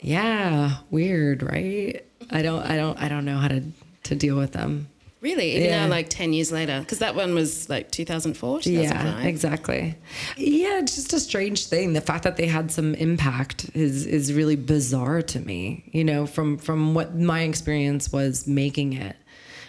yeah, 0.01 0.77
weird, 0.91 1.43
right? 1.43 2.05
I 2.31 2.43
don't, 2.43 2.63
I 2.63 2.77
don't, 2.77 2.99
I 3.01 3.09
don't 3.09 3.25
know 3.25 3.39
how 3.39 3.49
to 3.49 3.63
to 4.05 4.15
deal 4.15 4.37
with 4.37 4.53
them. 4.53 4.89
Really? 5.21 5.51
Even 5.57 5.65
Yeah. 5.69 5.85
now, 5.85 5.91
like 5.91 6.09
10 6.09 6.33
years 6.33 6.51
later? 6.51 6.81
Because 6.81 7.01
that 7.01 7.15
one 7.15 7.35
was 7.35 7.69
like 7.69 7.91
2004, 7.91 8.61
2005. 8.63 9.23
Yeah, 9.23 9.29
exactly. 9.29 9.95
Yeah, 10.39 10.79
it's 10.79 10.95
just 10.95 11.13
a 11.13 11.21
strange 11.21 11.67
thing. 11.67 11.93
The 11.93 12.01
fact 12.01 12.25
that 12.25 12.39
they 12.39 12.47
had 12.47 12.71
some 12.71 12.95
impact 12.95 13.71
is 13.75 14.07
is 14.07 14.33
really 14.33 14.57
bizarre 14.57 15.21
to 15.23 15.41
me. 15.41 15.85
You 15.93 16.05
know, 16.05 16.25
from 16.27 16.57
from 16.57 16.95
what 16.95 17.15
my 17.15 17.43
experience 17.43 18.11
was 18.11 18.47
making 18.47 18.95
it. 18.95 19.15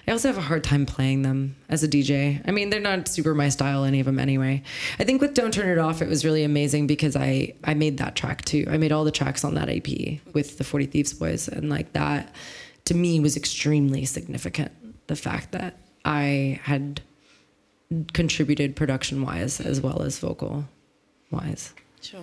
I 0.08 0.12
also 0.12 0.28
have 0.28 0.38
a 0.38 0.42
hard 0.42 0.64
time 0.64 0.86
playing 0.86 1.22
them 1.22 1.56
as 1.70 1.84
a 1.84 1.88
DJ. 1.88 2.42
I 2.48 2.52
mean, 2.52 2.70
they're 2.70 2.80
not 2.80 3.08
super 3.08 3.36
my 3.36 3.50
style, 3.50 3.84
any 3.84 4.00
of 4.00 4.06
them 4.06 4.20
anyway. 4.20 4.64
I 5.00 5.04
think 5.04 5.22
with 5.22 5.34
"Don't 5.34 5.54
Turn 5.54 5.70
It 5.70 5.78
Off," 5.78 6.02
it 6.02 6.10
was 6.10 6.26
really 6.26 6.44
amazing 6.44 6.88
because 6.88 7.16
I 7.16 7.54
I 7.64 7.74
made 7.74 7.98
that 7.98 8.16
track 8.16 8.44
too. 8.44 8.66
I 8.70 8.78
made 8.78 8.92
all 8.92 9.04
the 9.04 9.12
tracks 9.12 9.44
on 9.44 9.54
that 9.56 9.70
EP 9.70 10.20
with 10.34 10.58
the 10.58 10.64
Forty 10.64 10.86
Thieves 10.86 11.14
Boys, 11.14 11.48
and 11.48 11.70
like 11.70 11.94
that 11.94 12.34
to 12.86 12.94
me 12.94 13.20
was 13.20 13.38
extremely 13.38 14.06
significant. 14.06 14.72
The 15.08 15.16
fact 15.16 15.52
that 15.52 15.78
I 16.04 16.60
had 16.64 17.02
contributed 18.14 18.76
production 18.76 19.22
wise 19.22 19.60
as 19.60 19.82
well 19.82 20.02
as 20.02 20.20
vocal 20.20 20.66
wise. 21.30 21.74
Sure. 22.02 22.22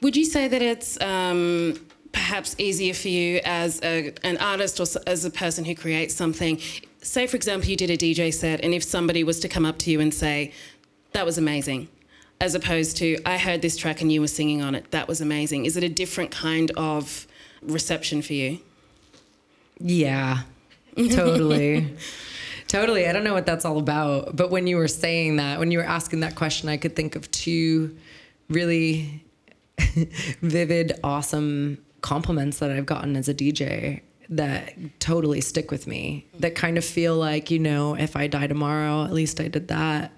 Would 0.00 0.16
you 0.16 0.24
say 0.24 0.48
that 0.48 0.62
it's 0.62 1.00
um, 1.00 1.74
perhaps 2.12 2.54
easier 2.58 2.94
for 2.94 3.08
you 3.08 3.40
as 3.44 3.80
a, 3.82 4.12
an 4.22 4.36
artist 4.38 4.80
or 4.80 4.86
as 5.06 5.24
a 5.24 5.30
person 5.30 5.64
who 5.64 5.74
creates 5.74 6.14
something? 6.14 6.60
Say, 7.00 7.26
for 7.26 7.36
example, 7.36 7.68
you 7.68 7.76
did 7.76 7.90
a 7.90 7.96
DJ 7.96 8.32
set, 8.32 8.60
and 8.62 8.72
if 8.72 8.84
somebody 8.84 9.24
was 9.24 9.40
to 9.40 9.48
come 9.48 9.66
up 9.66 9.78
to 9.78 9.90
you 9.90 10.00
and 10.00 10.12
say, 10.12 10.52
that 11.12 11.26
was 11.26 11.38
amazing, 11.38 11.88
as 12.40 12.54
opposed 12.54 12.96
to, 12.98 13.18
I 13.24 13.38
heard 13.38 13.62
this 13.62 13.76
track 13.76 14.00
and 14.00 14.10
you 14.10 14.20
were 14.20 14.28
singing 14.28 14.62
on 14.62 14.74
it, 14.74 14.90
that 14.90 15.08
was 15.08 15.20
amazing. 15.20 15.64
Is 15.64 15.76
it 15.76 15.84
a 15.84 15.88
different 15.88 16.30
kind 16.30 16.70
of 16.76 17.26
reception 17.62 18.22
for 18.22 18.32
you? 18.32 18.58
Yeah, 19.78 20.40
totally. 20.96 21.96
totally. 22.68 23.06
I 23.06 23.12
don't 23.12 23.24
know 23.24 23.34
what 23.34 23.46
that's 23.46 23.64
all 23.64 23.78
about. 23.78 24.36
But 24.36 24.50
when 24.50 24.66
you 24.66 24.76
were 24.76 24.88
saying 24.88 25.36
that, 25.36 25.58
when 25.58 25.70
you 25.70 25.78
were 25.78 25.84
asking 25.84 26.20
that 26.20 26.34
question, 26.34 26.68
I 26.68 26.76
could 26.76 26.94
think 26.94 27.16
of 27.16 27.30
two 27.30 27.96
really 28.48 29.24
vivid, 29.78 30.98
awesome 31.02 31.78
compliments 32.02 32.58
that 32.58 32.70
I've 32.70 32.86
gotten 32.86 33.16
as 33.16 33.28
a 33.28 33.34
DJ 33.34 34.02
that 34.28 34.74
totally 34.98 35.40
stick 35.40 35.70
with 35.70 35.86
me, 35.86 36.26
that 36.38 36.54
kind 36.54 36.78
of 36.78 36.84
feel 36.84 37.16
like, 37.16 37.50
you 37.50 37.58
know, 37.58 37.94
if 37.94 38.16
I 38.16 38.26
die 38.26 38.46
tomorrow, 38.46 39.04
at 39.04 39.12
least 39.12 39.40
I 39.40 39.48
did 39.48 39.68
that. 39.68 40.12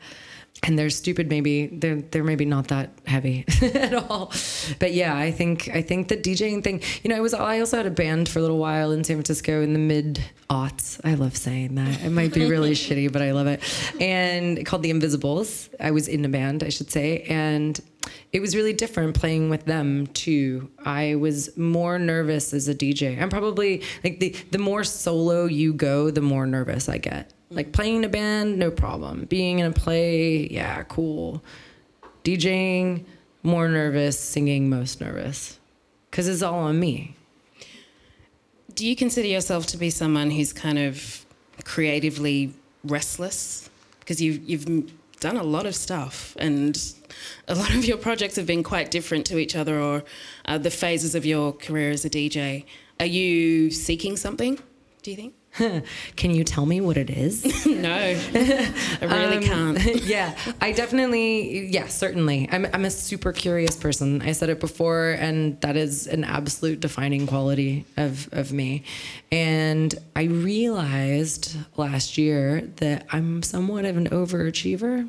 And 0.62 0.78
they're 0.78 0.88
stupid, 0.88 1.28
maybe 1.28 1.66
they're 1.66 2.00
they're 2.00 2.24
maybe 2.24 2.46
not 2.46 2.68
that 2.68 2.98
heavy 3.06 3.44
at 3.62 3.92
all, 3.92 4.32
but 4.78 4.94
yeah, 4.94 5.14
I 5.14 5.30
think 5.30 5.68
I 5.74 5.82
think 5.82 6.08
the 6.08 6.16
DJing 6.16 6.64
thing. 6.64 6.80
You 7.02 7.10
know, 7.10 7.16
I 7.16 7.20
was 7.20 7.34
I 7.34 7.58
also 7.58 7.76
had 7.76 7.86
a 7.86 7.90
band 7.90 8.30
for 8.30 8.38
a 8.38 8.42
little 8.42 8.56
while 8.56 8.90
in 8.92 9.04
San 9.04 9.16
Francisco 9.16 9.60
in 9.60 9.74
the 9.74 9.78
mid 9.78 10.24
aughts. 10.48 11.00
I 11.04 11.14
love 11.14 11.36
saying 11.36 11.74
that. 11.74 12.02
It 12.02 12.10
might 12.10 12.32
be 12.32 12.48
really 12.48 12.70
shitty, 12.84 13.12
but 13.12 13.20
I 13.20 13.32
love 13.32 13.46
it. 13.46 13.60
And 14.00 14.64
called 14.64 14.84
the 14.84 14.90
Invisibles. 14.90 15.68
I 15.80 15.90
was 15.90 16.08
in 16.08 16.24
a 16.24 16.30
band, 16.30 16.62
I 16.62 16.70
should 16.70 16.90
say, 16.90 17.22
and 17.22 17.78
it 18.32 18.40
was 18.40 18.56
really 18.56 18.72
different 18.72 19.14
playing 19.14 19.50
with 19.50 19.64
them 19.64 20.06
too. 20.08 20.70
I 20.84 21.14
was 21.14 21.56
more 21.56 21.98
nervous 21.98 22.52
as 22.52 22.68
a 22.68 22.74
DJ. 22.74 23.20
I'm 23.20 23.30
probably 23.30 23.82
like 24.02 24.20
the 24.20 24.30
the 24.50 24.58
more 24.58 24.84
solo 24.84 25.46
you 25.46 25.72
go, 25.72 26.10
the 26.10 26.20
more 26.20 26.46
nervous 26.46 26.88
I 26.88 26.98
get. 26.98 27.32
Like 27.50 27.72
playing 27.72 27.96
in 27.96 28.04
a 28.04 28.08
band, 28.08 28.58
no 28.58 28.70
problem. 28.70 29.26
Being 29.26 29.60
in 29.60 29.66
a 29.66 29.72
play, 29.72 30.48
yeah, 30.48 30.82
cool. 30.84 31.44
DJing, 32.24 33.04
more 33.42 33.68
nervous. 33.68 34.18
Singing, 34.18 34.68
most 34.68 35.00
nervous, 35.00 35.58
because 36.10 36.26
it's 36.26 36.42
all 36.42 36.58
on 36.58 36.80
me. 36.80 37.14
Do 38.74 38.84
you 38.84 38.96
consider 38.96 39.28
yourself 39.28 39.66
to 39.68 39.76
be 39.76 39.90
someone 39.90 40.32
who's 40.32 40.52
kind 40.52 40.78
of 40.78 41.24
creatively 41.62 42.52
restless? 42.82 43.70
Because 44.00 44.20
you've, 44.20 44.42
you've 44.48 44.90
done 45.24 45.36
a 45.38 45.42
lot 45.42 45.64
of 45.64 45.74
stuff 45.74 46.36
and 46.38 46.94
a 47.48 47.54
lot 47.54 47.74
of 47.74 47.82
your 47.86 47.96
projects 47.96 48.36
have 48.36 48.46
been 48.46 48.62
quite 48.62 48.90
different 48.90 49.24
to 49.24 49.38
each 49.38 49.56
other 49.56 49.80
or 49.80 50.04
uh, 50.44 50.58
the 50.58 50.70
phases 50.70 51.14
of 51.14 51.24
your 51.24 51.50
career 51.50 51.90
as 51.90 52.04
a 52.04 52.10
DJ. 52.10 52.66
Are 53.00 53.06
you 53.06 53.70
seeking 53.70 54.18
something, 54.18 54.58
do 55.02 55.10
you 55.10 55.16
think? 55.16 55.32
Can 56.16 56.30
you 56.30 56.42
tell 56.44 56.66
me 56.66 56.80
what 56.80 56.96
it 56.96 57.10
is? 57.10 57.66
no, 57.66 57.92
I 57.92 58.98
really 59.02 59.36
Um, 59.48 59.76
can't. 59.76 59.96
yeah, 60.04 60.36
I 60.60 60.72
definitely, 60.72 61.66
yeah, 61.68 61.86
certainly. 61.86 62.48
I'm, 62.50 62.66
I'm 62.72 62.84
a 62.84 62.90
super 62.90 63.32
curious 63.32 63.76
person. 63.76 64.20
I 64.22 64.32
said 64.32 64.48
it 64.48 64.58
before, 64.60 65.10
and 65.10 65.60
that 65.60 65.76
is 65.76 66.06
an 66.06 66.24
absolute 66.24 66.80
defining 66.80 67.26
quality 67.26 67.84
of, 67.96 68.28
of 68.32 68.52
me. 68.52 68.82
And 69.30 69.94
I 70.16 70.24
realized 70.24 71.56
last 71.76 72.18
year 72.18 72.62
that 72.76 73.06
I'm 73.12 73.42
somewhat 73.42 73.84
of 73.84 73.96
an 73.96 74.08
overachiever. 74.08 75.08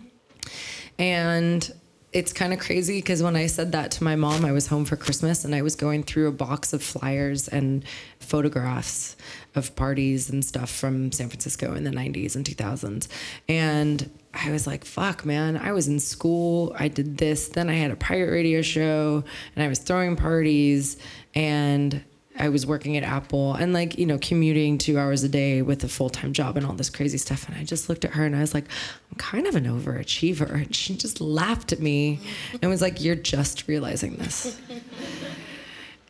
And 1.00 1.74
it's 2.14 2.32
kind 2.32 2.54
of 2.54 2.60
crazy 2.60 3.00
because 3.00 3.22
when 3.22 3.36
I 3.36 3.48
said 3.48 3.74
that 3.74 3.92
to 3.92 4.04
my 4.04 4.16
mom, 4.16 4.46
I 4.46 4.54
was 4.54 4.68
home 4.68 4.86
for 4.86 4.96
Christmas 4.96 5.44
and 5.44 5.54
I 5.54 5.62
was 5.62 5.76
going 5.76 6.04
through 6.04 6.28
a 6.28 6.32
box 6.32 6.72
of 6.72 6.82
flyers 6.82 7.50
and 7.50 7.84
photographs 8.20 9.18
of 9.56 9.76
parties 9.76 10.30
and 10.30 10.44
stuff 10.44 10.70
from 10.70 11.12
San 11.12 11.30
Francisco 11.30 11.74
in 11.74 11.84
the 11.84 11.92
90s 11.92 12.36
and 12.36 12.46
2000s. 12.46 13.08
And 13.48 14.10
I 14.34 14.52
was 14.52 14.68
like, 14.68 14.84
fuck, 14.86 15.26
man, 15.26 15.58
I 15.58 15.72
was 15.72 15.88
in 15.88 16.00
school. 16.00 16.76
I 16.78 16.88
did 16.88 17.18
this. 17.18 17.48
Then 17.50 17.70
I 17.70 17.74
had 17.74 17.92
a 17.92 17.96
pirate 17.96 18.32
radio 18.32 18.62
show 18.62 19.24
and 19.56 19.64
I 19.64 19.68
was 19.68 19.80
throwing 19.80 20.16
parties. 20.16 20.98
And 21.34 22.04
I 22.38 22.50
was 22.50 22.66
working 22.66 22.98
at 22.98 23.04
Apple 23.04 23.54
and 23.54 23.72
like, 23.72 23.98
you 23.98 24.06
know, 24.06 24.18
commuting 24.18 24.78
two 24.78 25.00
hours 25.00 25.24
a 25.24 25.30
day 25.30 25.62
with 25.62 25.84
a 25.84 25.88
full 25.88 26.10
time 26.10 26.34
job 26.34 26.58
and 26.58 26.66
all 26.66 26.74
this 26.74 26.90
crazy 26.90 27.18
stuff. 27.18 27.48
And 27.48 27.58
I 27.58 27.64
just 27.64 27.88
looked 27.88 28.04
at 28.04 28.12
her 28.12 28.26
and 28.26 28.36
I 28.36 28.42
was 28.42 28.54
like, 28.54 28.66
I'm 29.10 29.18
kind 29.18 29.48
of 29.48 29.56
an 29.56 29.66
overachiever. 29.66 30.52
And 30.52 30.76
she 30.76 30.96
just 30.96 31.22
laughed 31.22 31.72
at 31.72 31.80
me 31.80 32.20
and 32.62 32.70
was 32.70 32.82
like, 32.82 33.02
You're 33.02 33.16
just 33.16 33.68
realizing 33.68 34.18
this. 34.18 34.60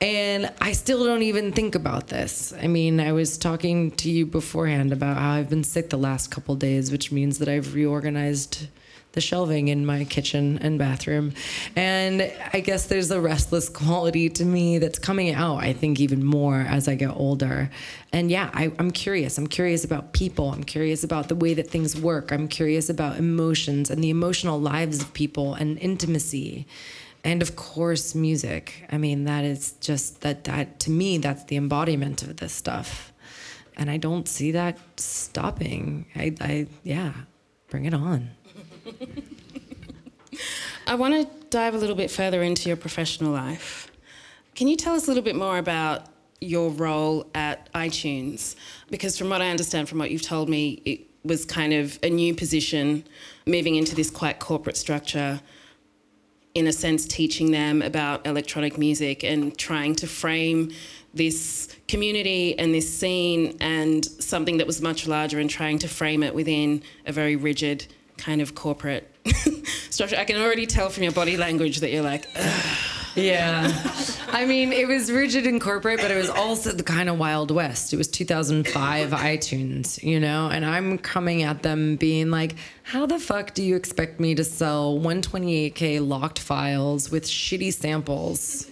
And 0.02 0.52
I 0.60 0.74
still 0.74 1.06
don't 1.06 1.22
even 1.22 1.54
think 1.54 1.74
about 1.74 2.08
this. 2.08 2.54
I 2.62 2.68
mean, 2.68 3.00
I 3.00 3.14
was 3.14 3.38
talking 3.38 3.92
to 3.92 4.10
you 4.12 4.26
beforehand 4.26 4.92
about 4.92 5.18
how 5.18 5.32
I've 5.32 5.50
been 5.50 5.64
sick 5.64 5.90
the 5.90 5.98
last 5.98 6.32
couple 6.32 6.56
days, 6.56 6.92
which 6.92 7.12
means 7.12 7.40
that 7.40 7.48
I've 7.48 7.74
reorganized 7.74 8.68
the 9.14 9.22
shelving 9.22 9.70
in 9.70 9.86
my 9.86 10.04
kitchen 10.04 10.60
and 10.62 10.78
bathroom. 10.78 11.34
And 11.76 12.32
I 12.54 12.60
guess 12.60 12.88
there's 12.88 13.10
a 13.12 13.20
restless 13.22 13.70
quality 13.70 14.30
to 14.30 14.44
me 14.44 14.78
that's 14.78 15.00
coming 15.00 15.34
out, 15.34 15.64
I 15.64 15.72
think, 15.72 16.02
even 16.02 16.24
more 16.24 16.58
as 16.60 16.90
I 16.90 16.96
get 16.96 17.12
older. 17.12 17.72
And 18.12 18.30
yeah, 18.30 18.50
I, 18.54 18.74
I'm 18.78 18.92
curious. 18.92 19.38
I'm 19.38 19.48
curious 19.48 19.86
about 19.86 20.12
people. 20.12 20.52
I'm 20.52 20.66
curious 20.66 21.06
about 21.06 21.30
the 21.30 21.36
way 21.36 21.54
that 21.54 21.70
things 21.70 22.00
work. 22.00 22.32
I'm 22.34 22.50
curious 22.50 22.90
about 22.90 23.18
emotions 23.18 23.90
and 23.90 24.04
the 24.04 24.10
emotional 24.10 24.60
lives 24.60 25.02
of 25.02 25.14
people 25.14 25.54
and 25.54 25.80
intimacy 25.80 26.68
and 27.26 27.42
of 27.42 27.58
course 27.58 28.16
music 28.16 28.86
i 28.92 28.98
mean 28.98 29.26
that 29.26 29.44
is 29.44 29.74
just 29.82 30.22
that 30.22 30.46
that 30.46 30.80
to 30.80 30.90
me 30.90 31.18
that's 31.18 31.44
the 31.46 31.58
embodiment 31.58 32.24
of 32.24 32.38
this 32.38 32.54
stuff 32.54 33.12
and 33.76 33.92
i 33.92 33.98
don't 33.98 34.30
see 34.30 34.52
that 34.52 34.78
stopping 34.98 36.06
i 36.16 36.34
i 36.40 36.68
yeah 36.84 37.12
bring 37.68 37.84
it 37.84 37.94
on 37.94 38.30
I 40.88 40.96
want 40.96 41.14
to 41.16 41.48
dive 41.50 41.74
a 41.74 41.78
little 41.78 41.96
bit 41.96 42.12
further 42.12 42.44
into 42.44 42.70
your 42.70 42.78
professional 42.78 43.32
life. 43.32 43.92
Can 44.54 44.68
you 44.68 44.76
tell 44.76 44.94
us 44.94 45.06
a 45.06 45.08
little 45.08 45.24
bit 45.24 45.36
more 45.36 45.58
about 45.58 46.06
your 46.42 46.70
role 46.70 47.26
at 47.34 47.72
iTunes? 47.74 48.56
Because 48.92 49.18
from 49.18 49.30
what 49.30 49.42
I 49.42 49.50
understand, 49.50 49.90
from 49.90 49.98
what 49.98 50.12
you've 50.12 50.22
told 50.22 50.48
me, 50.48 50.82
it 50.86 51.02
was 51.24 51.44
kind 51.44 51.74
of 51.74 51.98
a 52.04 52.10
new 52.10 52.36
position, 52.36 53.04
moving 53.48 53.76
into 53.76 53.96
this 53.96 54.12
quite 54.12 54.40
corporate 54.40 54.78
structure. 54.78 55.42
In 56.56 56.68
a 56.68 56.74
sense, 56.74 57.06
teaching 57.06 57.52
them 57.52 57.82
about 57.82 58.26
electronic 58.26 58.78
music 58.78 59.26
and 59.26 59.58
trying 59.58 59.94
to 59.96 60.08
frame 60.08 60.72
this 61.14 61.68
community 61.90 62.58
and 62.58 62.74
this 62.74 62.90
scene 62.90 63.58
and 63.60 64.06
something 64.06 64.58
that 64.58 64.66
was 64.66 64.82
much 64.82 65.06
larger 65.06 65.40
and 65.40 65.50
trying 65.50 65.80
to 65.80 65.90
frame 65.90 66.24
it 66.24 66.34
within 66.34 66.82
a 67.06 67.12
very 67.12 67.36
rigid 67.36 67.86
kind 68.18 68.42
of 68.42 68.56
corporate 68.56 69.14
structure. 69.90 70.16
I 70.16 70.24
can 70.24 70.42
already 70.42 70.66
tell 70.66 70.88
from 70.88 71.04
your 71.04 71.12
body 71.12 71.36
language 71.36 71.82
that 71.82 71.92
you're 71.92 72.04
like, 72.04 72.26
Ugh. 72.38 73.05
Yeah. 73.16 73.72
I 74.32 74.46
mean 74.46 74.74
it 74.74 74.88
was 74.88 75.12
rigid 75.12 75.48
and 75.48 75.62
corporate 75.62 76.00
but 76.02 76.12
it 76.12 76.16
was 76.16 76.30
also 76.30 76.72
the 76.72 76.84
kind 76.84 77.10
of 77.10 77.18
wild 77.18 77.52
west. 77.52 77.94
It 77.94 77.98
was 77.98 78.08
2005 78.08 79.12
itunes 79.12 80.04
you 80.04 80.20
know? 80.20 80.50
And 80.50 80.66
i'm 80.66 80.98
coming 80.98 81.44
at 81.44 81.64
them 81.64 81.96
being 81.96 82.32
like 82.32 82.56
how 82.84 83.06
the 83.06 83.20
fuck 83.20 83.54
do 83.54 83.64
you 83.64 83.76
expect 83.76 84.20
me 84.20 84.36
to 84.36 84.44
sell 84.44 84.98
128k 85.00 86.06
locked 86.06 86.40
files 86.40 87.10
with 87.10 87.26
shitty 87.26 87.74
samples 87.74 88.70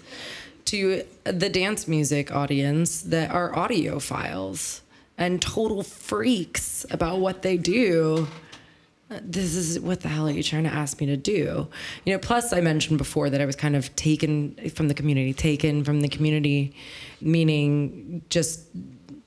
to 0.66 1.04
the 1.24 1.50
dance 1.50 1.88
music 1.88 2.34
audience 2.34 3.02
that 3.02 3.32
are 3.32 3.56
audio 3.58 4.00
files 4.00 4.82
and 5.18 5.42
total 5.42 5.84
freaks 5.84 6.86
about 6.90 7.20
what 7.20 7.42
they 7.42 7.58
do. 7.58 8.28
This 9.22 9.56
is 9.56 9.80
what 9.80 10.02
the 10.02 10.08
hell 10.08 10.28
are 10.28 10.32
you 10.32 10.44
trying 10.44 10.64
to 10.64 10.70
ask 10.70 11.00
me 11.00 11.08
to 11.08 11.18
do? 11.18 11.68
You 12.06 12.14
know, 12.14 12.20
plus 12.20 12.54
I 12.54 12.62
mentioned 12.62 12.98
before 12.98 13.30
that 13.30 13.42
I 13.42 13.46
was 13.46 13.56
kind 13.56 13.76
of 13.76 13.96
taken 13.96 14.56
from 14.70 14.88
the 14.88 14.94
community, 14.94 15.34
taken 15.34 15.84
from 15.84 16.02
the 16.02 16.08
community, 16.08 16.76
meaning 17.22 18.24
just 18.30 18.62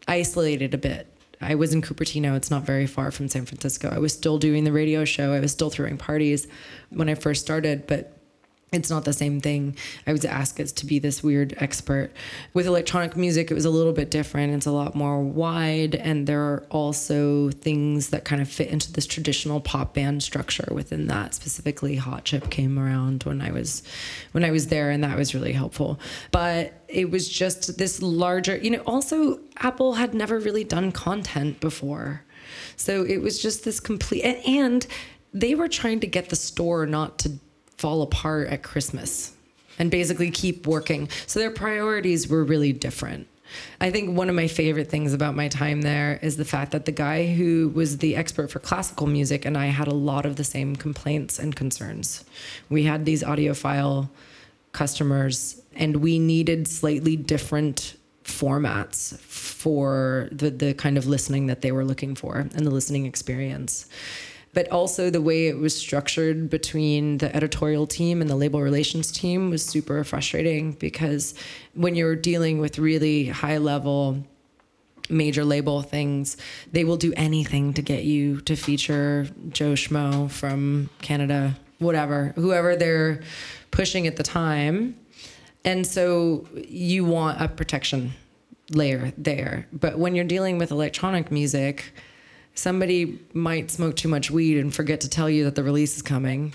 isolated 0.08 0.74
a 0.74 0.78
bit. 0.78 1.12
I 1.40 1.54
was 1.54 1.74
in 1.74 1.82
Cupertino. 1.82 2.36
It's 2.36 2.50
not 2.50 2.62
very 2.62 2.86
far 2.86 3.10
from 3.10 3.28
San 3.28 3.44
Francisco. 3.44 3.90
I 3.92 3.98
was 3.98 4.12
still 4.12 4.38
doing 4.38 4.64
the 4.64 4.72
radio 4.72 5.04
show. 5.04 5.32
I 5.32 5.40
was 5.40 5.52
still 5.52 5.70
throwing 5.70 5.98
parties 5.98 6.48
when 6.90 7.08
I 7.08 7.14
first 7.14 7.42
started, 7.42 7.86
but 7.86 8.15
it's 8.72 8.90
not 8.90 9.04
the 9.04 9.12
same 9.12 9.40
thing. 9.40 9.76
I 10.08 10.12
was 10.12 10.24
asked 10.24 10.58
as 10.58 10.72
to 10.72 10.86
be 10.86 10.98
this 10.98 11.22
weird 11.22 11.54
expert. 11.58 12.10
With 12.52 12.66
electronic 12.66 13.16
music, 13.16 13.48
it 13.48 13.54
was 13.54 13.64
a 13.64 13.70
little 13.70 13.92
bit 13.92 14.10
different. 14.10 14.54
It's 14.54 14.66
a 14.66 14.72
lot 14.72 14.96
more 14.96 15.22
wide, 15.22 15.94
and 15.94 16.26
there 16.26 16.40
are 16.40 16.66
also 16.68 17.50
things 17.50 18.10
that 18.10 18.24
kind 18.24 18.42
of 18.42 18.48
fit 18.48 18.68
into 18.68 18.92
this 18.92 19.06
traditional 19.06 19.60
pop 19.60 19.94
band 19.94 20.24
structure 20.24 20.68
within 20.72 21.06
that. 21.06 21.32
Specifically, 21.32 21.94
Hot 21.94 22.24
Chip 22.24 22.50
came 22.50 22.76
around 22.76 23.22
when 23.22 23.40
I 23.40 23.52
was 23.52 23.84
when 24.32 24.44
I 24.44 24.50
was 24.50 24.66
there, 24.66 24.90
and 24.90 25.04
that 25.04 25.16
was 25.16 25.32
really 25.32 25.52
helpful. 25.52 26.00
But 26.32 26.74
it 26.88 27.08
was 27.08 27.28
just 27.28 27.78
this 27.78 28.02
larger, 28.02 28.56
you 28.56 28.70
know. 28.70 28.82
Also, 28.84 29.38
Apple 29.58 29.94
had 29.94 30.12
never 30.12 30.40
really 30.40 30.64
done 30.64 30.90
content 30.90 31.60
before, 31.60 32.24
so 32.74 33.04
it 33.04 33.18
was 33.18 33.40
just 33.40 33.64
this 33.64 33.78
complete 33.78 34.22
and, 34.22 34.44
and 34.44 34.86
they 35.32 35.54
were 35.54 35.68
trying 35.68 36.00
to 36.00 36.06
get 36.06 36.30
the 36.30 36.36
store 36.36 36.86
not 36.86 37.18
to 37.18 37.38
fall 37.76 38.02
apart 38.02 38.48
at 38.48 38.62
Christmas 38.62 39.32
and 39.78 39.90
basically 39.90 40.30
keep 40.30 40.66
working. 40.66 41.08
So 41.26 41.38
their 41.38 41.50
priorities 41.50 42.28
were 42.28 42.44
really 42.44 42.72
different. 42.72 43.28
I 43.80 43.90
think 43.90 44.16
one 44.16 44.28
of 44.28 44.34
my 44.34 44.48
favorite 44.48 44.88
things 44.88 45.12
about 45.12 45.36
my 45.36 45.48
time 45.48 45.82
there 45.82 46.18
is 46.20 46.36
the 46.36 46.44
fact 46.44 46.72
that 46.72 46.84
the 46.84 46.92
guy 46.92 47.26
who 47.26 47.70
was 47.74 47.98
the 47.98 48.16
expert 48.16 48.50
for 48.50 48.58
classical 48.58 49.06
music 49.06 49.44
and 49.44 49.56
I 49.56 49.66
had 49.66 49.86
a 49.86 49.94
lot 49.94 50.26
of 50.26 50.36
the 50.36 50.44
same 50.44 50.76
complaints 50.76 51.38
and 51.38 51.54
concerns. 51.54 52.24
We 52.68 52.84
had 52.84 53.04
these 53.04 53.22
audiophile 53.22 54.08
customers 54.72 55.62
and 55.74 55.96
we 55.96 56.18
needed 56.18 56.66
slightly 56.66 57.16
different 57.16 57.96
formats 58.24 59.16
for 59.20 60.28
the 60.32 60.50
the 60.50 60.74
kind 60.74 60.98
of 60.98 61.06
listening 61.06 61.46
that 61.46 61.62
they 61.62 61.70
were 61.70 61.84
looking 61.84 62.16
for 62.16 62.38
and 62.38 62.66
the 62.66 62.70
listening 62.70 63.06
experience 63.06 63.86
but 64.56 64.68
also 64.72 65.10
the 65.10 65.20
way 65.20 65.48
it 65.48 65.58
was 65.58 65.76
structured 65.76 66.48
between 66.48 67.18
the 67.18 67.28
editorial 67.36 67.86
team 67.86 68.22
and 68.22 68.30
the 68.30 68.34
label 68.34 68.62
relations 68.62 69.12
team 69.12 69.50
was 69.50 69.62
super 69.64 70.02
frustrating 70.02 70.72
because 70.72 71.34
when 71.74 71.94
you're 71.94 72.16
dealing 72.16 72.58
with 72.58 72.78
really 72.78 73.26
high 73.26 73.58
level 73.58 74.24
major 75.08 75.44
label 75.44 75.82
things 75.82 76.36
they 76.72 76.84
will 76.84 76.96
do 76.96 77.12
anything 77.16 77.72
to 77.74 77.82
get 77.82 78.02
you 78.02 78.40
to 78.40 78.56
feature 78.56 79.28
joe 79.50 79.74
schmo 79.74 80.28
from 80.28 80.88
canada 81.02 81.54
whatever 81.78 82.32
whoever 82.36 82.74
they're 82.74 83.20
pushing 83.76 84.06
at 84.06 84.16
the 84.16 84.22
time. 84.22 84.96
And 85.64 85.86
so 85.86 86.46
you 86.66 87.04
want 87.04 87.40
a 87.40 87.48
protection 87.48 88.12
layer 88.70 89.12
there. 89.18 89.68
But 89.72 89.98
when 89.98 90.14
you're 90.14 90.24
dealing 90.24 90.56
with 90.56 90.70
electronic 90.70 91.30
music 91.30 91.92
somebody 92.56 93.18
might 93.32 93.70
smoke 93.70 93.94
too 93.94 94.08
much 94.08 94.30
weed 94.30 94.58
and 94.58 94.74
forget 94.74 95.02
to 95.02 95.08
tell 95.08 95.30
you 95.30 95.44
that 95.44 95.54
the 95.54 95.62
release 95.62 95.96
is 95.96 96.02
coming. 96.02 96.52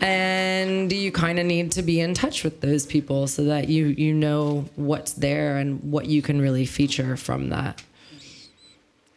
And 0.00 0.92
you 0.92 1.10
kind 1.12 1.38
of 1.38 1.46
need 1.46 1.72
to 1.72 1.82
be 1.82 2.00
in 2.00 2.12
touch 2.12 2.44
with 2.44 2.60
those 2.60 2.84
people 2.84 3.26
so 3.26 3.44
that 3.44 3.68
you 3.68 3.86
you 3.86 4.12
know 4.12 4.66
what's 4.76 5.12
there 5.12 5.56
and 5.56 5.82
what 5.82 6.06
you 6.06 6.20
can 6.20 6.40
really 6.40 6.66
feature 6.66 7.16
from 7.16 7.48
that. 7.50 7.82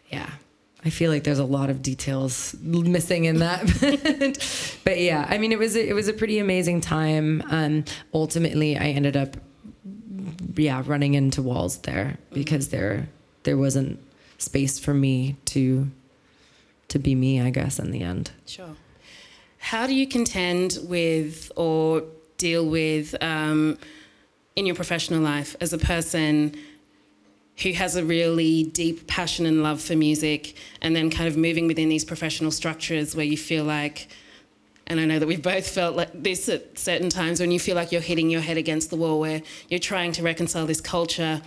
Yeah. 0.10 0.30
I 0.86 0.90
feel 0.90 1.12
like 1.12 1.24
there's 1.26 1.40
a 1.40 1.44
lot 1.46 1.70
of 1.70 1.82
details 1.82 2.56
missing 2.62 3.26
in 3.26 3.40
that, 3.40 3.66
but, 4.86 5.00
yeah, 5.00 5.26
I 5.28 5.38
mean, 5.38 5.52
it 5.52 5.60
was 5.60 5.76
a, 5.76 5.86
it 5.86 5.94
was 5.94 6.08
a 6.08 6.14
pretty 6.14 6.40
amazing 6.40 6.80
time. 6.80 7.44
Um, 7.50 7.84
ultimately, 8.14 8.78
I 8.78 8.86
ended 8.90 9.18
up, 9.18 9.36
yeah, 10.56 10.82
running 10.86 11.16
into 11.16 11.42
walls 11.42 11.80
there 11.80 12.18
because 12.32 12.70
there 12.70 13.10
there 13.44 13.58
wasn't 13.58 14.00
space 14.38 14.80
for 14.80 14.94
me 14.94 15.36
to 15.46 15.90
to 16.90 17.00
be 17.00 17.16
me, 17.16 17.42
I 17.42 17.50
guess, 17.50 17.80
in 17.80 17.92
the 17.92 18.02
end. 18.02 18.32
Sure. 18.46 18.76
How 19.60 19.88
do 19.88 19.94
you 19.94 20.08
contend 20.08 20.80
with 20.84 21.52
or 21.58 22.04
deal 22.38 22.66
with 22.66 23.22
um, 23.22 23.78
in 24.56 24.66
your 24.66 24.76
professional 24.76 25.22
life 25.22 25.56
as 25.60 25.74
a 25.74 25.78
person 25.78 26.56
who 27.64 27.74
has 27.74 27.96
a 27.96 28.06
really 28.06 28.64
deep 28.64 29.08
passion 29.08 29.46
and 29.46 29.64
love 29.64 29.82
for 29.82 29.96
music 29.96 30.56
and 30.82 30.96
then 30.96 31.10
kind 31.10 31.28
of 31.28 31.36
moving 31.36 31.68
within 31.68 31.90
these 31.90 32.06
professional 32.06 32.52
structures 32.52 33.16
where 33.16 33.26
you 33.26 33.38
feel 33.38 33.64
like 33.64 34.08
and 34.90 35.02
I 35.02 35.06
know 35.06 35.20
that 35.20 35.28
we've 35.28 35.44
both 35.44 35.68
felt 35.68 35.98
like 35.98 36.12
this 36.14 36.48
at 36.48 36.80
certain 36.80 37.10
times 37.10 37.42
when 37.42 37.52
you 37.52 37.60
feel 37.60 37.76
like 37.76 37.92
you're 37.92 38.00
hitting 38.00 38.30
your 38.30 38.40
head 38.40 38.56
against 38.56 38.90
the 38.90 38.96
wall 38.96 39.20
where 39.20 39.42
you're 39.68 39.82
trying 39.82 40.14
to 40.14 40.24
reconcile 40.24 40.66
this 40.66 40.80
culture 40.80 41.42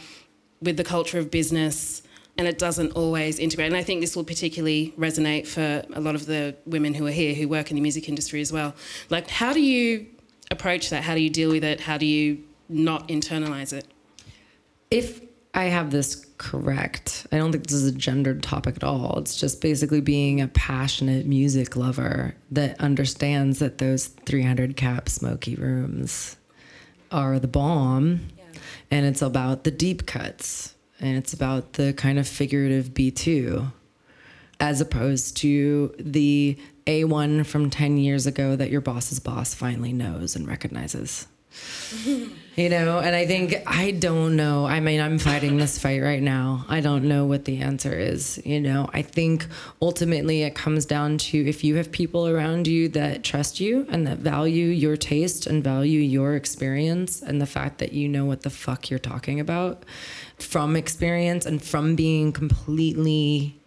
with 0.60 0.76
the 0.76 0.84
culture 0.84 1.18
of 1.18 1.30
business 1.30 2.02
and 2.38 2.46
it 2.48 2.58
doesn't 2.58 2.92
always 2.92 3.38
integrate. 3.38 3.66
And 3.66 3.76
I 3.76 3.82
think 3.82 4.00
this 4.00 4.16
will 4.16 4.24
particularly 4.24 4.94
resonate 4.98 5.46
for 5.46 5.84
a 5.92 6.00
lot 6.00 6.14
of 6.14 6.26
the 6.26 6.56
women 6.66 6.94
who 6.94 7.06
are 7.06 7.12
here 7.12 7.34
who 7.34 7.48
work 7.48 7.70
in 7.70 7.76
the 7.76 7.82
music 7.82 8.08
industry 8.08 8.40
as 8.40 8.52
well. 8.52 8.74
Like, 9.10 9.28
how 9.28 9.52
do 9.52 9.60
you 9.60 10.06
approach 10.50 10.90
that? 10.90 11.02
How 11.02 11.14
do 11.14 11.20
you 11.20 11.30
deal 11.30 11.50
with 11.50 11.64
it? 11.64 11.80
How 11.80 11.98
do 11.98 12.06
you 12.06 12.42
not 12.68 13.08
internalize 13.08 13.72
it? 13.72 13.86
If 14.90 15.20
I 15.52 15.64
have 15.64 15.90
this 15.90 16.26
correct, 16.38 17.26
I 17.32 17.38
don't 17.38 17.52
think 17.52 17.66
this 17.66 17.74
is 17.74 17.86
a 17.86 17.92
gendered 17.92 18.42
topic 18.42 18.76
at 18.76 18.84
all. 18.84 19.18
It's 19.18 19.36
just 19.36 19.60
basically 19.60 20.00
being 20.00 20.40
a 20.40 20.48
passionate 20.48 21.26
music 21.26 21.76
lover 21.76 22.36
that 22.52 22.80
understands 22.80 23.58
that 23.58 23.78
those 23.78 24.06
300 24.06 24.76
cap 24.76 25.08
smoky 25.08 25.56
rooms 25.56 26.36
are 27.10 27.38
the 27.38 27.48
bomb. 27.48 28.20
Yeah. 28.38 28.44
and 28.90 29.06
it's 29.06 29.22
about 29.22 29.64
the 29.64 29.70
deep 29.70 30.06
cuts 30.06 30.74
and 31.00 31.16
it's 31.16 31.32
about 31.32 31.74
the 31.74 31.92
kind 31.94 32.18
of 32.18 32.28
figurative 32.28 32.90
B2 32.90 33.72
as 34.60 34.80
opposed 34.80 35.36
to 35.38 35.94
the 35.98 36.58
A1 36.86 37.46
from 37.46 37.70
10 37.70 37.96
years 37.96 38.26
ago 38.26 38.56
that 38.56 38.70
your 38.70 38.82
boss's 38.82 39.18
boss 39.18 39.54
finally 39.54 39.92
knows 39.92 40.36
and 40.36 40.46
recognizes. 40.46 41.26
you 42.04 42.68
know, 42.68 43.00
and 43.00 43.16
I 43.16 43.26
think 43.26 43.56
I 43.66 43.90
don't 43.90 44.36
know. 44.36 44.66
I 44.66 44.78
mean, 44.78 45.00
I'm 45.00 45.18
fighting 45.18 45.56
this 45.56 45.78
fight 45.78 46.00
right 46.00 46.22
now. 46.22 46.64
I 46.68 46.80
don't 46.80 47.04
know 47.04 47.24
what 47.24 47.44
the 47.44 47.58
answer 47.58 47.92
is. 47.92 48.40
You 48.44 48.60
know, 48.60 48.88
I 48.92 49.02
think 49.02 49.46
ultimately 49.82 50.42
it 50.42 50.54
comes 50.54 50.86
down 50.86 51.18
to 51.18 51.48
if 51.48 51.64
you 51.64 51.76
have 51.76 51.90
people 51.90 52.28
around 52.28 52.68
you 52.68 52.88
that 52.90 53.24
trust 53.24 53.58
you 53.58 53.86
and 53.88 54.06
that 54.06 54.18
value 54.18 54.66
your 54.66 54.96
taste 54.96 55.46
and 55.46 55.64
value 55.64 56.00
your 56.00 56.36
experience 56.36 57.20
and 57.20 57.40
the 57.40 57.46
fact 57.46 57.78
that 57.78 57.92
you 57.92 58.08
know 58.08 58.24
what 58.24 58.42
the 58.42 58.50
fuck 58.50 58.88
you're 58.88 58.98
talking 58.98 59.40
about 59.40 59.82
from 60.42 60.76
experience 60.76 61.46
and 61.46 61.62
from 61.62 61.94
being 61.94 62.32
completely 62.32 63.60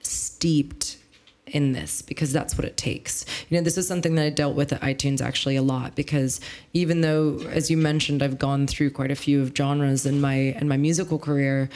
steeped 0.00 0.98
in 1.46 1.72
this 1.72 2.02
because 2.02 2.32
that's 2.32 2.58
what 2.58 2.64
it 2.64 2.76
takes. 2.76 3.24
You 3.48 3.56
know, 3.56 3.62
this 3.62 3.78
is 3.78 3.86
something 3.86 4.14
that 4.16 4.24
I 4.24 4.30
dealt 4.30 4.56
with 4.56 4.72
at 4.72 4.80
iTunes 4.80 5.20
actually 5.20 5.56
a 5.56 5.62
lot 5.62 5.94
because 5.94 6.40
even 6.72 7.00
though, 7.00 7.38
as 7.50 7.70
you 7.70 7.76
mentioned, 7.76 8.22
I've 8.22 8.38
gone 8.38 8.66
through 8.66 8.90
quite 8.90 9.10
a 9.10 9.16
few 9.16 9.40
of 9.40 9.56
genres 9.56 10.06
in 10.06 10.20
my 10.20 10.34
in 10.34 10.68
my 10.68 10.76
musical 10.76 11.18
career, 11.18 11.68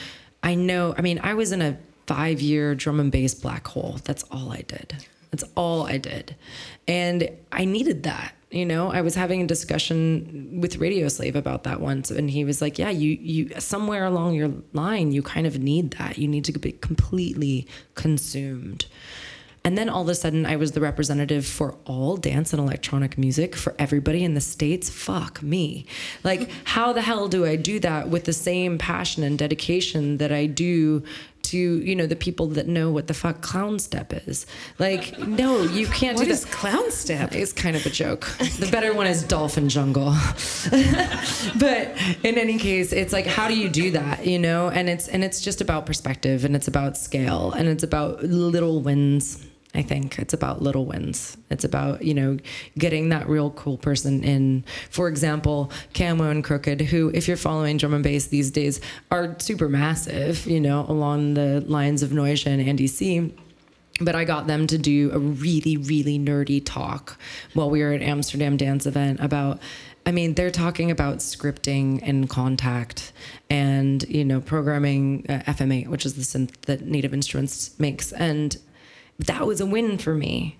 I 0.43 0.55
know. 0.55 0.93
I 0.97 1.01
mean, 1.01 1.19
I 1.23 1.33
was 1.33 1.51
in 1.51 1.61
a 1.61 1.77
five 2.07 2.41
year 2.41 2.75
drum 2.75 2.99
and 2.99 3.11
bass 3.11 3.33
black 3.33 3.67
hole. 3.67 3.99
That's 4.03 4.23
all 4.23 4.51
I 4.51 4.61
did. 4.61 5.05
That's 5.31 5.45
all 5.55 5.87
I 5.87 5.97
did, 5.97 6.35
and 6.87 7.29
I 7.53 7.63
needed 7.63 8.03
that. 8.03 8.35
You 8.51 8.65
know, 8.65 8.91
I 8.91 8.99
was 8.99 9.15
having 9.15 9.41
a 9.41 9.47
discussion 9.47 10.59
with 10.59 10.75
Radio 10.75 11.07
Slave 11.07 11.37
about 11.37 11.63
that 11.63 11.79
once, 11.79 12.11
and 12.11 12.29
he 12.29 12.43
was 12.43 12.61
like, 12.61 12.77
"Yeah, 12.77 12.89
you 12.89 13.17
you 13.21 13.49
somewhere 13.59 14.05
along 14.05 14.35
your 14.35 14.51
line, 14.73 15.13
you 15.13 15.23
kind 15.23 15.47
of 15.47 15.59
need 15.59 15.91
that. 15.91 16.17
You 16.17 16.27
need 16.27 16.43
to 16.45 16.59
be 16.59 16.73
completely 16.73 17.65
consumed." 17.95 18.87
And 19.63 19.77
then 19.77 19.89
all 19.89 20.01
of 20.01 20.09
a 20.09 20.15
sudden, 20.15 20.45
I 20.45 20.55
was 20.55 20.71
the 20.71 20.81
representative 20.81 21.45
for 21.45 21.75
all 21.85 22.17
dance 22.17 22.51
and 22.51 22.59
electronic 22.59 23.17
music 23.17 23.55
for 23.55 23.75
everybody 23.77 24.23
in 24.23 24.33
the 24.33 24.41
States. 24.41 24.89
Fuck 24.89 25.43
me. 25.43 25.85
Like, 26.23 26.49
how 26.63 26.93
the 26.93 27.01
hell 27.03 27.27
do 27.27 27.45
I 27.45 27.57
do 27.57 27.79
that 27.79 28.09
with 28.09 28.23
the 28.25 28.33
same 28.33 28.79
passion 28.79 29.23
and 29.23 29.37
dedication 29.37 30.17
that 30.17 30.31
I 30.31 30.47
do 30.47 31.03
to, 31.43 31.57
you 31.57 31.95
know, 31.95 32.05
the 32.07 32.15
people 32.15 32.47
that 32.47 32.67
know 32.67 32.91
what 32.91 33.07
the 33.07 33.13
fuck 33.13 33.41
clown 33.41 33.79
step 33.79 34.13
is? 34.27 34.45
Like, 34.79 35.17
no, 35.19 35.61
you 35.63 35.87
can't 35.87 36.17
What 36.17 36.25
do 36.25 36.31
is 36.31 36.43
that. 36.45 36.51
clown 36.51 36.91
step? 36.91 37.33
It's 37.33 37.53
kind 37.53 37.75
of 37.75 37.85
a 37.85 37.89
joke. 37.89 38.25
The 38.59 38.69
better 38.71 38.93
one 38.93 39.07
is 39.07 39.23
Dolphin 39.23 39.69
Jungle. 39.69 40.11
but 41.59 41.95
in 42.23 42.37
any 42.37 42.57
case, 42.57 42.91
it's 42.93 43.13
like 43.13 43.25
how 43.25 43.47
do 43.47 43.57
you 43.57 43.69
do 43.69 43.91
that, 43.91 44.25
you 44.25 44.39
know? 44.39 44.69
And 44.69 44.89
it's 44.89 45.07
and 45.07 45.23
it's 45.23 45.41
just 45.41 45.61
about 45.61 45.85
perspective 45.85 46.45
and 46.45 46.55
it's 46.55 46.67
about 46.67 46.97
scale 46.97 47.51
and 47.51 47.67
it's 47.67 47.83
about 47.83 48.23
little 48.23 48.81
wins. 48.81 49.45
I 49.73 49.81
think 49.81 50.19
it's 50.19 50.33
about 50.33 50.61
little 50.61 50.85
wins. 50.85 51.37
It's 51.49 51.63
about, 51.63 52.03
you 52.03 52.13
know, 52.13 52.37
getting 52.77 53.09
that 53.09 53.29
real 53.29 53.51
cool 53.51 53.77
person 53.77 54.23
in. 54.23 54.65
For 54.89 55.07
example, 55.07 55.71
Camo 55.93 56.29
and 56.29 56.43
Krooked, 56.43 56.81
who, 56.81 57.09
if 57.13 57.27
you're 57.27 57.37
following 57.37 57.77
drum 57.77 57.93
and 57.93 58.03
bass 58.03 58.27
these 58.27 58.51
days, 58.51 58.81
are 59.11 59.35
super 59.39 59.69
massive, 59.69 60.45
you 60.45 60.59
know, 60.59 60.85
along 60.89 61.35
the 61.35 61.61
lines 61.61 62.03
of 62.03 62.09
Noisia 62.11 62.47
and 62.47 62.61
Andy 62.61 62.87
C 62.87 63.33
but 63.99 64.15
I 64.15 64.23
got 64.23 64.47
them 64.47 64.67
to 64.67 64.77
do 64.77 65.11
a 65.13 65.19
really, 65.19 65.77
really 65.77 66.17
nerdy 66.17 66.61
talk 66.63 67.19
while 67.53 67.69
we 67.69 67.81
were 67.81 67.91
at 67.91 68.01
Amsterdam 68.01 68.57
Dance 68.57 68.85
Event 68.85 69.19
about. 69.19 69.59
I 70.03 70.11
mean, 70.11 70.33
they're 70.33 70.49
talking 70.49 70.89
about 70.89 71.17
scripting 71.17 71.99
and 72.01 72.27
contact, 72.27 73.13
and 73.51 74.01
you 74.09 74.25
know, 74.25 74.41
programming 74.41 75.27
uh, 75.29 75.39
FM8, 75.45 75.89
which 75.89 76.07
is 76.07 76.15
the 76.15 76.23
synth 76.23 76.59
that 76.61 76.81
Native 76.87 77.13
Instruments 77.13 77.79
makes, 77.79 78.11
and 78.11 78.57
that 79.25 79.45
was 79.47 79.61
a 79.61 79.65
win 79.65 79.97
for 79.97 80.13
me. 80.13 80.57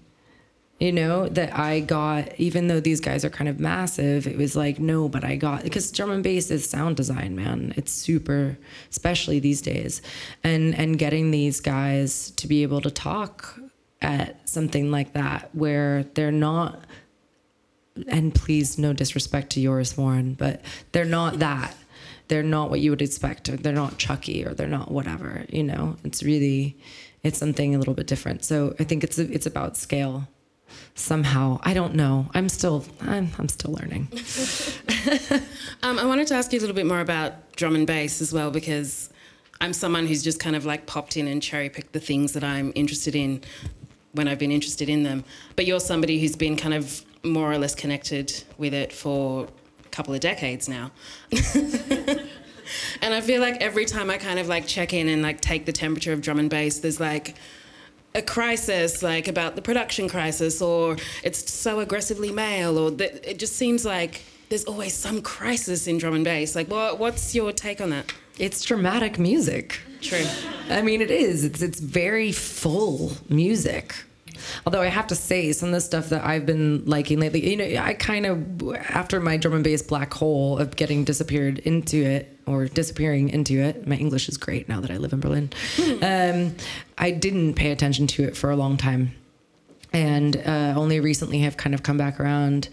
You 0.79 0.91
know 0.91 1.29
that 1.29 1.55
I 1.55 1.79
got, 1.79 2.39
even 2.39 2.67
though 2.67 2.79
these 2.79 2.99
guys 2.99 3.23
are 3.23 3.29
kind 3.29 3.47
of 3.47 3.59
massive, 3.59 4.25
it 4.25 4.35
was 4.35 4.55
like 4.55 4.79
no, 4.79 5.07
but 5.07 5.23
I 5.23 5.35
got 5.35 5.63
because 5.63 5.91
drum 5.91 6.09
and 6.09 6.23
bass 6.23 6.49
is 6.49 6.67
sound 6.67 6.95
design, 6.97 7.35
man. 7.35 7.71
It's 7.77 7.91
super, 7.91 8.57
especially 8.89 9.39
these 9.39 9.61
days, 9.61 10.01
and 10.43 10.73
and 10.73 10.97
getting 10.97 11.29
these 11.29 11.59
guys 11.59 12.31
to 12.31 12.47
be 12.47 12.63
able 12.63 12.81
to 12.81 12.89
talk 12.89 13.59
at 14.01 14.49
something 14.49 14.89
like 14.89 15.13
that 15.13 15.53
where 15.53 16.03
they're 16.15 16.31
not 16.31 16.83
and 18.07 18.33
please 18.33 18.77
no 18.77 18.93
disrespect 18.93 19.51
to 19.51 19.59
yours 19.59 19.97
warren 19.97 20.33
but 20.33 20.61
they're 20.91 21.05
not 21.05 21.39
that 21.39 21.75
they're 22.27 22.41
not 22.41 22.69
what 22.69 22.79
you 22.79 22.89
would 22.89 23.01
expect 23.01 23.49
or 23.49 23.57
they're 23.57 23.73
not 23.73 23.97
chucky 23.97 24.45
or 24.45 24.53
they're 24.53 24.67
not 24.67 24.89
whatever 24.89 25.45
you 25.49 25.61
know 25.61 25.95
it's 26.03 26.23
really 26.23 26.75
it's 27.23 27.37
something 27.37 27.75
a 27.75 27.77
little 27.77 27.93
bit 27.93 28.07
different 28.07 28.43
so 28.43 28.75
i 28.79 28.83
think 28.83 29.03
it's 29.03 29.17
it's 29.17 29.45
about 29.45 29.77
scale 29.77 30.27
somehow 30.95 31.59
i 31.63 31.73
don't 31.73 31.93
know 31.93 32.27
i'm 32.33 32.47
still 32.49 32.85
i'm, 33.01 33.29
I'm 33.37 33.49
still 33.49 33.73
learning 33.73 34.07
Um, 35.83 35.97
I 35.97 36.05
wanted 36.05 36.27
to 36.27 36.35
ask 36.35 36.53
you 36.53 36.59
a 36.59 36.61
little 36.61 36.75
bit 36.75 36.85
more 36.85 36.99
about 36.99 37.55
drum 37.55 37.75
and 37.75 37.87
bass 37.87 38.21
as 38.21 38.31
well 38.31 38.51
because 38.51 39.09
I'm 39.59 39.73
someone 39.73 40.05
who's 40.05 40.21
just 40.23 40.39
kind 40.39 40.55
of 40.55 40.63
like 40.63 40.85
popped 40.85 41.17
in 41.17 41.27
and 41.27 41.41
cherry 41.41 41.69
picked 41.69 41.93
the 41.93 41.99
things 41.99 42.33
that 42.33 42.43
I'm 42.43 42.71
interested 42.75 43.15
in 43.15 43.41
when 44.11 44.27
I've 44.27 44.37
been 44.37 44.51
interested 44.51 44.89
in 44.89 45.03
them. 45.03 45.23
But 45.55 45.65
you're 45.65 45.79
somebody 45.79 46.19
who's 46.19 46.35
been 46.35 46.55
kind 46.55 46.73
of 46.75 47.03
more 47.23 47.51
or 47.51 47.57
less 47.57 47.73
connected 47.73 48.43
with 48.59 48.73
it 48.75 48.93
for 48.93 49.47
a 49.83 49.89
couple 49.89 50.13
of 50.13 50.19
decades 50.19 50.69
now. 50.69 50.91
and 53.01 53.13
I 53.13 53.21
feel 53.21 53.41
like 53.41 53.61
every 53.61 53.85
time 53.85 54.09
I 54.09 54.17
kind 54.17 54.39
of 54.39 54.47
like 54.47 54.67
check 54.67 54.93
in 54.93 55.07
and 55.07 55.21
like 55.21 55.41
take 55.41 55.65
the 55.65 55.71
temperature 55.71 56.13
of 56.13 56.21
drum 56.21 56.39
and 56.39 56.49
bass, 56.49 56.79
there's 56.79 56.99
like 56.99 57.35
a 58.13 58.21
crisis 58.21 59.01
like 59.01 59.27
about 59.27 59.55
the 59.55 59.61
production 59.61 60.09
crisis 60.09 60.61
or 60.61 60.97
it's 61.23 61.49
so 61.49 61.79
aggressively 61.79 62.29
male 62.29 62.77
or 62.77 62.91
it 62.99 63.39
just 63.39 63.55
seems 63.55 63.85
like 63.85 64.23
there's 64.49 64.65
always 64.65 64.93
some 64.93 65.21
crisis 65.21 65.87
in 65.87 65.97
drum 65.97 66.13
and 66.13 66.25
bass 66.25 66.53
like 66.53 66.67
what, 66.69 66.99
what's 66.99 67.33
your 67.33 67.53
take 67.53 67.79
on 67.79 67.89
that 67.89 68.13
it's 68.37 68.65
dramatic 68.65 69.17
music 69.17 69.79
true 70.01 70.25
I 70.71 70.81
mean, 70.81 71.01
it 71.01 71.11
is. 71.11 71.43
It's 71.43 71.61
it's 71.61 71.79
very 71.79 72.31
full 72.31 73.11
music. 73.29 73.95
Although 74.65 74.81
I 74.81 74.87
have 74.87 75.07
to 75.07 75.15
say, 75.15 75.51
some 75.51 75.69
of 75.69 75.73
the 75.75 75.81
stuff 75.81 76.09
that 76.09 76.23
I've 76.23 76.45
been 76.45 76.83
liking 76.85 77.19
lately, 77.19 77.47
you 77.47 77.57
know, 77.57 77.81
I 77.81 77.93
kind 77.93 78.25
of 78.25 78.73
after 78.89 79.19
my 79.19 79.37
drum 79.37 79.55
and 79.55 79.63
bass 79.63 79.81
black 79.81 80.13
hole 80.13 80.57
of 80.57 80.75
getting 80.75 81.03
disappeared 81.03 81.59
into 81.59 81.97
it 81.97 82.39
or 82.51 82.65
disappearing 82.65 83.29
into 83.29 83.59
it. 83.59 83.87
My 83.87 83.95
English 83.95 84.29
is 84.29 84.37
great 84.37 84.67
now 84.67 84.81
that 84.81 84.91
I 84.91 84.97
live 84.97 85.13
in 85.13 85.19
Berlin. 85.19 85.49
um, 86.01 86.55
I 86.97 87.11
didn't 87.11 87.55
pay 87.55 87.71
attention 87.71 88.07
to 88.07 88.23
it 88.23 88.35
for 88.35 88.49
a 88.51 88.55
long 88.55 88.77
time, 88.77 89.13
and 89.93 90.35
uh, 90.37 90.73
only 90.75 90.99
recently 90.99 91.39
have 91.39 91.57
kind 91.57 91.73
of 91.73 91.83
come 91.83 91.97
back 91.97 92.19
around 92.19 92.69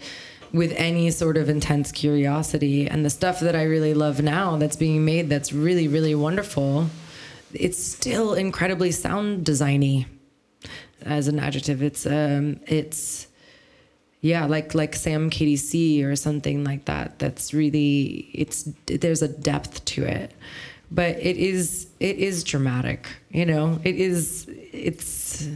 with 0.51 0.73
any 0.77 1.11
sort 1.11 1.37
of 1.37 1.49
intense 1.49 1.91
curiosity 1.91 2.87
and 2.87 3.05
the 3.05 3.09
stuff 3.09 3.39
that 3.39 3.55
I 3.55 3.63
really 3.63 3.93
love 3.93 4.21
now 4.21 4.57
that's 4.57 4.75
being 4.75 5.05
made 5.05 5.29
that's 5.29 5.53
really 5.53 5.87
really 5.87 6.15
wonderful 6.15 6.87
it's 7.53 7.77
still 7.77 8.33
incredibly 8.33 8.91
sound 8.91 9.45
designy 9.45 10.07
as 11.03 11.27
an 11.27 11.39
adjective 11.39 11.83
it's 11.83 12.05
um 12.05 12.59
it's 12.65 13.27
yeah 14.21 14.45
like 14.45 14.75
like 14.75 14.95
sam 14.95 15.29
kdc 15.29 16.03
or 16.03 16.15
something 16.15 16.63
like 16.63 16.85
that. 16.85 17.19
That's 17.19 17.53
really 17.53 18.29
it's 18.33 18.69
there's 18.85 19.21
a 19.21 19.27
depth 19.27 19.85
to 19.85 20.03
it. 20.03 20.33
But 20.91 21.17
it 21.17 21.37
is 21.37 21.87
it 21.99 22.17
is 22.17 22.43
dramatic 22.43 23.07
you 23.29 23.45
know? 23.45 23.79
It 23.83 23.95
is 23.95 24.47
it's 24.49 25.47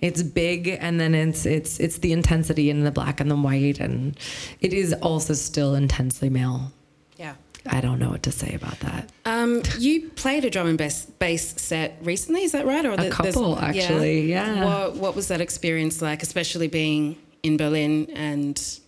it's 0.00 0.22
big 0.22 0.68
and 0.68 1.00
then 1.00 1.14
it's 1.14 1.46
it's 1.46 1.80
it's 1.80 1.98
the 1.98 2.12
intensity 2.12 2.70
in 2.70 2.84
the 2.84 2.90
black 2.90 3.20
and 3.20 3.30
the 3.30 3.36
white 3.36 3.80
and 3.80 4.18
it 4.60 4.72
is 4.72 4.92
also 4.94 5.34
still 5.34 5.74
intensely 5.74 6.28
male. 6.28 6.72
Yeah. 7.16 7.34
I 7.68 7.80
don't 7.80 7.98
know 7.98 8.10
what 8.10 8.22
to 8.24 8.32
say 8.32 8.54
about 8.54 8.78
that. 8.80 9.10
Um, 9.24 9.62
you 9.78 10.08
played 10.10 10.44
a 10.44 10.50
drum 10.50 10.68
and 10.68 10.78
bass, 10.78 11.06
bass 11.18 11.60
set 11.60 11.98
recently 12.00 12.44
is 12.44 12.52
that 12.52 12.64
right? 12.64 12.84
Or 12.84 12.92
A 12.92 13.10
couple, 13.10 13.58
actually, 13.58 14.30
yeah. 14.30 14.64
what, 14.64 14.96
what 14.96 15.16
was 15.16 15.28
that 15.28 15.40
experience 15.40 16.00
like 16.00 16.22
especially 16.22 16.68
being 16.68 17.16
in 17.46 17.56
berlin 17.56 18.08
and 18.14 18.80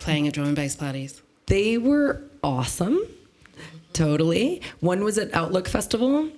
playing 0.00 0.26
at 0.26 0.34
drum 0.34 0.46
and 0.46 0.56
bass 0.56 0.74
parties. 0.76 1.20
They 1.46 1.76
were 1.76 2.22
awesome. 2.42 2.98
Totally. 3.92 4.62
One 4.80 5.02
was 5.04 5.18
at 5.18 5.34
outlook 5.34 5.68
festival 5.68 6.30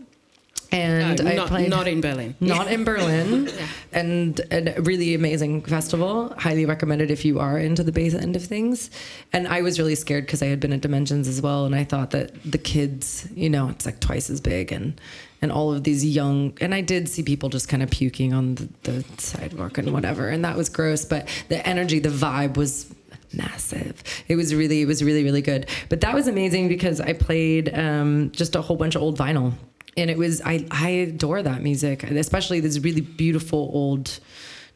and 0.73 1.23
No, 1.23 1.31
I 1.31 1.35
not, 1.35 1.49
played 1.49 1.71
not 1.71 1.89
in 1.89 2.01
berlin 2.01 2.35
not 2.41 2.71
in 2.71 2.85
Berlin, 2.85 3.51
and 3.93 4.41
a 4.51 4.81
really 4.83 5.15
amazing 5.15 5.63
festival. 5.63 6.35
Highly 6.39 6.65
recommended 6.67 7.11
if 7.11 7.25
you 7.25 7.41
are 7.41 7.59
into 7.59 7.83
the 7.83 7.93
bass 7.93 8.15
end 8.15 8.37
of 8.37 8.45
things. 8.45 8.91
And 9.33 9.49
I 9.49 9.63
was 9.63 9.79
really 9.79 9.95
scared 9.95 10.27
because 10.27 10.43
I 10.43 10.47
had 10.47 10.61
been 10.61 10.73
at 10.73 10.81
Dimensions 10.81 11.29
as 11.29 11.43
well, 11.43 11.67
and 11.67 11.75
I 11.75 11.85
thought 11.85 12.11
that 12.13 12.33
the 12.45 12.59
kids, 12.59 13.29
you 13.35 13.51
know, 13.51 13.69
it's 13.69 13.87
like 13.87 14.01
twice 14.01 14.31
as 14.31 14.41
big, 14.41 14.73
and 14.73 15.01
and 15.43 15.51
all 15.51 15.73
of 15.73 15.85
these 15.85 16.05
young, 16.05 16.57
and 16.61 16.75
I 16.75 16.83
did 16.83 17.09
see 17.09 17.23
people 17.23 17.49
just 17.49 17.69
kind 17.69 17.83
of 17.83 17.91
puking 17.91 18.35
on 18.35 18.57
the, 18.57 18.69
the 18.83 19.05
sidewalk 19.19 19.79
and 19.79 19.93
whatever, 19.93 20.29
and 20.29 20.45
that 20.45 20.57
was 20.57 20.69
gross. 20.69 21.05
But 21.05 21.29
the 21.49 21.67
energy, 21.67 21.99
the 21.99 22.11
vibe 22.11 22.57
was 22.57 22.93
massive. 23.33 24.03
It 24.29 24.37
was 24.37 24.55
really, 24.55 24.83
it 24.83 24.87
was 24.87 25.03
really, 25.03 25.25
really 25.25 25.43
good. 25.43 25.67
But 25.89 26.03
that 26.03 26.15
was 26.15 26.29
amazing 26.29 26.69
because 26.69 27.01
I 27.01 27.13
played 27.15 27.73
um, 27.75 28.31
just 28.33 28.55
a 28.55 28.61
whole 28.61 28.77
bunch 28.77 28.97
of 28.97 29.03
old 29.03 29.19
vinyl, 29.19 29.55
and 29.97 30.11
it 30.11 30.19
was 30.19 30.41
I 30.43 30.67
I 30.71 30.89
adore 30.91 31.43
that 31.43 31.63
music, 31.63 32.03
especially 32.05 32.61
this 32.61 32.79
really 32.79 33.01
beautiful 33.01 33.71
old 33.73 34.21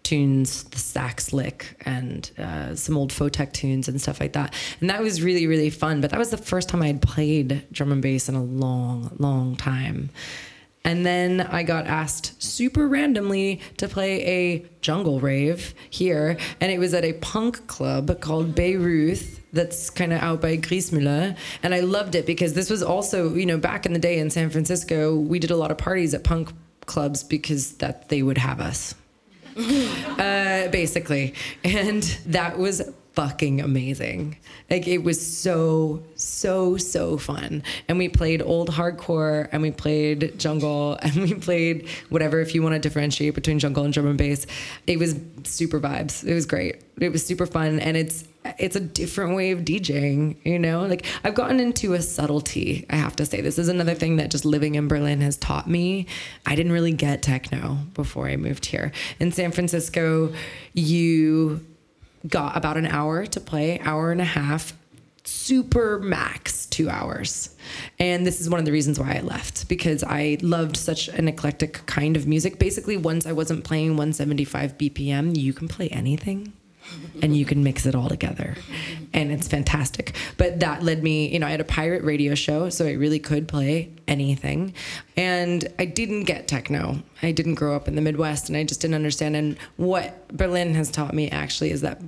tunes, 0.04 0.64
the 0.64 0.78
sax 0.78 1.32
lick, 1.32 1.76
and 1.84 2.30
uh, 2.38 2.74
some 2.76 2.96
old 2.96 3.10
Photek 3.10 3.52
tunes 3.52 3.88
and 3.88 4.00
stuff 4.00 4.20
like 4.20 4.34
that. 4.34 4.54
And 4.80 4.90
that 4.90 5.00
was 5.00 5.22
really, 5.22 5.46
really 5.46 5.70
fun. 5.70 6.00
But 6.00 6.10
that 6.10 6.18
was 6.18 6.30
the 6.30 6.36
first 6.36 6.68
time 6.68 6.82
I 6.82 6.88
had 6.88 7.02
played 7.02 7.66
drum 7.72 7.90
and 7.90 8.02
bass 8.02 8.28
in 8.28 8.34
a 8.34 8.42
long, 8.42 9.16
long 9.18 9.56
time. 9.56 10.10
And 10.84 11.04
then 11.06 11.40
I 11.40 11.62
got 11.62 11.86
asked 11.86 12.40
super 12.42 12.86
randomly 12.86 13.62
to 13.78 13.88
play 13.88 14.22
a 14.26 14.66
jungle 14.82 15.18
rave 15.18 15.74
here. 15.88 16.36
And 16.60 16.70
it 16.70 16.78
was 16.78 16.92
at 16.92 17.04
a 17.04 17.14
punk 17.14 17.66
club 17.66 18.20
called 18.20 18.54
Bayreuth 18.54 19.40
that's 19.54 19.90
kind 19.90 20.12
of 20.12 20.20
out 20.20 20.40
by 20.40 20.56
Griesmüller. 20.56 21.36
And 21.62 21.74
I 21.74 21.80
loved 21.80 22.14
it 22.14 22.26
because 22.26 22.54
this 22.54 22.68
was 22.68 22.82
also, 22.82 23.34
you 23.34 23.46
know, 23.46 23.58
back 23.58 23.86
in 23.86 23.92
the 23.92 23.98
day 23.98 24.18
in 24.18 24.30
San 24.30 24.50
Francisco, 24.50 25.16
we 25.16 25.38
did 25.38 25.50
a 25.50 25.56
lot 25.56 25.70
of 25.70 25.78
parties 25.78 26.12
at 26.14 26.24
punk 26.24 26.50
clubs 26.86 27.22
because 27.22 27.72
that 27.74 28.08
they 28.08 28.22
would 28.22 28.38
have 28.38 28.60
us 28.60 28.94
uh, 29.56 30.68
basically. 30.68 31.34
And 31.62 32.02
that 32.26 32.58
was 32.58 32.82
fucking 33.14 33.60
amazing. 33.60 34.36
Like 34.68 34.88
it 34.88 34.98
was 34.98 35.24
so, 35.24 36.02
so, 36.16 36.76
so 36.76 37.16
fun. 37.16 37.62
And 37.88 37.96
we 37.96 38.08
played 38.08 38.42
old 38.42 38.70
hardcore 38.70 39.48
and 39.52 39.62
we 39.62 39.70
played 39.70 40.38
jungle 40.38 40.98
and 41.02 41.14
we 41.16 41.34
played 41.34 41.88
whatever 42.08 42.40
if 42.40 42.54
you 42.54 42.62
want 42.62 42.74
to 42.74 42.80
differentiate 42.80 43.34
between 43.34 43.58
jungle 43.58 43.84
and 43.84 43.94
drum 43.94 44.08
and 44.08 44.18
bass. 44.18 44.46
It 44.86 44.98
was 44.98 45.14
super 45.44 45.80
vibes. 45.80 46.24
It 46.26 46.34
was 46.34 46.46
great. 46.46 46.82
It 46.98 47.10
was 47.10 47.24
super 47.24 47.46
fun 47.46 47.78
and 47.78 47.96
it's 47.96 48.24
it's 48.58 48.76
a 48.76 48.80
different 48.80 49.34
way 49.34 49.50
of 49.52 49.60
DJing, 49.60 50.36
you 50.44 50.58
know? 50.58 50.86
Like 50.86 51.06
I've 51.24 51.34
gotten 51.34 51.60
into 51.60 51.94
a 51.94 52.02
subtlety, 52.02 52.84
I 52.90 52.96
have 52.96 53.16
to 53.16 53.26
say. 53.26 53.40
This 53.40 53.58
is 53.58 53.68
another 53.68 53.94
thing 53.94 54.16
that 54.16 54.30
just 54.30 54.44
living 54.44 54.74
in 54.74 54.88
Berlin 54.88 55.20
has 55.20 55.36
taught 55.36 55.68
me. 55.68 56.06
I 56.44 56.54
didn't 56.54 56.72
really 56.72 56.92
get 56.92 57.22
techno 57.22 57.78
before 57.94 58.28
I 58.28 58.36
moved 58.36 58.66
here. 58.66 58.92
In 59.18 59.32
San 59.32 59.50
Francisco, 59.52 60.32
you 60.74 61.64
got 62.28 62.56
about 62.56 62.76
an 62.76 62.86
hour 62.86 63.26
to 63.26 63.40
play, 63.40 63.80
hour 63.80 64.12
and 64.12 64.20
a 64.20 64.24
half, 64.24 64.74
super 65.24 65.98
max 65.98 66.66
two 66.66 66.90
hours. 66.90 67.54
And 67.98 68.26
this 68.26 68.40
is 68.40 68.50
one 68.50 68.58
of 68.58 68.66
the 68.66 68.72
reasons 68.72 68.98
why 68.98 69.16
I 69.16 69.20
left 69.20 69.68
because 69.68 70.02
I 70.02 70.38
loved 70.42 70.76
such 70.76 71.08
an 71.08 71.28
eclectic 71.28 71.86
kind 71.86 72.16
of 72.16 72.26
music. 72.26 72.58
Basically, 72.58 72.96
once 72.96 73.24
I 73.24 73.32
wasn't 73.32 73.64
playing 73.64 73.90
175 73.90 74.76
BPM, 74.76 75.36
you 75.36 75.52
can 75.52 75.68
play 75.68 75.88
anything 75.88 76.52
and 77.22 77.36
you 77.36 77.44
can 77.44 77.62
mix 77.62 77.86
it 77.86 77.94
all 77.94 78.08
together. 78.08 78.56
And 79.12 79.30
it's 79.30 79.48
fantastic. 79.48 80.16
But 80.36 80.60
that 80.60 80.82
led 80.82 81.02
me 81.02 81.28
you 81.28 81.38
know 81.38 81.46
i 81.46 81.50
had 81.50 81.60
a 81.60 81.64
pirate 81.64 82.04
radio 82.04 82.34
show 82.34 82.68
so 82.68 82.86
i 82.86 82.92
really 82.92 83.18
could 83.18 83.48
play 83.48 83.90
anything. 84.08 84.74
And 85.16 85.66
i 85.78 85.84
didn't 85.84 86.24
get 86.24 86.48
techno. 86.48 87.02
I 87.22 87.32
didn't 87.32 87.54
grow 87.54 87.74
up 87.76 87.88
in 87.88 87.94
the 87.94 88.02
midwest 88.02 88.48
and 88.48 88.56
i 88.56 88.64
just 88.64 88.80
didn't 88.80 88.94
understand. 88.94 89.36
And 89.36 89.58
what 89.76 90.28
berlin 90.28 90.74
has 90.74 90.90
taught 90.90 91.14
me 91.14 91.30
actually 91.30 91.70
is 91.70 91.80
that 91.82 92.00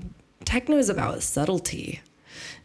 techno 0.44 0.76
is 0.78 0.88
about 0.88 1.22
subtlety 1.22 2.00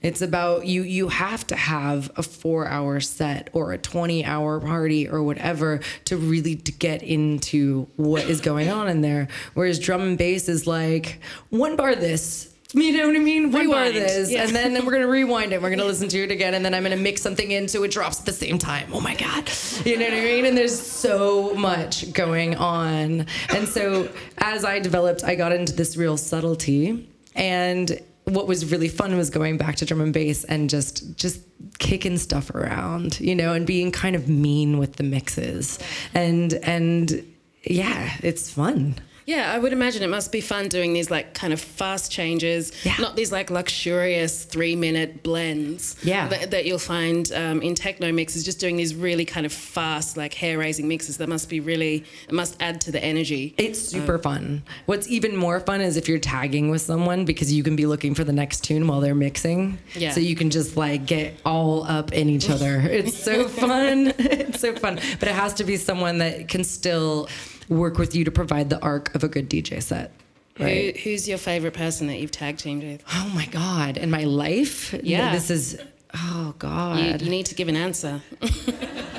it's 0.01 0.21
about 0.21 0.65
you 0.65 0.83
you 0.83 1.09
have 1.09 1.45
to 1.47 1.55
have 1.55 2.11
a 2.15 2.23
4 2.23 2.67
hour 2.67 2.99
set 2.99 3.49
or 3.53 3.71
a 3.73 3.77
20 3.77 4.25
hour 4.25 4.59
party 4.59 5.07
or 5.07 5.21
whatever 5.23 5.79
to 6.05 6.17
really 6.17 6.55
to 6.55 6.71
get 6.71 7.03
into 7.03 7.87
what 7.97 8.23
is 8.23 8.41
going 8.41 8.69
on 8.69 8.87
in 8.87 9.01
there 9.01 9.27
whereas 9.53 9.79
drum 9.79 10.01
and 10.01 10.17
bass 10.17 10.49
is 10.49 10.65
like 10.67 11.19
one 11.49 11.75
bar 11.75 11.95
this 11.95 12.47
you 12.73 12.95
know 12.95 13.05
what 13.07 13.17
I 13.17 13.19
mean? 13.19 13.51
One 13.51 13.69
bar 13.69 13.81
Rewind. 13.83 13.95
this, 13.97 14.31
Yeah. 14.31 14.43
and 14.43 14.55
then, 14.55 14.73
then 14.73 14.85
we're 14.85 14.93
gonna 14.93 15.05
rewind 15.19 15.51
it. 15.51 15.61
We're 15.61 15.71
gonna 15.71 15.83
listen 15.83 16.07
to 16.07 16.23
it 16.23 16.31
again, 16.31 16.53
and 16.53 16.63
then 16.63 16.73
I'm 16.73 16.83
gonna 16.83 16.95
mix 16.95 17.21
something 17.21 17.51
in 17.51 17.67
so 17.67 17.83
it 17.83 17.91
drops 17.91 18.21
at 18.21 18.25
the 18.25 18.31
same 18.31 18.57
time. 18.57 18.87
Oh 18.93 19.01
my 19.01 19.13
god, 19.13 19.51
you 19.83 19.97
know 19.97 20.05
what 20.05 20.13
I 20.13 20.21
mean? 20.21 20.45
And 20.45 20.57
there's 20.57 20.79
so 20.79 21.53
much 21.55 22.13
going 22.13 22.55
on, 22.55 23.25
and 23.49 23.67
so 23.67 24.07
as 24.37 24.63
I 24.63 24.79
developed, 24.79 25.21
I 25.25 25.35
got 25.35 25.51
into 25.51 25.73
this 25.73 25.97
real 25.97 26.15
subtlety, 26.15 27.09
and 27.35 27.99
what 28.31 28.47
was 28.47 28.71
really 28.71 28.87
fun 28.87 29.17
was 29.17 29.29
going 29.29 29.57
back 29.57 29.75
to 29.77 29.85
drum 29.85 30.01
and 30.01 30.13
bass 30.13 30.43
and 30.45 30.69
just 30.69 31.15
just 31.17 31.41
kicking 31.79 32.17
stuff 32.17 32.49
around, 32.51 33.19
you 33.19 33.35
know, 33.35 33.53
and 33.53 33.67
being 33.67 33.91
kind 33.91 34.15
of 34.15 34.29
mean 34.29 34.77
with 34.77 34.95
the 34.95 35.03
mixes, 35.03 35.79
and 36.13 36.53
and 36.63 37.25
yeah, 37.63 38.13
it's 38.21 38.49
fun. 38.49 38.95
Yeah, 39.31 39.53
I 39.55 39.57
would 39.59 39.71
imagine 39.71 40.03
it 40.03 40.09
must 40.09 40.31
be 40.31 40.41
fun 40.41 40.67
doing 40.67 40.91
these 40.93 41.09
like 41.09 41.33
kind 41.33 41.53
of 41.53 41.59
fast 41.61 42.11
changes, 42.11 42.71
Yeah. 42.83 42.95
not 42.99 43.15
these 43.15 43.31
like 43.31 43.49
luxurious 43.49 44.43
three 44.43 44.75
minute 44.75 45.23
blends 45.23 45.95
Yeah. 46.03 46.27
that, 46.27 46.51
that 46.51 46.65
you'll 46.65 46.79
find 46.79 47.31
um, 47.31 47.61
in 47.61 47.73
techno 47.75 48.11
mixes, 48.11 48.43
just 48.43 48.59
doing 48.59 48.75
these 48.75 48.93
really 48.93 49.23
kind 49.25 49.45
of 49.45 49.53
fast, 49.53 50.17
like 50.17 50.33
hair 50.33 50.57
raising 50.57 50.87
mixes. 50.87 51.15
That 51.17 51.29
must 51.29 51.47
be 51.49 51.59
really, 51.61 52.03
it 52.27 52.33
must 52.33 52.61
add 52.61 52.81
to 52.81 52.91
the 52.91 53.01
energy. 53.03 53.53
It's 53.57 53.79
super 53.79 54.17
fun. 54.19 54.63
What's 54.85 55.07
even 55.07 55.35
more 55.35 55.59
fun 55.61 55.79
is 55.81 55.95
if 55.97 56.09
you're 56.09 56.19
tagging 56.19 56.69
with 56.69 56.81
someone 56.81 57.23
because 57.23 57.53
you 57.53 57.63
can 57.63 57.75
be 57.77 57.85
looking 57.85 58.13
for 58.13 58.23
the 58.25 58.33
next 58.33 58.65
tune 58.65 58.85
while 58.87 58.99
they're 58.99 59.15
mixing. 59.15 59.77
Yeah. 59.95 60.11
So 60.11 60.19
you 60.19 60.35
can 60.35 60.49
just 60.49 60.75
like 60.75 61.05
get 61.05 61.35
all 61.45 61.83
up 61.85 62.11
in 62.11 62.29
each 62.29 62.49
other. 62.49 62.81
It's 62.81 63.17
so 63.17 63.47
fun. 63.63 64.07
it's 64.19 64.59
so 64.59 64.75
fun. 64.75 64.95
But 65.19 65.29
it 65.29 65.35
has 65.35 65.53
to 65.55 65.63
be 65.63 65.77
someone 65.77 66.17
that 66.17 66.49
can 66.49 66.63
still 66.65 67.29
work 67.77 67.97
with 67.97 68.15
you 68.15 68.23
to 68.25 68.31
provide 68.31 68.69
the 68.69 68.79
arc 68.81 69.13
of 69.15 69.23
a 69.23 69.27
good 69.27 69.49
DJ 69.49 69.81
set. 69.81 70.11
Right. 70.59 70.95
Who, 70.97 71.11
who's 71.11 71.27
your 71.27 71.37
favorite 71.37 71.73
person 71.73 72.07
that 72.07 72.17
you've 72.19 72.31
tag 72.31 72.57
teamed 72.57 72.83
with? 72.83 73.03
Oh 73.13 73.31
my 73.33 73.45
God. 73.47 73.97
In 73.97 74.11
my 74.11 74.25
life? 74.25 74.93
Yeah. 75.01 75.31
This 75.31 75.49
is, 75.49 75.79
oh 76.13 76.47
You, 76.47 76.53
God. 76.59 77.21
you 77.21 77.29
need 77.29 77.47
to 77.47 77.55
give 77.55 77.67
an 77.67 77.75
answer. 77.77 78.21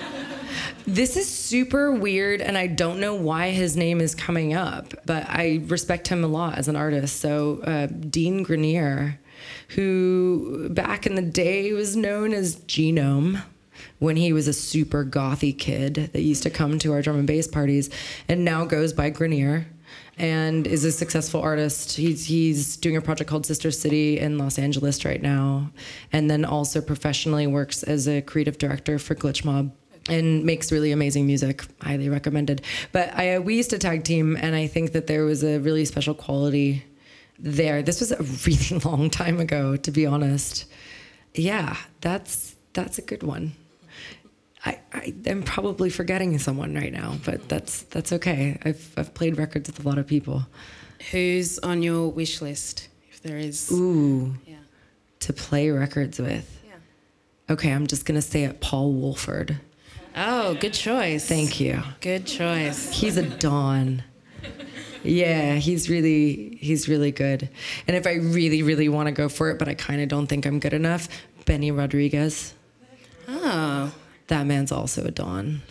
This 0.84 1.16
is 1.16 1.28
super 1.28 1.92
weird, 1.92 2.40
and 2.40 2.58
I 2.58 2.66
don't 2.66 2.98
know 2.98 3.14
why 3.14 3.50
his 3.50 3.76
name 3.76 4.00
is 4.00 4.16
coming 4.16 4.52
up, 4.52 4.92
but 5.06 5.24
I 5.28 5.60
respect 5.66 6.08
him 6.08 6.24
a 6.24 6.26
lot 6.26 6.58
as 6.58 6.66
an 6.66 6.74
artist. 6.74 7.20
So, 7.20 7.60
uh, 7.62 7.86
Dean 7.86 8.42
Grenier, 8.42 9.18
who 9.68 10.68
back 10.70 11.06
in 11.06 11.14
the 11.14 11.22
day 11.22 11.72
was 11.72 11.94
known 11.96 12.32
as 12.32 12.56
Genome 12.56 13.42
when 14.02 14.16
he 14.16 14.32
was 14.32 14.48
a 14.48 14.52
super 14.52 15.04
gothy 15.04 15.56
kid 15.56 16.10
that 16.12 16.22
used 16.22 16.42
to 16.42 16.50
come 16.50 16.76
to 16.76 16.92
our 16.92 17.00
drum 17.00 17.18
and 17.18 17.26
bass 17.26 17.46
parties, 17.46 17.88
and 18.28 18.44
now 18.44 18.64
goes 18.64 18.92
by 18.92 19.08
Grenier 19.08 19.64
and 20.18 20.66
is 20.66 20.84
a 20.84 20.90
successful 20.90 21.40
artist. 21.40 21.96
He's 21.96 22.26
he's 22.26 22.76
doing 22.76 22.96
a 22.96 23.00
project 23.00 23.30
called 23.30 23.46
Sister 23.46 23.70
City 23.70 24.18
in 24.18 24.38
Los 24.38 24.58
Angeles 24.58 25.04
right 25.04 25.22
now, 25.22 25.70
and 26.12 26.28
then 26.28 26.44
also 26.44 26.80
professionally 26.80 27.46
works 27.46 27.84
as 27.84 28.08
a 28.08 28.20
creative 28.22 28.58
director 28.58 28.98
for 28.98 29.14
Glitch 29.14 29.44
Mob 29.44 29.72
and 30.08 30.44
makes 30.44 30.72
really 30.72 30.90
amazing 30.90 31.24
music. 31.24 31.64
Highly 31.80 32.08
recommended. 32.08 32.62
But 32.90 33.14
I 33.14 33.38
we 33.38 33.54
used 33.54 33.70
to 33.70 33.78
tag 33.78 34.02
team, 34.02 34.36
and 34.36 34.56
I 34.56 34.66
think 34.66 34.90
that 34.94 35.06
there 35.06 35.24
was 35.24 35.44
a 35.44 35.60
really 35.60 35.84
special 35.84 36.14
quality 36.14 36.84
there. 37.38 37.84
This 37.84 38.00
was 38.00 38.10
a 38.10 38.20
really 38.20 38.80
long 38.84 39.10
time 39.10 39.38
ago, 39.38 39.76
to 39.76 39.90
be 39.92 40.06
honest. 40.06 40.64
Yeah, 41.34 41.76
that's 42.00 42.56
that's 42.72 42.98
a 42.98 43.02
good 43.02 43.22
one. 43.22 43.52
I, 44.64 44.78
I 44.92 45.14
am 45.26 45.42
probably 45.42 45.90
forgetting 45.90 46.38
someone 46.38 46.74
right 46.74 46.92
now, 46.92 47.16
but 47.24 47.48
that's 47.48 47.82
that's 47.84 48.12
okay. 48.12 48.58
I've 48.64 48.92
I've 48.96 49.12
played 49.14 49.36
records 49.38 49.68
with 49.68 49.84
a 49.84 49.88
lot 49.88 49.98
of 49.98 50.06
people. 50.06 50.46
Who's 51.10 51.58
on 51.60 51.82
your 51.82 52.08
wish 52.08 52.40
list, 52.40 52.88
if 53.10 53.20
there 53.22 53.36
is? 53.38 53.70
Ooh, 53.72 54.34
Yeah. 54.46 54.56
to 55.20 55.32
play 55.32 55.70
records 55.70 56.20
with. 56.20 56.60
Yeah. 56.64 56.74
Okay, 57.54 57.72
I'm 57.72 57.88
just 57.88 58.04
gonna 58.06 58.22
say 58.22 58.44
it. 58.44 58.60
Paul 58.60 58.92
Woolford. 58.92 59.58
Oh, 60.14 60.54
good 60.54 60.74
choice. 60.74 61.26
Thank 61.26 61.58
you. 61.58 61.82
Good 62.00 62.26
choice. 62.26 62.92
He's 62.92 63.16
a 63.16 63.22
don. 63.22 64.02
Yeah, 65.02 65.54
he's 65.56 65.90
really 65.90 66.56
he's 66.60 66.88
really 66.88 67.10
good. 67.10 67.48
And 67.88 67.96
if 67.96 68.06
I 68.06 68.12
really 68.14 68.62
really 68.62 68.88
want 68.88 69.06
to 69.08 69.12
go 69.12 69.28
for 69.28 69.50
it, 69.50 69.58
but 69.58 69.68
I 69.68 69.74
kind 69.74 70.00
of 70.00 70.08
don't 70.08 70.28
think 70.28 70.46
I'm 70.46 70.60
good 70.60 70.72
enough, 70.74 71.08
Benny 71.46 71.72
Rodriguez. 71.72 72.54
Oh. 73.26 73.92
That 74.28 74.46
man's 74.46 74.72
also 74.72 75.04
a 75.04 75.10
don. 75.10 75.62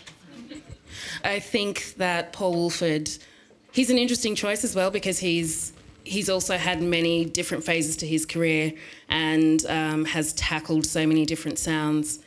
I 1.24 1.40
think 1.40 1.96
that 1.98 2.34
Paul 2.34 2.54
Woolford, 2.54 3.10
he's 3.72 3.90
an 3.90 3.98
interesting 3.98 4.36
choice 4.36 4.64
as 4.64 4.76
well 4.76 4.92
because 4.92 5.20
he's 5.20 5.74
he's 6.04 6.30
also 6.30 6.58
had 6.58 6.82
many 6.82 7.26
different 7.26 7.64
phases 7.64 7.96
to 7.98 8.08
his 8.08 8.26
career 8.26 8.74
and 9.08 9.64
um, 9.68 10.04
has 10.06 10.34
tackled 10.34 10.86
so 10.86 11.06
many 11.06 11.26
different 11.26 11.60
sounds 11.60 12.20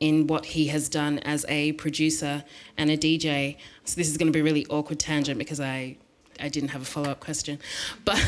in 0.00 0.26
what 0.26 0.44
he 0.44 0.66
has 0.66 0.88
done 0.88 1.18
as 1.20 1.46
a 1.48 1.72
producer 1.72 2.44
and 2.76 2.90
a 2.90 2.96
DJ. 2.96 3.56
So 3.84 3.96
this 3.96 4.08
is 4.08 4.16
going 4.16 4.26
to 4.26 4.32
be 4.32 4.40
a 4.40 4.44
really 4.44 4.66
awkward 4.66 4.98
tangent 4.98 5.38
because 5.38 5.60
I 5.60 5.96
I 6.42 6.48
didn't 6.48 6.70
have 6.70 6.82
a 6.82 6.84
follow 6.84 7.10
up 7.10 7.20
question, 7.20 7.58
but. 8.04 8.20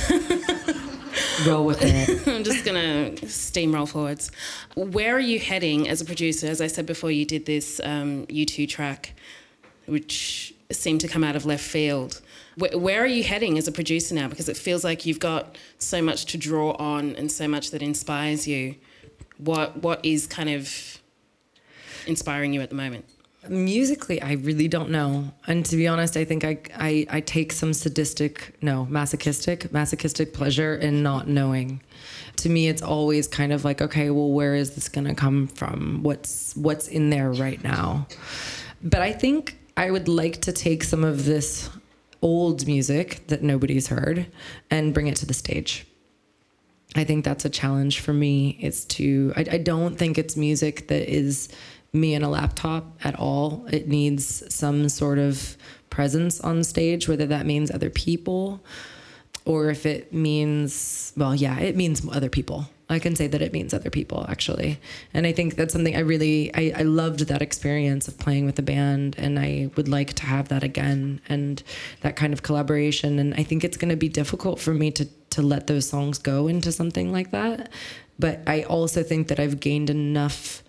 Roll 1.46 1.66
with 1.66 1.82
it. 1.82 2.26
I'm 2.28 2.44
just 2.44 2.64
gonna 2.64 3.10
steamroll 3.22 3.88
forwards. 3.88 4.30
Where 4.76 5.16
are 5.16 5.20
you 5.20 5.38
heading 5.38 5.88
as 5.88 6.00
a 6.00 6.04
producer? 6.04 6.46
As 6.46 6.60
I 6.60 6.68
said 6.68 6.86
before, 6.86 7.10
you 7.10 7.24
did 7.24 7.46
this 7.46 7.80
um, 7.82 8.26
U2 8.26 8.68
track, 8.68 9.14
which 9.86 10.54
seemed 10.70 11.00
to 11.00 11.08
come 11.08 11.24
out 11.24 11.36
of 11.36 11.44
left 11.44 11.64
field. 11.64 12.20
Where, 12.56 12.76
where 12.78 13.02
are 13.02 13.06
you 13.06 13.24
heading 13.24 13.58
as 13.58 13.68
a 13.68 13.72
producer 13.72 14.14
now? 14.14 14.28
Because 14.28 14.48
it 14.48 14.56
feels 14.56 14.84
like 14.84 15.06
you've 15.06 15.20
got 15.20 15.56
so 15.78 16.00
much 16.00 16.26
to 16.26 16.38
draw 16.38 16.72
on 16.72 17.16
and 17.16 17.30
so 17.30 17.48
much 17.48 17.70
that 17.70 17.82
inspires 17.82 18.46
you. 18.46 18.76
What 19.38 19.82
what 19.82 20.04
is 20.04 20.26
kind 20.26 20.48
of 20.48 21.00
inspiring 22.06 22.52
you 22.52 22.60
at 22.60 22.70
the 22.70 22.76
moment? 22.76 23.06
Musically, 23.48 24.20
I 24.22 24.32
really 24.32 24.68
don't 24.68 24.90
know. 24.90 25.32
And 25.46 25.64
to 25.66 25.76
be 25.76 25.86
honest, 25.86 26.16
I 26.16 26.24
think 26.24 26.44
I, 26.44 26.58
I, 26.76 27.06
I 27.10 27.20
take 27.20 27.52
some 27.52 27.72
sadistic, 27.72 28.54
no, 28.62 28.86
masochistic, 28.86 29.72
masochistic 29.72 30.32
pleasure 30.32 30.74
in 30.74 31.02
not 31.02 31.28
knowing. 31.28 31.82
To 32.36 32.48
me, 32.48 32.68
it's 32.68 32.82
always 32.82 33.28
kind 33.28 33.52
of 33.52 33.64
like, 33.64 33.82
okay, 33.82 34.10
well, 34.10 34.30
where 34.30 34.54
is 34.54 34.74
this 34.74 34.88
going 34.88 35.06
to 35.06 35.14
come 35.14 35.48
from? 35.48 36.02
What's 36.02 36.56
what's 36.56 36.88
in 36.88 37.10
there 37.10 37.32
right 37.32 37.62
now? 37.62 38.06
But 38.82 39.02
I 39.02 39.12
think 39.12 39.58
I 39.76 39.90
would 39.90 40.08
like 40.08 40.40
to 40.42 40.52
take 40.52 40.84
some 40.84 41.04
of 41.04 41.24
this 41.24 41.70
old 42.22 42.66
music 42.66 43.26
that 43.28 43.42
nobody's 43.42 43.88
heard 43.88 44.26
and 44.70 44.94
bring 44.94 45.06
it 45.06 45.16
to 45.16 45.26
the 45.26 45.34
stage. 45.34 45.86
I 46.96 47.04
think 47.04 47.24
that's 47.24 47.44
a 47.44 47.50
challenge 47.50 48.00
for 48.00 48.12
me. 48.12 48.56
Is 48.60 48.84
to 48.86 49.32
I, 49.36 49.44
I 49.52 49.58
don't 49.58 49.96
think 49.96 50.16
it's 50.16 50.36
music 50.36 50.88
that 50.88 51.12
is 51.12 51.48
me 51.94 52.14
and 52.14 52.24
a 52.24 52.28
laptop 52.28 52.98
at 53.04 53.18
all. 53.18 53.66
It 53.70 53.88
needs 53.88 54.42
some 54.54 54.88
sort 54.88 55.18
of 55.18 55.56
presence 55.90 56.40
on 56.40 56.64
stage, 56.64 57.08
whether 57.08 57.26
that 57.26 57.46
means 57.46 57.70
other 57.70 57.90
people 57.90 58.60
or 59.44 59.70
if 59.70 59.84
it 59.84 60.12
means, 60.12 61.12
well, 61.16 61.34
yeah, 61.34 61.58
it 61.58 61.76
means 61.76 62.06
other 62.10 62.30
people. 62.30 62.66
I 62.88 62.98
can 62.98 63.16
say 63.16 63.26
that 63.28 63.40
it 63.40 63.52
means 63.52 63.72
other 63.72 63.90
people 63.90 64.26
actually. 64.28 64.78
And 65.12 65.26
I 65.26 65.32
think 65.32 65.56
that's 65.56 65.72
something 65.72 65.96
I 65.96 66.00
really, 66.00 66.54
I, 66.54 66.72
I 66.76 66.82
loved 66.82 67.20
that 67.28 67.42
experience 67.42 68.08
of 68.08 68.18
playing 68.18 68.44
with 68.44 68.56
the 68.56 68.62
band 68.62 69.16
and 69.18 69.38
I 69.38 69.70
would 69.76 69.88
like 69.88 70.14
to 70.14 70.26
have 70.26 70.48
that 70.48 70.62
again 70.62 71.20
and 71.28 71.62
that 72.00 72.16
kind 72.16 72.32
of 72.32 72.42
collaboration. 72.42 73.18
And 73.18 73.34
I 73.34 73.42
think 73.42 73.64
it's 73.64 73.76
going 73.76 73.90
to 73.90 73.96
be 73.96 74.08
difficult 74.08 74.60
for 74.60 74.74
me 74.74 74.90
to, 74.92 75.06
to 75.30 75.42
let 75.42 75.66
those 75.66 75.88
songs 75.88 76.18
go 76.18 76.46
into 76.48 76.72
something 76.72 77.12
like 77.12 77.30
that. 77.30 77.70
But 78.18 78.40
I 78.46 78.62
also 78.62 79.02
think 79.02 79.28
that 79.28 79.40
I've 79.40 79.60
gained 79.60 79.90
enough 79.90 80.63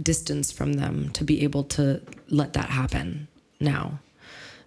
distance 0.00 0.50
from 0.52 0.74
them 0.74 1.10
to 1.10 1.24
be 1.24 1.42
able 1.42 1.64
to 1.64 2.00
let 2.28 2.52
that 2.54 2.70
happen 2.70 3.28
now. 3.60 4.00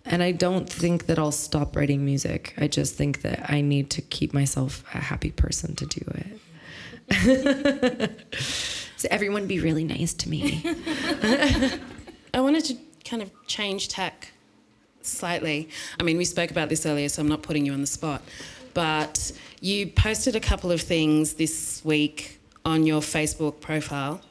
And 0.05 0.21
I 0.21 0.31
don't 0.31 0.69
think 0.69 1.07
that 1.07 1.17
I'll 1.17 1.31
stop 1.31 1.75
writing 1.75 2.05
music. 2.05 2.53
I 2.57 2.67
just 2.67 2.95
think 2.95 3.21
that 3.23 3.49
I 3.49 3.61
need 3.61 3.89
to 3.91 4.01
keep 4.01 4.33
myself 4.33 4.83
a 4.93 4.99
happy 4.99 5.31
person 5.31 5.75
to 5.75 5.85
do 5.85 6.01
it. 6.13 6.39
so 8.97 9.07
everyone 9.09 9.47
be 9.47 9.59
really 9.59 9.83
nice 9.83 10.13
to 10.13 10.29
me. 10.29 10.61
I 12.33 12.39
wanted 12.39 12.65
to 12.65 12.77
kind 13.03 13.21
of 13.23 13.31
change 13.47 13.87
tack 13.89 14.31
slightly. 15.01 15.69
I 15.99 16.03
mean, 16.03 16.17
we 16.17 16.25
spoke 16.25 16.51
about 16.51 16.69
this 16.69 16.85
earlier, 16.85 17.09
so 17.09 17.21
I'm 17.21 17.27
not 17.27 17.41
putting 17.41 17.65
you 17.65 17.73
on 17.73 17.81
the 17.81 17.87
spot. 17.87 18.21
But 18.73 19.31
you 19.61 19.87
posted 19.87 20.35
a 20.35 20.39
couple 20.39 20.71
of 20.71 20.81
things 20.81 21.33
this 21.33 21.81
week 21.85 22.39
on 22.65 22.85
your 22.85 23.01
Facebook 23.01 23.61
profile, 23.61 24.21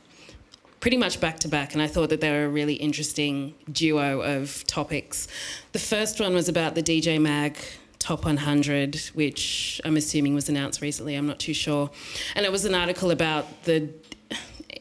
pretty 0.85 0.99
much 0.99 1.19
back 1.19 1.39
to 1.39 1.49
back, 1.49 1.73
and 1.73 1.81
I 1.81 1.87
thought 1.87 2.11
that 2.11 2.21
they 2.21 2.31
were 2.31 2.45
a 2.45 2.49
really 2.51 2.75
interesting 2.75 3.55
duo 3.73 4.21
of 4.21 4.63
topics. 4.67 5.29
The 5.73 5.79
first 5.79 6.21
one 6.21 6.35
was 6.35 6.47
about 6.47 6.75
the 6.75 6.83
DJ 6.83 7.19
Mag 7.19 7.57
Top 7.99 8.27
100, 8.27 8.97
which 9.15 9.81
I'm 9.83 9.97
assuming 9.97 10.35
was 10.35 10.51
announced 10.51 10.83
recently, 10.83 11.15
I'm 11.15 11.27
not 11.27 11.39
too 11.39 11.55
sure. 11.55 11.91
And 12.37 12.45
it 12.45 12.53
was 12.53 12.67
an 12.67 12.75
article 12.75 13.13
about 13.13 13.65
the 13.65 13.89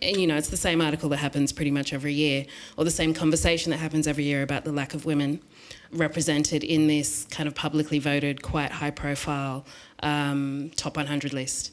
you 0.02 0.28
know, 0.28 0.36
it's 0.36 0.50
the 0.50 0.58
same 0.58 0.82
article 0.82 1.08
that 1.08 1.20
happens 1.20 1.54
pretty 1.54 1.72
much 1.72 1.94
every 1.94 2.12
year, 2.12 2.48
or 2.76 2.84
the 2.84 2.92
same 2.92 3.14
conversation 3.14 3.70
that 3.72 3.78
happens 3.78 4.06
every 4.06 4.26
year 4.26 4.42
about 4.42 4.66
the 4.66 4.74
lack 4.74 4.94
of 4.94 5.06
women 5.06 5.40
represented 5.94 6.66
in 6.66 6.88
this 6.88 7.26
kind 7.32 7.48
of 7.48 7.56
publicly 7.56 8.00
voted, 8.00 8.42
quite 8.42 8.74
high 8.74 8.92
profile 8.92 9.66
um, 10.02 10.70
top 10.76 10.98
100 10.98 11.32
list. 11.32 11.72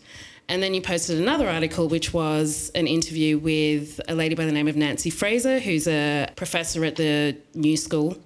And 0.50 0.60
then 0.60 0.74
you 0.74 0.82
posted 0.82 1.20
another 1.20 1.48
article, 1.48 1.86
which 1.86 2.12
was 2.12 2.72
an 2.74 2.88
interview 2.88 3.38
with 3.38 4.00
a 4.08 4.16
lady 4.16 4.34
by 4.34 4.46
the 4.46 4.50
name 4.50 4.66
of 4.66 4.74
Nancy 4.74 5.08
Fraser, 5.08 5.60
who's 5.60 5.86
a 5.86 6.26
professor 6.34 6.84
at 6.84 6.96
the 6.96 7.36
New 7.54 7.76
School, 7.76 8.18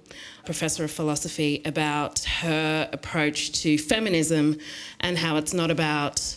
professor 0.43 0.83
of 0.83 0.89
philosophy, 0.89 1.61
about 1.65 2.21
her 2.21 2.89
approach 2.91 3.51
to 3.61 3.77
feminism 3.77 4.57
and 5.01 5.19
how 5.19 5.37
it's 5.37 5.53
not 5.53 5.69
about 5.69 6.35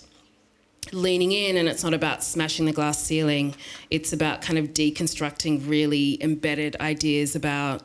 leaning 0.93 1.33
in 1.33 1.57
and 1.57 1.71
it's 1.71 1.83
not 1.83 1.95
about 1.95 2.23
smashing 2.23 2.67
the 2.67 2.73
glass 2.73 3.03
ceiling. 3.03 3.55
It's 3.89 4.13
about 4.13 4.43
kind 4.43 4.59
of 4.59 4.75
deconstructing 4.75 5.67
really 5.67 6.23
embedded 6.23 6.77
ideas 6.81 7.35
about 7.35 7.81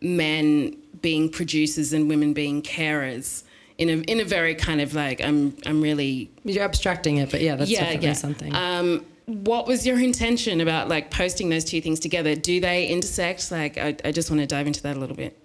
men 0.00 0.74
being 1.02 1.28
producers 1.28 1.92
and 1.92 2.08
women 2.08 2.32
being 2.32 2.62
carers 2.62 3.42
in 3.80 3.88
a 3.88 3.92
in 4.02 4.20
a 4.20 4.24
very 4.24 4.54
kind 4.54 4.80
of 4.80 4.94
like 4.94 5.20
I'm 5.22 5.56
I'm 5.66 5.80
really 5.80 6.30
You're 6.44 6.64
abstracting 6.64 7.16
it, 7.16 7.30
but 7.30 7.40
yeah, 7.40 7.56
that's 7.56 7.70
yeah 7.70 7.80
definitely 7.80 8.06
yeah 8.08 8.12
something. 8.12 8.54
Um, 8.54 9.06
what 9.24 9.66
was 9.66 9.86
your 9.86 9.98
intention 9.98 10.60
about 10.60 10.88
like 10.88 11.10
posting 11.10 11.48
those 11.48 11.64
two 11.64 11.80
things 11.80 11.98
together? 11.98 12.34
Do 12.34 12.60
they 12.60 12.86
intersect? 12.86 13.50
Like 13.50 13.78
I, 13.78 13.96
I 14.04 14.12
just 14.12 14.30
want 14.30 14.40
to 14.40 14.46
dive 14.46 14.66
into 14.66 14.82
that 14.82 14.96
a 14.96 15.00
little 15.00 15.16
bit. 15.16 15.36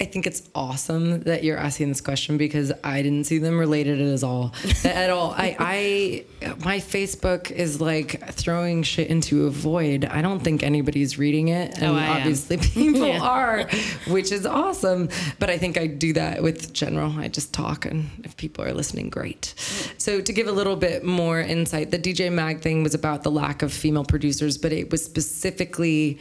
I 0.00 0.04
think 0.06 0.26
it's 0.26 0.42
awesome 0.54 1.20
that 1.24 1.44
you're 1.44 1.58
asking 1.58 1.88
this 1.90 2.00
question 2.00 2.38
because 2.38 2.72
I 2.82 3.02
didn't 3.02 3.24
see 3.24 3.36
them 3.36 3.58
related 3.58 4.00
at 4.00 4.24
all. 4.24 4.54
at 4.84 5.10
all. 5.10 5.32
I, 5.36 6.24
I, 6.42 6.54
my 6.64 6.78
Facebook 6.78 7.50
is 7.50 7.82
like 7.82 8.32
throwing 8.32 8.82
shit 8.82 9.08
into 9.08 9.46
a 9.46 9.50
void. 9.50 10.06
I 10.06 10.22
don't 10.22 10.40
think 10.40 10.62
anybody's 10.62 11.18
reading 11.18 11.48
it, 11.48 11.74
and 11.76 11.84
Oh, 11.84 11.94
I 11.96 12.04
am. 12.04 12.16
obviously 12.16 12.56
people 12.56 13.06
Yeah. 13.06 13.20
are, 13.20 13.68
which 14.08 14.32
is 14.32 14.46
awesome. 14.46 15.10
But 15.38 15.50
I 15.50 15.58
think 15.58 15.76
I 15.76 15.86
do 15.86 16.14
that 16.14 16.42
with 16.42 16.72
general. 16.72 17.12
I 17.18 17.28
just 17.28 17.52
talk, 17.52 17.84
and 17.84 18.08
if 18.24 18.36
people 18.38 18.64
are 18.64 18.72
listening, 18.72 19.10
great. 19.10 19.52
So 19.98 20.22
to 20.22 20.32
give 20.32 20.48
a 20.48 20.52
little 20.52 20.76
bit 20.76 21.04
more 21.04 21.40
insight, 21.40 21.90
the 21.90 21.98
DJ 21.98 22.32
Mag 22.32 22.62
thing 22.62 22.82
was 22.82 22.94
about 22.94 23.22
the 23.22 23.30
lack 23.30 23.60
of 23.62 23.70
female 23.70 24.04
producers, 24.04 24.56
but 24.56 24.72
it 24.72 24.90
was 24.90 25.04
specifically 25.04 26.18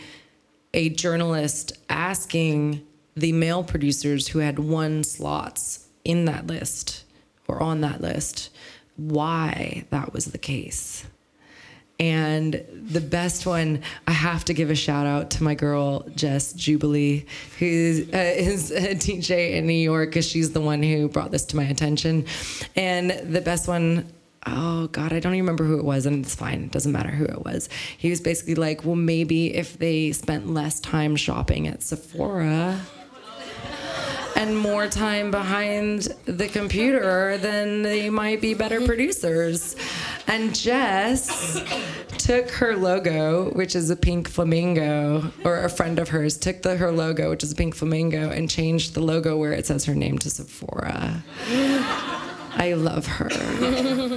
a 0.73 0.89
journalist 0.89 1.71
asking 1.89 2.85
the 3.19 3.31
male 3.33 3.63
producers 3.63 4.27
who 4.29 4.39
had 4.39 4.59
won 4.59 5.03
slots 5.03 5.87
in 6.03 6.25
that 6.25 6.47
list 6.47 7.03
or 7.47 7.61
on 7.61 7.81
that 7.81 8.01
list 8.01 8.49
why 8.95 9.85
that 9.91 10.13
was 10.13 10.25
the 10.25 10.37
case. 10.37 11.05
And 11.99 12.63
the 12.71 13.01
best 13.01 13.45
one, 13.45 13.81
I 14.07 14.11
have 14.11 14.45
to 14.45 14.53
give 14.53 14.69
a 14.69 14.75
shout 14.75 15.05
out 15.05 15.31
to 15.31 15.43
my 15.43 15.53
girl 15.53 16.07
Jess 16.15 16.53
Jubilee, 16.53 17.25
who 17.57 18.05
uh, 18.13 18.17
is 18.17 18.71
a 18.71 18.95
DJ 18.95 19.55
in 19.55 19.67
New 19.67 19.73
York, 19.73 20.09
because 20.09 20.27
she's 20.27 20.51
the 20.51 20.61
one 20.61 20.81
who 20.81 21.09
brought 21.09 21.31
this 21.31 21.45
to 21.45 21.57
my 21.57 21.65
attention. 21.65 22.25
And 22.75 23.11
the 23.11 23.41
best 23.41 23.67
one, 23.67 24.07
oh 24.45 24.87
God, 24.87 25.11
I 25.11 25.19
don't 25.19 25.33
even 25.33 25.45
remember 25.45 25.65
who 25.65 25.77
it 25.77 25.83
was, 25.83 26.05
and 26.05 26.23
it's 26.23 26.35
fine, 26.35 26.63
it 26.63 26.71
doesn't 26.71 26.91
matter 26.91 27.09
who 27.09 27.25
it 27.25 27.43
was. 27.43 27.67
He 27.97 28.09
was 28.09 28.21
basically 28.21 28.55
like, 28.55 28.85
well, 28.85 28.95
maybe 28.95 29.53
if 29.55 29.77
they 29.77 30.13
spent 30.13 30.47
less 30.53 30.79
time 30.79 31.17
shopping 31.17 31.67
at 31.67 31.83
Sephora 31.83 32.79
and 34.39 34.57
more 34.57 34.87
time 34.87 35.31
behind 35.31 36.03
the 36.23 36.47
computer, 36.47 37.37
then 37.39 37.81
they 37.81 38.09
might 38.09 38.39
be 38.39 38.53
better 38.53 38.79
producers. 38.79 39.75
And 40.27 40.55
Jess 40.55 41.61
took 42.17 42.49
her 42.51 42.77
logo, 42.77 43.51
which 43.51 43.75
is 43.75 43.89
a 43.89 43.97
pink 43.97 44.29
flamingo, 44.29 45.29
or 45.43 45.65
a 45.65 45.69
friend 45.69 45.99
of 45.99 46.07
hers 46.07 46.37
took 46.37 46.61
the, 46.61 46.77
her 46.77 46.89
logo, 46.89 47.29
which 47.31 47.43
is 47.43 47.51
a 47.51 47.55
pink 47.55 47.75
flamingo, 47.75 48.29
and 48.29 48.49
changed 48.49 48.93
the 48.93 49.01
logo 49.01 49.35
where 49.35 49.51
it 49.51 49.67
says 49.67 49.83
her 49.83 49.93
name 49.93 50.17
to 50.19 50.29
Sephora. 50.29 51.21
I 52.55 52.75
love 52.77 53.07
her. 53.07 53.27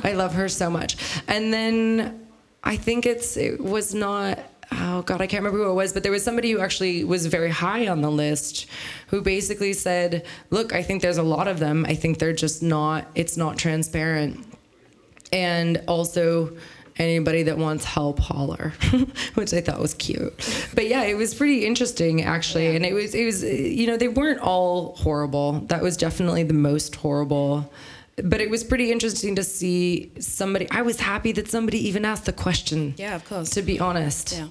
I 0.04 0.12
love 0.12 0.34
her 0.34 0.48
so 0.48 0.70
much. 0.70 0.96
And 1.26 1.52
then 1.52 2.28
I 2.62 2.76
think 2.76 3.06
it's 3.06 3.36
it 3.36 3.60
was 3.60 3.92
not 3.92 4.38
oh 4.80 5.02
god, 5.02 5.20
I 5.20 5.26
can't 5.26 5.42
remember 5.42 5.64
who 5.64 5.70
it 5.70 5.74
was, 5.74 5.92
but 5.92 6.02
there 6.02 6.12
was 6.12 6.24
somebody 6.24 6.50
who 6.50 6.60
actually 6.60 7.04
was 7.04 7.26
very 7.26 7.50
high 7.50 7.88
on 7.88 8.00
the 8.00 8.10
list 8.10 8.66
who 9.08 9.20
basically 9.20 9.72
said, 9.72 10.24
"Look, 10.50 10.74
I 10.74 10.82
think 10.82 11.02
there's 11.02 11.18
a 11.18 11.22
lot 11.22 11.48
of 11.48 11.58
them. 11.58 11.84
I 11.86 11.94
think 11.94 12.18
they're 12.18 12.32
just 12.32 12.62
not 12.62 13.06
it's 13.14 13.36
not 13.36 13.58
transparent." 13.58 14.44
And 15.32 15.82
also 15.88 16.56
anybody 16.98 17.42
that 17.44 17.56
wants 17.56 17.84
help 17.84 18.18
holler 18.18 18.72
which 19.34 19.54
i 19.54 19.60
thought 19.60 19.80
was 19.80 19.94
cute 19.94 20.34
but 20.74 20.86
yeah 20.86 21.02
it 21.04 21.16
was 21.16 21.34
pretty 21.34 21.64
interesting 21.64 22.22
actually 22.22 22.76
and 22.76 22.84
it 22.84 22.92
was 22.92 23.14
it 23.14 23.24
was 23.24 23.42
you 23.42 23.86
know 23.86 23.96
they 23.96 24.08
weren't 24.08 24.40
all 24.40 24.94
horrible 24.96 25.52
that 25.68 25.82
was 25.82 25.96
definitely 25.96 26.42
the 26.42 26.54
most 26.54 26.94
horrible 26.96 27.70
but 28.16 28.40
it 28.40 28.50
was 28.50 28.62
pretty 28.64 28.92
interesting 28.92 29.34
to 29.36 29.42
see 29.44 30.12
somebody 30.20 30.66
i 30.70 30.82
was 30.82 31.00
happy 31.00 31.32
that 31.32 31.48
somebody 31.48 31.78
even 31.88 32.04
asked 32.04 32.26
the 32.26 32.32
question 32.32 32.94
Yeah, 32.98 33.14
of 33.16 33.24
course. 33.24 33.50
to 33.50 33.62
be 33.62 33.80
honest 33.80 34.32
Yeah. 34.32 34.48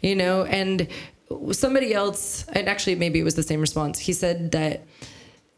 you 0.00 0.14
know 0.14 0.44
and 0.44 0.86
somebody 1.52 1.94
else 1.94 2.44
and 2.48 2.68
actually 2.68 2.94
maybe 2.96 3.18
it 3.20 3.24
was 3.24 3.34
the 3.34 3.42
same 3.42 3.60
response 3.60 3.98
he 3.98 4.12
said 4.12 4.50
that 4.52 4.84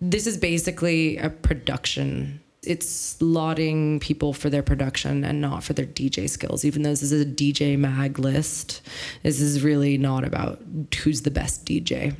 this 0.00 0.26
is 0.26 0.36
basically 0.36 1.16
a 1.18 1.30
production 1.30 2.40
it's 2.64 3.20
lauding 3.20 3.98
people 3.98 4.32
for 4.32 4.48
their 4.48 4.62
production 4.62 5.24
and 5.24 5.40
not 5.40 5.64
for 5.64 5.72
their 5.72 5.84
DJ 5.84 6.30
skills. 6.30 6.64
Even 6.64 6.82
though 6.82 6.90
this 6.90 7.02
is 7.02 7.10
a 7.10 7.24
DJ 7.26 7.76
mag 7.76 8.20
list, 8.20 8.82
this 9.24 9.40
is 9.40 9.64
really 9.64 9.98
not 9.98 10.22
about 10.22 10.60
who's 11.02 11.22
the 11.22 11.30
best 11.32 11.66
DJ. 11.66 12.14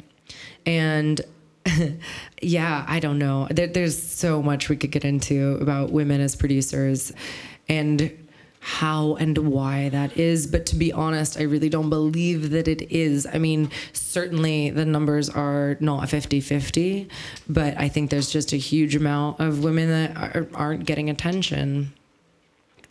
And 0.66 1.20
yeah, 2.42 2.84
I 2.88 3.00
don't 3.00 3.18
know. 3.18 3.46
There, 3.50 3.66
there's 3.66 4.00
so 4.00 4.42
much 4.42 4.68
we 4.68 4.76
could 4.76 4.90
get 4.90 5.04
into 5.04 5.58
about 5.60 5.90
women 5.90 6.20
as 6.20 6.36
producers 6.36 7.12
and 7.68 8.12
how 8.64 9.16
and 9.16 9.36
why 9.38 9.88
that 9.88 10.16
is. 10.16 10.46
But 10.46 10.66
to 10.66 10.76
be 10.76 10.92
honest, 10.92 11.38
I 11.38 11.42
really 11.42 11.68
don't 11.68 11.90
believe 11.90 12.50
that 12.50 12.68
it 12.68 12.82
is. 12.92 13.26
I 13.26 13.38
mean, 13.38 13.70
certainly 13.92 14.70
the 14.70 14.84
numbers 14.84 15.28
are 15.28 15.76
not 15.80 16.08
50 16.08 16.40
50, 16.40 17.08
but 17.48 17.76
I 17.76 17.88
think 17.88 18.10
there's 18.10 18.30
just 18.30 18.52
a 18.52 18.56
huge 18.56 18.94
amount 18.94 19.40
of 19.40 19.64
women 19.64 19.88
that 19.88 20.16
are, 20.16 20.48
aren't 20.54 20.86
getting 20.86 21.10
attention 21.10 21.92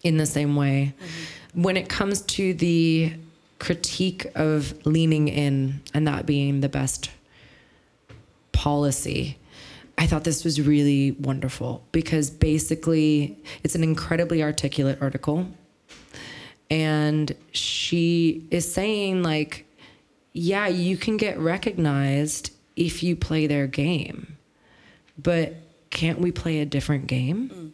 in 0.04 0.18
the 0.18 0.26
same 0.26 0.56
way. 0.56 0.94
Mm-hmm. 0.94 1.62
When 1.64 1.78
it 1.78 1.88
comes 1.88 2.22
to 2.22 2.54
the 2.54 3.14
critique 3.60 4.26
of 4.36 4.74
leaning 4.86 5.28
in 5.28 5.82
and 5.94 6.08
that 6.08 6.26
being 6.26 6.62
the 6.62 6.70
best 6.70 7.12
policy. 8.62 9.40
I 9.98 10.06
thought 10.06 10.24
this 10.24 10.46
was 10.46 10.62
really 10.62 11.14
wonderful 11.14 11.84
because 11.92 12.30
basically 12.30 13.36
it's 13.64 13.74
an 13.74 13.84
incredibly 13.84 14.44
articulate 14.44 15.00
article. 15.02 15.48
And 16.70 17.36
she 17.52 18.48
is 18.52 18.72
saying, 18.72 19.24
like, 19.24 19.66
yeah, 20.34 20.68
you 20.68 20.96
can 20.96 21.18
get 21.18 21.40
recognized 21.40 22.52
if 22.76 23.02
you 23.02 23.16
play 23.16 23.48
their 23.48 23.66
game, 23.66 24.38
but 25.18 25.56
can't 25.90 26.20
we 26.20 26.32
play 26.32 26.60
a 26.60 26.66
different 26.66 27.08
game? 27.08 27.50
Mm. 27.50 27.72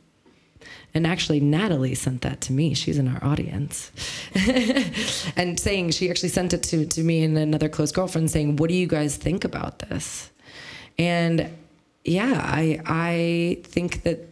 And 0.94 1.06
actually, 1.06 1.42
Natalie 1.42 1.96
sent 1.96 2.22
that 2.22 2.40
to 2.42 2.54
me. 2.54 2.74
She's 2.74 2.98
in 2.98 3.10
our 3.10 3.22
audience. 3.22 3.92
and 5.36 5.60
saying, 5.60 5.92
she 5.92 6.10
actually 6.10 6.30
sent 6.30 6.54
it 6.54 6.64
to, 6.64 6.86
to 6.86 7.04
me 7.04 7.24
and 7.26 7.38
another 7.38 7.68
close 7.68 7.92
girlfriend 7.92 8.32
saying, 8.32 8.56
What 8.56 8.70
do 8.70 8.74
you 8.74 8.88
guys 8.88 9.18
think 9.18 9.44
about 9.44 9.80
this? 9.80 10.32
And 10.98 11.50
yeah, 12.04 12.42
I, 12.44 12.82
I 12.86 13.62
think 13.64 14.04
that 14.04 14.28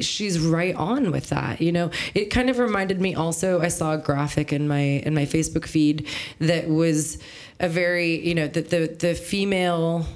she's 0.00 0.40
right 0.40 0.74
on 0.74 1.12
with 1.12 1.28
that 1.28 1.60
you 1.60 1.72
know? 1.72 1.90
It 2.14 2.26
kind 2.26 2.50
of 2.50 2.58
reminded 2.58 3.00
me 3.00 3.14
also 3.14 3.60
i 3.60 3.68
saw 3.68 3.94
a 3.94 3.98
graphic 3.98 4.52
in 4.52 4.66
my 4.66 4.80
in 4.80 5.14
my 5.14 5.24
facebook 5.24 5.66
feed 5.66 6.08
that 6.40 6.68
was 6.68 7.18
a 7.60 7.68
very 7.68 8.26
you 8.26 8.34
know 8.34 8.48
the 8.48 8.62
the, 8.62 8.96
the 8.98 9.14
female 9.14 10.06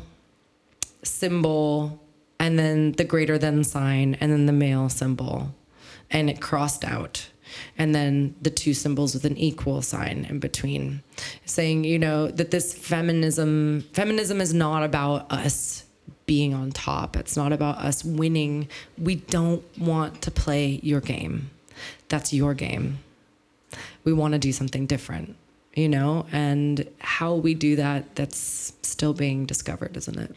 symbol 1.05 2.01
and 2.39 2.59
then 2.59 2.93
the 2.93 3.05
greater 3.05 3.39
than 3.39 3.65
sign 3.65 4.17
and 4.21 4.31
then 4.33 4.47
the 4.47 4.53
male 4.53 4.89
symbol. 4.89 5.55
And 6.11 6.31
it 6.31 6.41
crossed 6.41 6.85
out 6.85 7.29
and 7.79 7.95
then 7.95 8.35
the 8.43 8.51
two 8.51 8.75
symbols 8.75 9.15
with 9.15 9.25
an 9.25 9.37
equal 9.37 9.83
sign 9.83 10.27
in 10.29 10.39
between 10.39 11.03
saying 11.45 11.85
you 11.85 11.99
know 11.99 12.29
that 12.29 12.51
this 12.51 12.75
feminism 12.75 13.85
feminism 13.93 14.41
is 14.41 14.53
not 14.55 14.83
about 14.83 15.31
us 15.31 15.85
being 16.27 16.53
on 16.53 16.73
top. 16.73 17.17
It's 17.17 17.37
not 17.37 17.53
about 17.53 17.79
us 17.79 18.05
winning. 18.05 18.69
We 18.99 19.15
don't 19.15 19.63
want 19.79 20.23
to 20.23 20.33
play 20.33 20.81
your 20.83 21.01
game. 21.01 21.51
That's 22.09 22.33
your 22.33 22.53
game. 22.53 22.99
We 24.03 24.13
want 24.13 24.33
to 24.33 24.39
do 24.41 24.51
something 24.51 24.87
different 24.87 25.37
you 25.77 25.89
know? 25.89 26.27
And 26.33 26.89
how 26.99 27.35
we 27.35 27.55
do 27.55 27.77
that 27.77 28.17
that's 28.17 28.73
still 28.83 29.13
being 29.13 29.47
discovered 29.47 29.97
isn't 29.97 30.19
it 30.19 30.35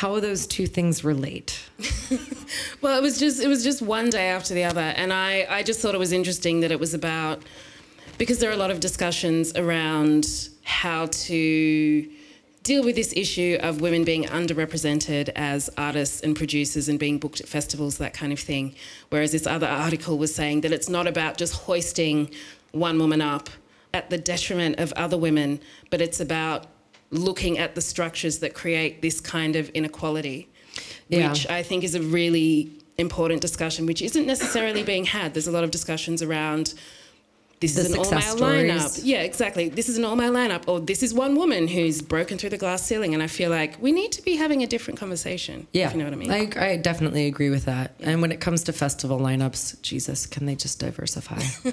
how 0.00 0.20
those 0.20 0.46
two 0.46 0.66
things 0.66 1.02
relate 1.04 1.62
Well, 2.80 2.98
it 2.98 3.02
was 3.02 3.18
just 3.18 3.42
it 3.42 3.48
was 3.48 3.64
just 3.64 3.82
one 3.82 4.10
day 4.10 4.28
after 4.28 4.54
the 4.54 4.64
other, 4.64 4.80
and 4.80 5.12
I 5.12 5.46
I 5.48 5.62
just 5.62 5.80
thought 5.80 5.94
it 5.94 5.98
was 5.98 6.12
interesting 6.12 6.60
that 6.60 6.70
it 6.70 6.78
was 6.78 6.94
about 6.94 7.42
because 8.18 8.38
there 8.38 8.50
are 8.50 8.52
a 8.52 8.62
lot 8.64 8.70
of 8.70 8.80
discussions 8.80 9.54
around 9.56 10.48
how 10.62 11.06
to 11.06 12.08
deal 12.62 12.82
with 12.84 12.96
this 12.96 13.12
issue 13.16 13.58
of 13.60 13.80
women 13.80 14.04
being 14.04 14.24
underrepresented 14.24 15.30
as 15.36 15.70
artists 15.76 16.20
and 16.20 16.36
producers 16.36 16.88
and 16.88 16.98
being 16.98 17.18
booked 17.18 17.40
at 17.40 17.48
festivals, 17.48 17.98
that 17.98 18.12
kind 18.12 18.32
of 18.32 18.40
thing. 18.40 18.74
Whereas 19.10 19.32
this 19.32 19.46
other 19.46 19.68
article 19.68 20.18
was 20.18 20.34
saying 20.34 20.62
that 20.62 20.72
it's 20.72 20.88
not 20.88 21.06
about 21.06 21.38
just 21.38 21.54
hoisting 21.54 22.30
one 22.72 22.98
woman 22.98 23.20
up 23.20 23.48
at 23.94 24.10
the 24.10 24.18
detriment 24.18 24.78
of 24.78 24.92
other 24.94 25.16
women, 25.16 25.60
but 25.90 26.00
it's 26.00 26.20
about 26.20 26.66
looking 27.10 27.58
at 27.58 27.74
the 27.74 27.80
structures 27.80 28.38
that 28.40 28.54
create 28.54 29.02
this 29.02 29.20
kind 29.20 29.56
of 29.56 29.68
inequality, 29.70 30.48
Yeah. 31.08 31.30
which 31.30 31.48
I 31.48 31.62
think 31.62 31.84
is 31.84 31.94
a 31.94 32.02
really 32.02 32.70
important 32.98 33.40
discussion, 33.42 33.86
which 33.86 34.02
isn't 34.02 34.26
necessarily 34.26 34.82
being 34.82 35.04
had. 35.04 35.34
There's 35.34 35.46
a 35.46 35.52
lot 35.52 35.64
of 35.64 35.70
discussions 35.70 36.22
around 36.22 36.74
this 37.60 37.74
The 37.74 37.80
is 37.82 37.92
an 37.92 37.98
all 37.98 38.10
male 38.10 38.36
lineup. 38.36 39.00
Yeah, 39.02 39.22
exactly. 39.22 39.70
This 39.70 39.88
is 39.88 39.96
an 39.96 40.04
all 40.04 40.14
male 40.16 40.32
lineup, 40.32 40.64
or 40.68 40.78
this 40.78 41.02
is 41.02 41.14
one 41.14 41.36
woman 41.36 41.68
who's 41.68 42.02
broken 42.02 42.36
through 42.36 42.50
the 42.50 42.58
glass 42.58 42.82
ceiling. 42.82 43.14
And 43.14 43.22
I 43.22 43.28
feel 43.28 43.48
like 43.48 43.80
we 43.80 43.92
need 43.92 44.12
to 44.12 44.22
be 44.22 44.36
having 44.36 44.62
a 44.62 44.66
different 44.66 45.00
conversation. 45.00 45.66
Yeah, 45.72 45.86
if 45.86 45.92
you 45.92 45.98
know 45.98 46.04
what 46.04 46.12
I 46.12 46.16
mean. 46.16 46.30
I, 46.30 46.72
I 46.72 46.76
definitely 46.76 47.26
agree 47.26 47.48
with 47.48 47.64
that. 47.64 47.94
And 48.00 48.20
when 48.20 48.30
it 48.30 48.40
comes 48.40 48.62
to 48.64 48.74
festival 48.74 49.18
lineups, 49.18 49.80
Jesus, 49.80 50.26
can 50.26 50.44
they 50.44 50.54
just 50.54 50.78
diversify? 50.80 51.40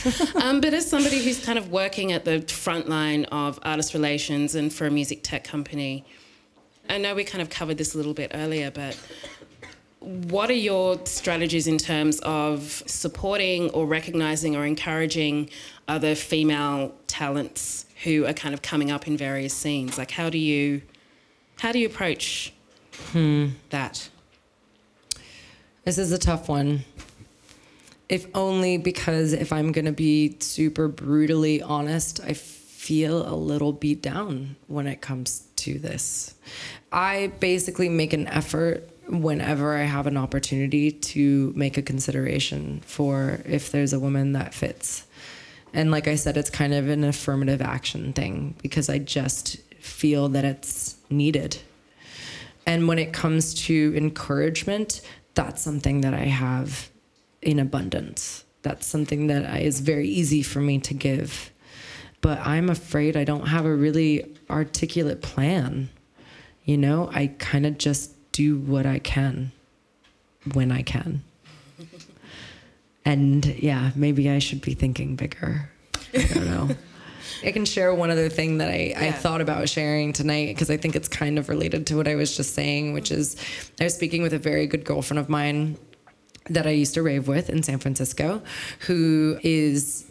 um, 0.42 0.60
but 0.60 0.74
as 0.74 0.88
somebody 0.88 1.22
who's 1.22 1.44
kind 1.44 1.58
of 1.58 1.70
working 1.70 2.12
at 2.12 2.24
the 2.24 2.40
front 2.42 2.88
line 2.88 3.24
of 3.26 3.58
artist 3.62 3.94
relations 3.94 4.54
and 4.54 4.72
for 4.72 4.86
a 4.86 4.90
music 4.90 5.20
tech 5.22 5.44
company, 5.44 6.04
I 6.88 6.98
know 6.98 7.14
we 7.14 7.24
kind 7.24 7.42
of 7.42 7.50
covered 7.50 7.78
this 7.78 7.94
a 7.94 7.96
little 7.96 8.14
bit 8.14 8.32
earlier, 8.34 8.70
but 8.70 8.98
what 10.00 10.50
are 10.50 10.54
your 10.54 10.98
strategies 11.06 11.66
in 11.66 11.78
terms 11.78 12.18
of 12.20 12.82
supporting 12.86 13.70
or 13.70 13.86
recognizing 13.86 14.56
or 14.56 14.64
encouraging 14.66 15.48
other 15.86 16.14
female 16.14 16.94
talents 17.06 17.86
who 18.02 18.26
are 18.26 18.32
kind 18.32 18.52
of 18.52 18.62
coming 18.62 18.90
up 18.90 19.06
in 19.06 19.16
various 19.16 19.54
scenes? 19.54 19.96
Like, 19.96 20.10
how 20.10 20.28
do 20.28 20.38
you 20.38 20.82
how 21.58 21.70
do 21.70 21.78
you 21.78 21.86
approach 21.86 22.52
that? 23.70 24.08
this 25.84 25.98
is 25.98 26.12
a 26.12 26.18
tough 26.18 26.48
one. 26.48 26.84
If 28.12 28.26
only 28.34 28.76
because 28.76 29.32
if 29.32 29.54
I'm 29.54 29.72
going 29.72 29.86
to 29.86 29.92
be 29.92 30.36
super 30.38 30.86
brutally 30.86 31.62
honest, 31.62 32.20
I 32.22 32.34
feel 32.34 33.26
a 33.26 33.32
little 33.34 33.72
beat 33.72 34.02
down 34.02 34.56
when 34.66 34.86
it 34.86 35.00
comes 35.00 35.46
to 35.56 35.78
this. 35.78 36.34
I 36.92 37.32
basically 37.40 37.88
make 37.88 38.12
an 38.12 38.28
effort 38.28 38.86
whenever 39.08 39.74
I 39.74 39.84
have 39.84 40.06
an 40.06 40.18
opportunity 40.18 40.92
to 40.92 41.54
make 41.56 41.78
a 41.78 41.82
consideration 41.82 42.82
for 42.84 43.40
if 43.46 43.72
there's 43.72 43.94
a 43.94 43.98
woman 43.98 44.32
that 44.32 44.52
fits. 44.52 45.06
And 45.72 45.90
like 45.90 46.06
I 46.06 46.16
said, 46.16 46.36
it's 46.36 46.50
kind 46.50 46.74
of 46.74 46.90
an 46.90 47.04
affirmative 47.04 47.62
action 47.62 48.12
thing 48.12 48.56
because 48.60 48.90
I 48.90 48.98
just 48.98 49.56
feel 49.80 50.28
that 50.28 50.44
it's 50.44 50.96
needed. 51.08 51.56
And 52.66 52.86
when 52.86 52.98
it 52.98 53.14
comes 53.14 53.54
to 53.68 53.94
encouragement, 53.96 55.00
that's 55.32 55.62
something 55.62 56.02
that 56.02 56.12
I 56.12 56.24
have 56.24 56.90
in 57.42 57.58
abundance. 57.58 58.44
That's 58.62 58.86
something 58.86 59.26
that 59.26 59.44
I, 59.44 59.58
is 59.58 59.80
very 59.80 60.08
easy 60.08 60.42
for 60.42 60.60
me 60.60 60.78
to 60.80 60.94
give. 60.94 61.50
But 62.20 62.38
I'm 62.38 62.70
afraid 62.70 63.16
I 63.16 63.24
don't 63.24 63.48
have 63.48 63.66
a 63.66 63.74
really 63.74 64.36
articulate 64.48 65.22
plan. 65.22 65.90
You 66.64 66.78
know, 66.78 67.10
I 67.12 67.26
kind 67.38 67.66
of 67.66 67.76
just 67.78 68.14
do 68.30 68.56
what 68.56 68.86
I 68.86 69.00
can 69.00 69.50
when 70.52 70.72
I 70.72 70.82
can. 70.82 71.22
And 73.04 73.44
yeah, 73.44 73.90
maybe 73.96 74.30
I 74.30 74.38
should 74.38 74.60
be 74.60 74.74
thinking 74.74 75.16
bigger. 75.16 75.68
I 76.14 76.22
don't 76.34 76.46
know. 76.46 76.68
I 77.44 77.50
can 77.50 77.64
share 77.64 77.92
one 77.92 78.10
other 78.10 78.28
thing 78.28 78.58
that 78.58 78.68
I, 78.68 78.94
I 78.96 79.10
thought 79.10 79.40
about 79.40 79.68
sharing 79.68 80.12
tonight 80.12 80.54
because 80.54 80.70
I 80.70 80.76
think 80.76 80.94
it's 80.94 81.08
kind 81.08 81.38
of 81.38 81.48
related 81.48 81.86
to 81.88 81.96
what 81.96 82.06
I 82.06 82.14
was 82.14 82.36
just 82.36 82.54
saying, 82.54 82.92
which 82.92 83.10
is 83.10 83.36
I 83.80 83.84
was 83.84 83.94
speaking 83.94 84.22
with 84.22 84.32
a 84.32 84.38
very 84.38 84.66
good 84.68 84.84
girlfriend 84.84 85.18
of 85.18 85.28
mine 85.28 85.76
that 86.50 86.66
I 86.66 86.70
used 86.70 86.94
to 86.94 87.02
rave 87.02 87.28
with 87.28 87.48
in 87.50 87.62
San 87.62 87.78
Francisco, 87.78 88.42
who 88.80 89.38
is 89.42 90.10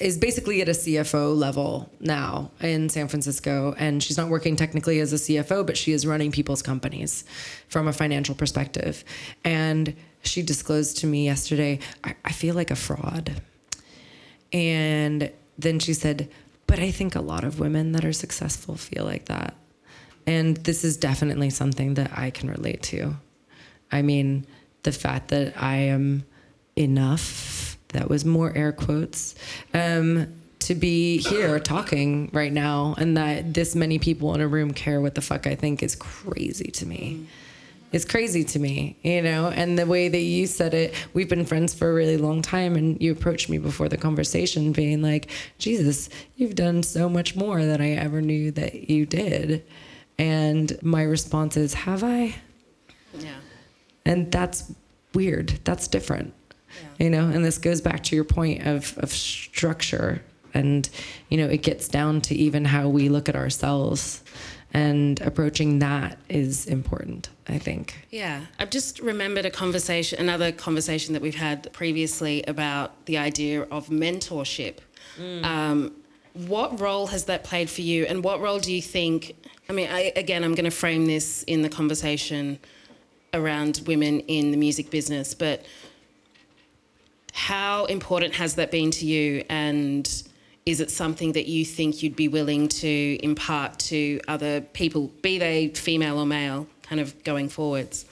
is 0.00 0.18
basically 0.18 0.60
at 0.60 0.68
a 0.68 0.72
CFO 0.72 1.36
level 1.36 1.90
now 2.00 2.50
in 2.60 2.88
San 2.88 3.08
Francisco. 3.08 3.74
And 3.78 4.02
she's 4.02 4.18
not 4.18 4.28
working 4.28 4.56
technically 4.56 5.00
as 5.00 5.12
a 5.12 5.16
CFO, 5.16 5.66
but 5.66 5.76
she 5.76 5.92
is 5.92 6.06
running 6.06 6.30
people's 6.30 6.62
companies 6.62 7.24
from 7.68 7.88
a 7.88 7.92
financial 7.92 8.34
perspective. 8.34 9.04
And 9.44 9.96
she 10.22 10.42
disclosed 10.42 10.98
to 10.98 11.06
me 11.06 11.24
yesterday, 11.24 11.78
I, 12.04 12.14
I 12.24 12.32
feel 12.32 12.54
like 12.54 12.70
a 12.70 12.76
fraud. 12.76 13.40
And 14.52 15.32
then 15.58 15.78
she 15.78 15.94
said, 15.94 16.28
but 16.66 16.78
I 16.78 16.90
think 16.90 17.14
a 17.14 17.20
lot 17.20 17.44
of 17.44 17.60
women 17.60 17.92
that 17.92 18.04
are 18.04 18.12
successful 18.12 18.76
feel 18.76 19.04
like 19.04 19.26
that. 19.26 19.56
And 20.26 20.56
this 20.58 20.84
is 20.84 20.96
definitely 20.96 21.50
something 21.50 21.94
that 21.94 22.10
I 22.16 22.30
can 22.30 22.50
relate 22.50 22.82
to. 22.84 23.14
I 23.92 24.02
mean, 24.02 24.46
the 24.86 24.92
fact 24.92 25.28
that 25.28 25.60
I 25.60 25.76
am 25.76 26.24
enough, 26.76 27.76
that 27.88 28.08
was 28.08 28.24
more 28.24 28.56
air 28.56 28.72
quotes, 28.72 29.34
um, 29.74 30.32
to 30.60 30.74
be 30.74 31.18
here 31.18 31.60
talking 31.60 32.30
right 32.32 32.52
now 32.52 32.94
and 32.98 33.16
that 33.16 33.52
this 33.52 33.76
many 33.76 33.98
people 33.98 34.34
in 34.34 34.40
a 34.40 34.48
room 34.48 34.72
care 34.72 35.00
what 35.00 35.14
the 35.14 35.20
fuck 35.20 35.46
I 35.46 35.54
think 35.54 35.82
is 35.82 35.94
crazy 35.94 36.70
to 36.70 36.86
me. 36.86 37.26
It's 37.92 38.04
crazy 38.04 38.44
to 38.44 38.58
me, 38.58 38.96
you 39.02 39.22
know? 39.22 39.48
And 39.48 39.78
the 39.78 39.86
way 39.86 40.08
that 40.08 40.18
you 40.18 40.46
said 40.46 40.72
it, 40.72 40.94
we've 41.14 41.28
been 41.28 41.46
friends 41.46 41.74
for 41.74 41.90
a 41.90 41.94
really 41.94 42.16
long 42.16 42.42
time. 42.42 42.76
And 42.76 43.00
you 43.00 43.12
approached 43.12 43.48
me 43.48 43.58
before 43.58 43.88
the 43.88 43.96
conversation 43.96 44.72
being 44.72 45.02
like, 45.02 45.30
Jesus, 45.58 46.08
you've 46.36 46.54
done 46.54 46.82
so 46.82 47.08
much 47.08 47.36
more 47.36 47.64
than 47.64 47.80
I 47.80 47.92
ever 47.92 48.20
knew 48.20 48.50
that 48.52 48.90
you 48.90 49.06
did. 49.06 49.64
And 50.18 50.76
my 50.82 51.02
response 51.02 51.56
is, 51.56 51.74
Have 51.74 52.02
I? 52.02 52.34
Yeah. 53.18 53.36
And 54.06 54.32
that's 54.32 54.72
weird. 55.12 55.60
That's 55.64 55.88
different. 55.88 56.32
You 56.98 57.10
know, 57.10 57.28
and 57.28 57.44
this 57.44 57.58
goes 57.58 57.80
back 57.80 58.02
to 58.04 58.16
your 58.16 58.24
point 58.24 58.66
of, 58.66 58.96
of 58.98 59.10
structure. 59.10 60.22
And, 60.52 60.88
you 61.28 61.38
know, 61.38 61.46
it 61.46 61.62
gets 61.62 61.88
down 61.88 62.20
to 62.22 62.34
even 62.34 62.64
how 62.64 62.88
we 62.88 63.08
look 63.08 63.28
at 63.28 63.36
ourselves. 63.36 64.22
And 64.72 65.20
approaching 65.22 65.78
that 65.78 66.18
is 66.28 66.66
important, 66.66 67.30
I 67.48 67.58
think. 67.58 68.06
Yeah, 68.10 68.42
I've 68.58 68.70
just 68.70 69.00
remembered 69.00 69.46
a 69.46 69.50
conversation, 69.50 70.18
another 70.18 70.52
conversation 70.52 71.14
that 71.14 71.22
we've 71.22 71.34
had 71.34 71.72
previously 71.72 72.42
about 72.42 73.06
the 73.06 73.16
idea 73.16 73.62
of 73.62 73.88
mentorship. 73.88 74.78
Um, 75.42 75.92
what 76.34 76.78
role 76.78 77.06
has 77.06 77.24
that 77.24 77.42
played 77.42 77.70
for 77.70 77.80
you, 77.80 78.04
and 78.04 78.22
what 78.22 78.40
role 78.40 78.58
do 78.58 78.70
you 78.70 78.82
think? 78.82 79.34
I 79.70 79.72
mean, 79.72 79.88
I, 79.90 80.12
again, 80.14 80.44
I'm 80.44 80.54
going 80.54 80.66
to 80.66 80.70
frame 80.70 81.06
this 81.06 81.42
in 81.44 81.62
the 81.62 81.70
conversation 81.70 82.58
around 83.36 83.82
women 83.86 84.20
in 84.20 84.50
the 84.50 84.56
music 84.56 84.90
business, 84.90 85.34
but 85.34 85.64
how 87.32 87.84
important 87.84 88.34
has 88.34 88.54
that 88.54 88.70
been 88.70 88.90
to 88.92 89.06
you, 89.06 89.44
and 89.50 90.10
is 90.64 90.80
it 90.80 90.90
something 90.90 91.32
that 91.32 91.46
you 91.46 91.64
think 91.64 92.02
you'd 92.02 92.16
be 92.16 92.28
willing 92.28 92.66
to 92.68 93.18
impart 93.22 93.78
to 93.78 94.20
other 94.26 94.62
people, 94.62 95.12
be 95.22 95.38
they 95.38 95.68
female 95.68 96.18
or 96.18 96.26
male, 96.26 96.66
kind 96.82 97.00
of 97.00 97.22
going 97.24 97.48
forwards? 97.48 98.06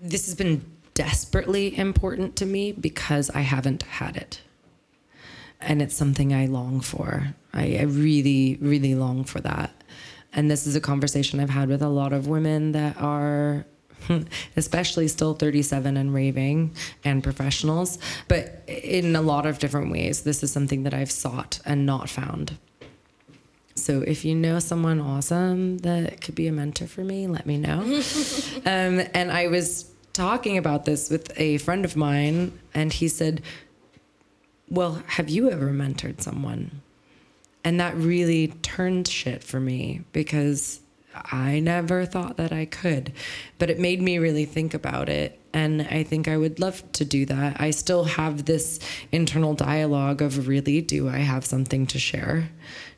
This 0.00 0.26
has 0.26 0.34
been 0.34 0.64
desperately 0.94 1.76
important 1.76 2.34
to 2.36 2.46
me 2.46 2.72
because 2.72 3.28
I 3.30 3.42
haven't 3.42 3.82
had 3.82 4.16
it. 4.16 4.40
And 5.60 5.82
it's 5.82 5.94
something 5.94 6.32
I 6.32 6.46
long 6.46 6.80
for. 6.80 7.34
I, 7.52 7.76
I 7.76 7.82
really, 7.82 8.56
really 8.60 8.94
long 8.94 9.24
for 9.24 9.40
that. 9.40 9.70
And 10.32 10.50
this 10.50 10.66
is 10.66 10.76
a 10.76 10.80
conversation 10.80 11.40
I've 11.40 11.50
had 11.50 11.68
with 11.68 11.82
a 11.82 11.88
lot 11.88 12.12
of 12.12 12.26
women 12.26 12.72
that 12.72 12.96
are 12.98 13.66
especially 14.56 15.08
still 15.08 15.34
37 15.34 15.96
and 15.96 16.14
raving 16.14 16.74
and 17.04 17.22
professionals, 17.22 17.98
but 18.28 18.62
in 18.66 19.16
a 19.16 19.22
lot 19.22 19.46
of 19.46 19.58
different 19.58 19.90
ways. 19.90 20.22
This 20.22 20.42
is 20.42 20.52
something 20.52 20.82
that 20.84 20.94
I've 20.94 21.10
sought 21.10 21.60
and 21.64 21.86
not 21.86 22.08
found. 22.08 22.56
So 23.74 24.00
if 24.00 24.24
you 24.24 24.34
know 24.34 24.58
someone 24.58 25.00
awesome 25.00 25.78
that 25.78 26.20
could 26.20 26.34
be 26.34 26.46
a 26.46 26.52
mentor 26.52 26.86
for 26.86 27.04
me, 27.04 27.26
let 27.26 27.46
me 27.46 27.58
know. 27.58 27.80
um, 28.66 29.02
and 29.14 29.30
I 29.30 29.48
was 29.48 29.90
talking 30.12 30.56
about 30.56 30.86
this 30.86 31.10
with 31.10 31.30
a 31.38 31.58
friend 31.58 31.84
of 31.84 31.94
mine, 31.94 32.58
and 32.72 32.92
he 32.92 33.06
said, 33.06 33.42
Well, 34.70 35.02
have 35.06 35.28
you 35.28 35.50
ever 35.50 35.68
mentored 35.68 36.22
someone? 36.22 36.80
And 37.64 37.78
that 37.80 37.94
really 37.96 38.48
turned 38.62 39.08
shit 39.08 39.44
for 39.44 39.60
me 39.60 40.02
because 40.12 40.80
I 41.30 41.60
never 41.60 42.06
thought 42.06 42.36
that 42.36 42.52
I 42.52 42.66
could. 42.66 43.12
But 43.58 43.70
it 43.70 43.78
made 43.78 44.00
me 44.02 44.18
really 44.18 44.44
think 44.44 44.74
about 44.74 45.08
it. 45.08 45.40
And 45.52 45.82
I 45.82 46.02
think 46.02 46.28
I 46.28 46.36
would 46.36 46.60
love 46.60 46.82
to 46.92 47.04
do 47.04 47.24
that. 47.26 47.60
I 47.60 47.70
still 47.70 48.04
have 48.04 48.44
this 48.44 48.78
internal 49.12 49.54
dialogue 49.54 50.20
of 50.20 50.48
really, 50.48 50.80
do 50.82 51.08
I 51.08 51.18
have 51.18 51.46
something 51.46 51.86
to 51.88 51.98
share? 51.98 52.50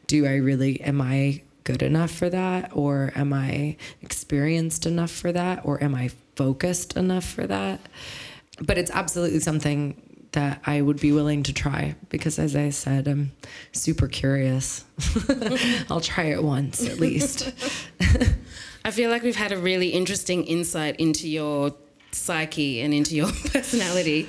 Do 0.07 0.27
I 0.27 0.37
really, 0.37 0.81
am 0.81 1.01
I 1.01 1.43
good 1.65 1.83
enough 1.83 2.11
for 2.11 2.31
that? 2.31 2.71
Or 2.75 3.13
am 3.15 3.33
I 3.33 3.77
experienced 4.03 4.87
enough 4.87 5.11
for 5.11 5.33
that? 5.33 5.65
Or 5.65 5.83
am 5.83 5.95
I 5.95 6.11
focused 6.35 6.97
enough 6.97 7.25
for 7.25 7.47
that? 7.47 7.81
But 8.61 8.79
it's 8.79 8.91
absolutely 8.91 9.41
something 9.41 10.08
that 10.39 10.63
I 10.65 10.81
would 10.81 11.01
be 11.01 11.11
willing 11.11 11.43
to 11.43 11.53
try 11.53 11.97
because, 12.11 12.39
as 12.39 12.55
I 12.55 12.71
said, 12.71 13.09
I'm 13.09 13.33
super 13.73 14.07
curious. 14.07 14.85
I'll 15.91 16.01
try 16.01 16.27
it 16.27 16.45
once 16.45 16.89
at 16.89 17.01
least. 17.01 17.53
I 18.85 18.93
feel 18.93 19.11
like 19.11 19.25
we've 19.25 19.35
had 19.35 19.51
a 19.51 19.59
really 19.59 19.89
interesting 19.89 20.45
insight 20.45 20.95
into 21.01 21.29
your 21.29 21.75
psyche 22.13 22.81
and 22.83 22.95
into 22.95 23.17
your 23.17 23.33
personality. 23.53 24.29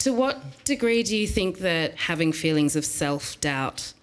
To 0.00 0.12
what 0.12 0.64
degree 0.64 1.02
do 1.02 1.16
you 1.16 1.26
think 1.26 1.60
that 1.60 1.96
having 1.96 2.32
feelings 2.32 2.76
of 2.76 2.84
self 2.84 3.40
doubt? 3.40 3.94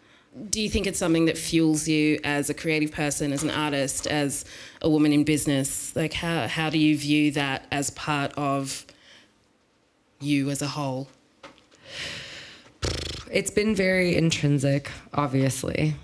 Do 0.50 0.60
you 0.60 0.68
think 0.68 0.88
it's 0.88 0.98
something 0.98 1.26
that 1.26 1.38
fuels 1.38 1.88
you 1.88 2.20
as 2.24 2.50
a 2.50 2.56
creative 2.56 2.92
person, 2.92 3.32
as 3.32 3.44
an 3.44 3.52
artist, 3.52 4.08
as 4.08 4.46
a 4.82 4.90
woman 4.90 5.14
in 5.14 5.24
business? 5.24 5.96
Like, 5.96 6.14
how, 6.14 6.48
how 6.48 6.72
do 6.72 6.80
you 6.80 6.98
view 6.98 7.30
that 7.34 7.68
as 7.72 7.92
part 7.92 8.34
of 8.36 8.84
you 10.20 10.50
as 10.50 10.64
a 10.64 10.68
whole? 10.68 11.08
It's 13.32 13.52
been 13.52 13.76
very 13.76 14.16
intrinsic, 14.16 14.92
obviously. 15.14 15.96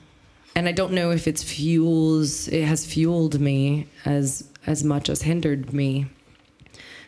And 0.56 0.68
I 0.68 0.74
don't 0.74 0.92
know 0.92 1.12
if 1.12 1.28
it's 1.28 1.44
fuels 1.44 2.48
it 2.48 2.66
has 2.66 2.86
fueled 2.86 3.40
me 3.40 3.88
as 4.06 4.50
as 4.68 4.84
much 4.84 5.10
as 5.10 5.22
hindered 5.22 5.74
me. 5.74 6.08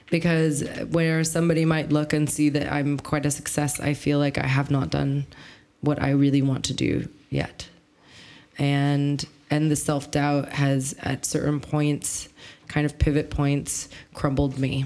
Because 0.10 0.64
where 0.92 1.24
somebody 1.24 1.66
might 1.66 1.92
look 1.92 2.14
and 2.14 2.30
see 2.30 2.50
that 2.50 2.72
I'm 2.72 3.00
quite 3.00 3.26
a 3.26 3.32
success, 3.32 3.80
I 3.80 3.94
feel 3.96 4.20
like 4.20 4.38
I 4.38 4.48
have 4.48 4.70
not 4.70 4.92
done 4.92 5.26
what 5.82 6.02
I 6.02 6.12
really 6.12 6.42
want 6.42 6.66
to 6.66 6.74
do 6.74 7.10
yet. 7.30 7.68
And 8.58 9.26
and 9.50 9.70
the 9.70 9.76
self-doubt 9.76 10.54
has 10.54 10.96
at 11.00 11.26
certain 11.26 11.60
points, 11.60 12.30
kind 12.68 12.86
of 12.86 12.98
pivot 12.98 13.30
points, 13.30 13.90
crumbled 14.14 14.58
me 14.58 14.86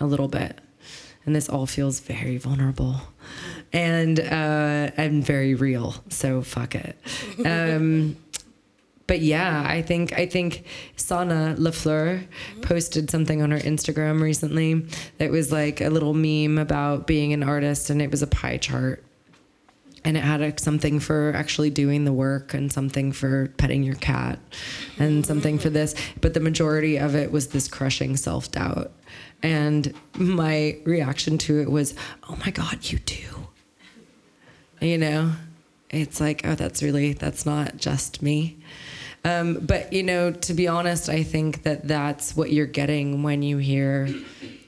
a 0.00 0.06
little 0.06 0.28
bit. 0.28 0.58
And 1.24 1.36
this 1.36 1.48
all 1.48 1.66
feels 1.66 2.00
very 2.00 2.36
vulnerable 2.36 3.00
and 3.72 4.18
uh, 4.20 4.90
and 4.96 5.24
very 5.24 5.54
real. 5.54 5.94
So 6.08 6.42
fuck 6.42 6.74
it. 6.74 6.96
Um, 7.44 8.16
but 9.06 9.20
yeah, 9.20 9.64
I 9.66 9.82
think 9.82 10.12
I 10.14 10.26
think 10.26 10.64
Sana 10.96 11.54
Lafleur 11.58 12.26
posted 12.62 13.10
something 13.10 13.42
on 13.42 13.50
her 13.50 13.58
Instagram 13.58 14.22
recently 14.22 14.86
that 15.18 15.30
was 15.30 15.52
like 15.52 15.80
a 15.80 15.90
little 15.90 16.14
meme 16.14 16.58
about 16.58 17.06
being 17.06 17.32
an 17.32 17.42
artist, 17.42 17.90
and 17.90 18.00
it 18.00 18.10
was 18.10 18.22
a 18.22 18.26
pie 18.26 18.56
chart. 18.56 19.04
And 20.04 20.16
it 20.16 20.24
had 20.24 20.40
a, 20.40 20.58
something 20.58 20.98
for 20.98 21.32
actually 21.36 21.70
doing 21.70 22.04
the 22.04 22.12
work, 22.12 22.54
and 22.54 22.72
something 22.72 23.12
for 23.12 23.48
petting 23.56 23.82
your 23.82 23.96
cat, 23.96 24.38
and 24.98 25.26
something 25.26 25.58
for 25.58 25.68
this. 25.70 25.94
But 26.20 26.34
the 26.34 26.40
majority 26.40 26.96
of 26.96 27.14
it 27.14 27.30
was 27.30 27.48
this 27.48 27.68
crushing 27.68 28.16
self 28.16 28.50
doubt. 28.50 28.92
And 29.42 29.92
my 30.16 30.78
reaction 30.84 31.38
to 31.38 31.60
it 31.60 31.70
was, 31.70 31.94
oh 32.28 32.36
my 32.36 32.50
God, 32.50 32.90
you 32.90 32.98
do. 33.00 33.48
You 34.80 34.98
know? 34.98 35.32
It's 35.92 36.20
like 36.20 36.40
oh 36.44 36.54
that's 36.54 36.82
really 36.82 37.12
that's 37.12 37.44
not 37.44 37.76
just 37.76 38.22
me. 38.22 38.56
Um, 39.24 39.54
but 39.60 39.92
you 39.92 40.02
know 40.02 40.32
to 40.32 40.52
be 40.52 40.66
honest 40.66 41.08
i 41.08 41.22
think 41.22 41.62
that 41.62 41.86
that's 41.86 42.34
what 42.34 42.50
you're 42.50 42.66
getting 42.66 43.22
when 43.22 43.40
you 43.40 43.58
hear 43.58 44.08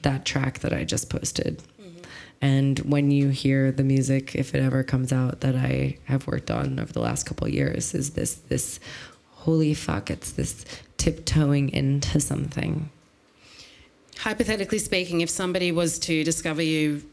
that 0.03 0.23
track 0.23 0.59
that 0.59 0.71
i 0.71 0.83
just 0.85 1.09
posted. 1.09 1.61
And 2.41 2.79
when 2.79 3.11
you 3.11 3.29
hear 3.29 3.71
the 3.71 3.83
music 3.83 4.35
if 4.35 4.53
it 4.53 4.61
ever 4.61 4.83
comes 4.83 5.11
out 5.11 5.41
that 5.41 5.55
i 5.55 5.97
have 6.05 6.27
worked 6.27 6.51
on 6.51 6.79
over 6.79 6.93
the 6.93 7.01
last 7.01 7.25
couple 7.25 7.47
of 7.47 7.53
years 7.53 7.93
is 7.93 8.11
this 8.11 8.35
this 8.35 8.79
holy 9.31 9.73
fuck 9.73 10.09
it's 10.09 10.31
this 10.31 10.63
tiptoeing 10.97 11.69
into 11.69 12.19
something 12.21 12.89
Hypothetically 14.17 14.79
speaking, 14.79 15.21
if 15.21 15.29
somebody 15.29 15.71
was 15.71 15.99
to 15.99 16.23
discover 16.23 16.61
you 16.61 17.03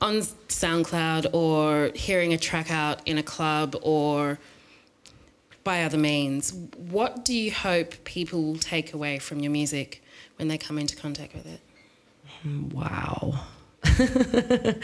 on 0.00 0.16
SoundCloud 0.16 1.34
or 1.34 1.90
hearing 1.94 2.32
a 2.32 2.38
track 2.38 2.70
out 2.70 3.06
in 3.06 3.18
a 3.18 3.22
club 3.22 3.76
or 3.82 4.38
by 5.62 5.84
other 5.84 5.98
means, 5.98 6.52
what 6.52 7.24
do 7.24 7.34
you 7.34 7.52
hope 7.52 8.04
people 8.04 8.42
will 8.42 8.58
take 8.58 8.94
away 8.94 9.18
from 9.18 9.40
your 9.40 9.52
music 9.52 10.02
when 10.36 10.48
they 10.48 10.56
come 10.56 10.78
into 10.78 10.96
contact 10.96 11.34
with 11.34 11.46
it? 11.46 11.60
wow 12.72 13.38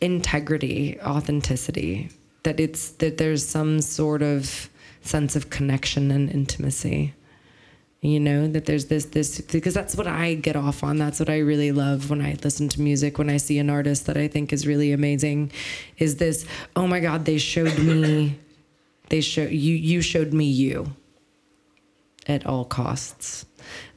integrity 0.00 0.98
authenticity 1.00 2.10
that 2.42 2.60
it's 2.60 2.90
that 2.92 3.18
there's 3.18 3.44
some 3.44 3.80
sort 3.80 4.22
of 4.22 4.68
sense 5.02 5.36
of 5.36 5.50
connection 5.50 6.10
and 6.10 6.30
intimacy 6.30 7.12
you 8.06 8.20
know 8.20 8.46
that 8.48 8.66
there's 8.66 8.86
this 8.86 9.06
this 9.06 9.40
because 9.40 9.74
that's 9.74 9.96
what 9.96 10.06
i 10.06 10.34
get 10.34 10.56
off 10.56 10.82
on. 10.84 10.96
That's 10.96 11.18
what 11.18 11.28
i 11.28 11.38
really 11.38 11.72
love 11.72 12.10
when 12.10 12.20
i 12.20 12.36
listen 12.42 12.68
to 12.70 12.80
music 12.80 13.18
when 13.18 13.30
i 13.30 13.36
see 13.36 13.58
an 13.58 13.70
artist 13.70 14.06
that 14.06 14.16
i 14.16 14.28
think 14.28 14.52
is 14.52 14.66
really 14.66 14.92
amazing 14.92 15.52
is 15.98 16.16
this 16.16 16.46
oh 16.74 16.86
my 16.86 17.00
god 17.00 17.24
they 17.24 17.38
showed 17.38 17.78
me 17.78 18.38
they 19.08 19.20
show 19.20 19.42
you 19.42 19.74
you 19.74 20.00
showed 20.00 20.32
me 20.32 20.44
you 20.44 20.94
at 22.28 22.44
all 22.44 22.64
costs. 22.64 23.46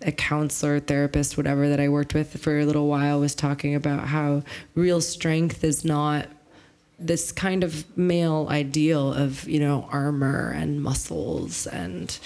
A 0.04 0.12
counselor 0.12 0.80
therapist 0.80 1.38
whatever 1.38 1.70
that 1.70 1.80
i 1.80 1.90
worked 1.90 2.14
with 2.16 2.42
for 2.42 2.60
a 2.60 2.66
little 2.66 2.88
while 2.88 3.20
was 3.20 3.36
talking 3.36 3.76
about 3.76 4.08
how 4.08 4.44
real 4.74 5.02
strength 5.02 5.64
is 5.64 5.86
not 5.86 6.28
this 7.00 7.32
kind 7.32 7.64
of 7.64 7.86
male 7.98 8.48
ideal 8.50 9.14
of 9.14 9.48
you 9.48 9.60
know 9.60 9.88
armor 9.92 10.52
and 10.52 10.82
muscles 10.82 11.68
and 11.68 12.18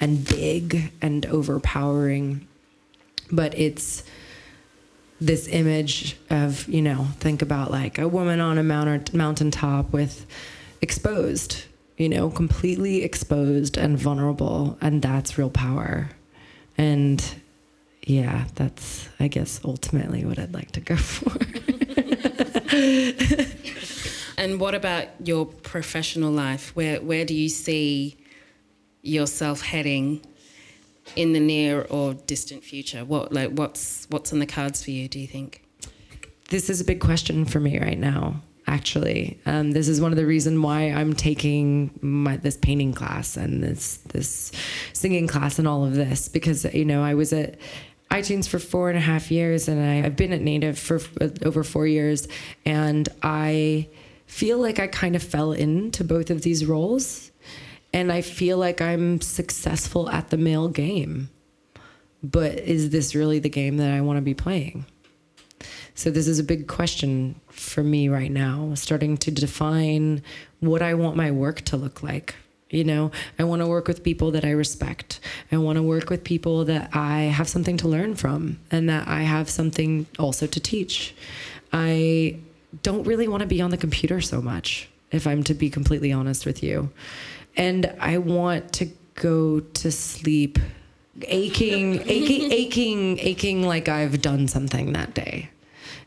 and 0.00 0.26
big 0.26 0.92
and 1.00 1.26
overpowering. 1.26 2.46
But 3.30 3.58
it's 3.58 4.02
this 5.20 5.48
image 5.48 6.16
of 6.30 6.68
you 6.68 6.82
know 6.82 7.08
think 7.18 7.42
about 7.42 7.70
like 7.70 7.98
a 7.98 8.08
woman 8.08 8.40
on 8.40 8.58
a 8.58 8.62
mountain 8.62 9.16
mountaintop 9.16 9.92
with 9.92 10.26
exposed 10.80 11.64
you 11.96 12.08
know 12.08 12.30
completely 12.30 13.02
exposed 13.02 13.76
and 13.76 13.98
vulnerable 13.98 14.78
and 14.80 15.02
that's 15.02 15.38
real 15.38 15.50
power. 15.50 16.10
And 16.78 17.22
yeah 18.06 18.46
that's 18.56 19.08
i 19.20 19.28
guess 19.28 19.60
ultimately 19.64 20.24
what 20.24 20.38
i'd 20.38 20.52
like 20.52 20.70
to 20.72 20.80
go 20.80 20.96
for 21.08 21.30
And 24.38 24.60
what 24.60 24.74
about 24.74 25.08
your 25.24 25.46
professional 25.46 26.32
life? 26.32 26.74
Where 26.74 27.00
where 27.00 27.24
do 27.24 27.34
you 27.34 27.48
see 27.48 28.16
yourself 29.02 29.62
heading 29.62 30.22
in 31.16 31.32
the 31.32 31.40
near 31.40 31.82
or 31.82 32.14
distant 32.14 32.64
future? 32.64 33.04
What 33.04 33.32
like 33.32 33.50
what's 33.50 34.06
what's 34.10 34.32
on 34.32 34.38
the 34.38 34.46
cards 34.46 34.82
for 34.84 34.90
you? 34.90 35.08
Do 35.08 35.18
you 35.18 35.26
think? 35.26 35.62
this 36.52 36.68
is 36.68 36.82
a 36.82 36.84
big 36.84 37.00
question 37.00 37.46
for 37.46 37.58
me 37.60 37.78
right 37.78 37.98
now 37.98 38.40
actually 38.66 39.40
um, 39.46 39.72
this 39.72 39.88
is 39.88 40.02
one 40.02 40.12
of 40.12 40.16
the 40.16 40.26
reasons 40.26 40.60
why 40.60 40.82
i'm 40.82 41.14
taking 41.14 41.90
my, 42.02 42.36
this 42.36 42.58
painting 42.58 42.92
class 42.92 43.38
and 43.38 43.62
this 43.62 43.96
this 44.10 44.52
singing 44.92 45.26
class 45.26 45.58
and 45.58 45.66
all 45.66 45.82
of 45.84 45.94
this 45.94 46.28
because 46.28 46.64
you 46.74 46.84
know 46.84 47.02
i 47.02 47.14
was 47.14 47.32
at 47.32 47.58
itunes 48.10 48.46
for 48.46 48.58
four 48.58 48.90
and 48.90 48.98
a 48.98 49.00
half 49.00 49.30
years 49.30 49.66
and 49.66 49.82
I, 49.82 50.06
i've 50.06 50.14
been 50.14 50.32
at 50.32 50.42
native 50.42 50.78
for 50.78 51.00
over 51.42 51.64
four 51.64 51.86
years 51.86 52.28
and 52.66 53.08
i 53.22 53.88
feel 54.32 54.58
like 54.58 54.78
i 54.78 54.86
kind 54.86 55.14
of 55.16 55.22
fell 55.22 55.52
into 55.52 56.02
both 56.04 56.30
of 56.30 56.42
these 56.42 56.64
roles 56.64 57.30
and 57.92 58.10
i 58.10 58.20
feel 58.20 58.58
like 58.58 58.80
i'm 58.80 59.20
successful 59.20 60.08
at 60.10 60.30
the 60.30 60.36
male 60.36 60.68
game 60.68 61.28
but 62.22 62.58
is 62.58 62.90
this 62.90 63.14
really 63.14 63.38
the 63.38 63.48
game 63.48 63.76
that 63.76 63.90
i 63.90 64.00
want 64.00 64.16
to 64.16 64.22
be 64.22 64.34
playing 64.34 64.84
so 65.94 66.10
this 66.10 66.26
is 66.26 66.38
a 66.38 66.44
big 66.44 66.66
question 66.66 67.40
for 67.50 67.82
me 67.82 68.08
right 68.08 68.30
now, 68.30 68.72
starting 68.74 69.16
to 69.18 69.30
define 69.30 70.22
what 70.60 70.82
I 70.82 70.94
want 70.94 71.16
my 71.16 71.30
work 71.30 71.60
to 71.62 71.76
look 71.76 72.02
like. 72.02 72.34
You 72.70 72.84
know, 72.84 73.10
I 73.38 73.44
want 73.44 73.60
to 73.60 73.66
work 73.66 73.86
with 73.86 74.02
people 74.02 74.30
that 74.30 74.46
I 74.46 74.50
respect. 74.50 75.20
I 75.50 75.58
want 75.58 75.76
to 75.76 75.82
work 75.82 76.08
with 76.08 76.24
people 76.24 76.64
that 76.64 76.88
I 76.94 77.22
have 77.22 77.46
something 77.46 77.76
to 77.78 77.88
learn 77.88 78.14
from 78.14 78.58
and 78.70 78.88
that 78.88 79.06
I 79.06 79.22
have 79.22 79.50
something 79.50 80.06
also 80.18 80.46
to 80.46 80.58
teach. 80.58 81.14
I 81.72 82.38
don't 82.82 83.04
really 83.04 83.28
want 83.28 83.42
to 83.42 83.46
be 83.46 83.60
on 83.60 83.70
the 83.70 83.76
computer 83.76 84.20
so 84.20 84.40
much, 84.40 84.88
if 85.10 85.26
I'm 85.26 85.42
to 85.44 85.54
be 85.54 85.70
completely 85.70 86.12
honest 86.12 86.46
with 86.46 86.62
you. 86.62 86.90
And 87.56 87.94
I 88.00 88.18
want 88.18 88.72
to 88.74 88.90
go 89.14 89.60
to 89.60 89.92
sleep 89.92 90.58
aching, 91.22 92.00
aching, 92.06 92.50
aching, 92.50 93.18
aching 93.18 93.62
like 93.62 93.88
I've 93.88 94.22
done 94.22 94.48
something 94.48 94.92
that 94.94 95.14
day 95.14 95.50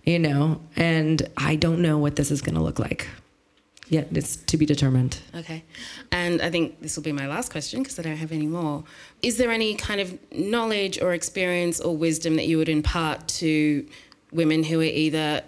you 0.06 0.20
know, 0.20 0.62
and 0.76 1.28
I 1.36 1.56
don't 1.56 1.82
know 1.82 1.98
what 1.98 2.16
this 2.16 2.32
is 2.32 2.42
going 2.42 2.56
to 2.56 2.62
look 2.62 2.80
like. 2.80 3.08
Yet 3.88 4.08
it's 4.12 4.38
to 4.38 4.58
be 4.58 4.66
determined. 4.66 5.20
Okay. 5.36 5.64
And 6.12 6.42
I 6.42 6.50
think 6.50 6.82
this 6.82 6.96
will 6.96 7.04
be 7.04 7.12
my 7.12 7.28
last 7.28 7.52
question 7.52 7.84
because 7.84 8.00
I 8.00 8.02
don't 8.02 8.16
have 8.16 8.32
any 8.32 8.48
more. 8.48 8.84
Is 9.22 9.38
there 9.38 9.52
any 9.52 9.76
kind 9.76 10.02
of 10.02 10.18
knowledge 10.32 11.00
or 11.00 11.14
experience 11.14 11.80
or 11.80 11.96
wisdom 11.96 12.36
that 12.38 12.48
you 12.48 12.58
would 12.58 12.70
impart 12.70 13.28
to 13.28 13.88
women 14.32 14.64
who 14.64 14.80
are 14.80 14.84
either 14.84 15.44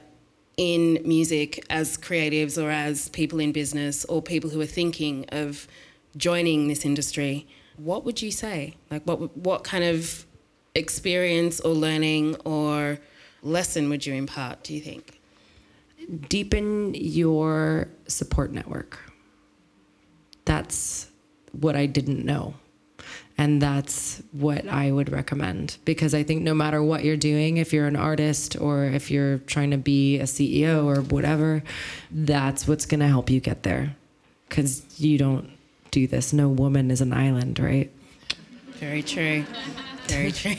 in 0.58 1.00
music 1.06 1.64
as 1.70 1.98
creatives 1.98 2.62
or 2.62 2.70
as 2.70 3.10
people 3.10 3.40
in 3.40 3.52
business 3.52 4.04
or 4.06 4.22
people 4.22 4.50
who 4.50 4.60
are 4.60 4.66
thinking 4.66 5.26
of 5.30 5.68
joining 6.18 6.68
this 6.68 6.84
industry? 6.84 7.48
What 7.78 8.04
would 8.06 8.22
you 8.22 8.32
say? 8.32 8.76
Like 8.90 9.04
what 9.04 9.38
what 9.38 9.64
kind 9.64 9.84
of 9.84 10.26
experience 10.76 11.60
or 11.60 11.74
learning 11.74 12.36
or 12.46 13.00
lesson 13.44 13.90
would 13.90 14.06
you 14.06 14.14
impart, 14.14 14.64
do 14.64 14.74
you 14.74 14.82
think? 14.82 15.20
Deepen 16.30 16.94
your 16.96 17.90
support 18.08 18.52
network. 18.52 19.00
That's 20.46 21.10
what 21.52 21.76
I 21.76 21.86
didn't 21.86 22.24
know. 22.24 22.56
And 23.40 23.62
that's 23.62 24.24
what 24.32 24.68
I 24.68 24.92
would 24.92 25.12
recommend 25.12 25.78
because 25.86 26.16
I 26.16 26.24
think 26.24 26.42
no 26.42 26.56
matter 26.56 26.82
what 26.82 27.04
you're 27.04 27.18
doing, 27.18 27.58
if 27.58 27.72
you're 27.72 27.86
an 27.86 27.96
artist 27.96 28.60
or 28.60 28.86
if 28.86 29.12
you're 29.12 29.38
trying 29.40 29.70
to 29.72 29.78
be 29.78 30.18
a 30.18 30.24
CEO 30.24 30.86
or 30.86 31.02
whatever, 31.02 31.64
that's 32.10 32.68
what's 32.68 32.88
going 32.88 33.02
to 33.02 33.08
help 33.08 33.30
you 33.30 33.40
get 33.40 33.62
there. 33.62 33.96
Because 34.50 34.84
you 35.00 35.20
don't 35.20 35.52
do 35.92 36.08
this. 36.08 36.34
No 36.34 36.50
woman 36.50 36.90
is 36.90 37.00
an 37.02 37.14
island, 37.14 37.60
right? 37.60 37.92
Very 38.80 39.04
true. 39.04 39.46
Very 40.08 40.32
true. 40.32 40.52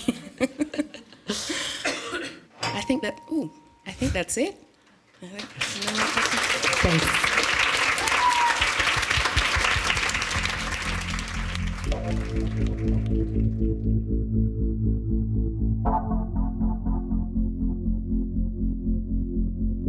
I 2.63 2.83
think 2.83 3.03
that. 3.03 3.21
Ooh, 3.33 3.51
I 3.87 3.93
think 3.93 4.13
that's 4.13 4.37
it. 4.37 4.57
I 5.23 5.27
think, 5.27 5.85
no 5.85 5.93
more 5.97 6.07
questions? 6.07 6.43
Thanks. 6.81 7.58
Thank 11.91 12.19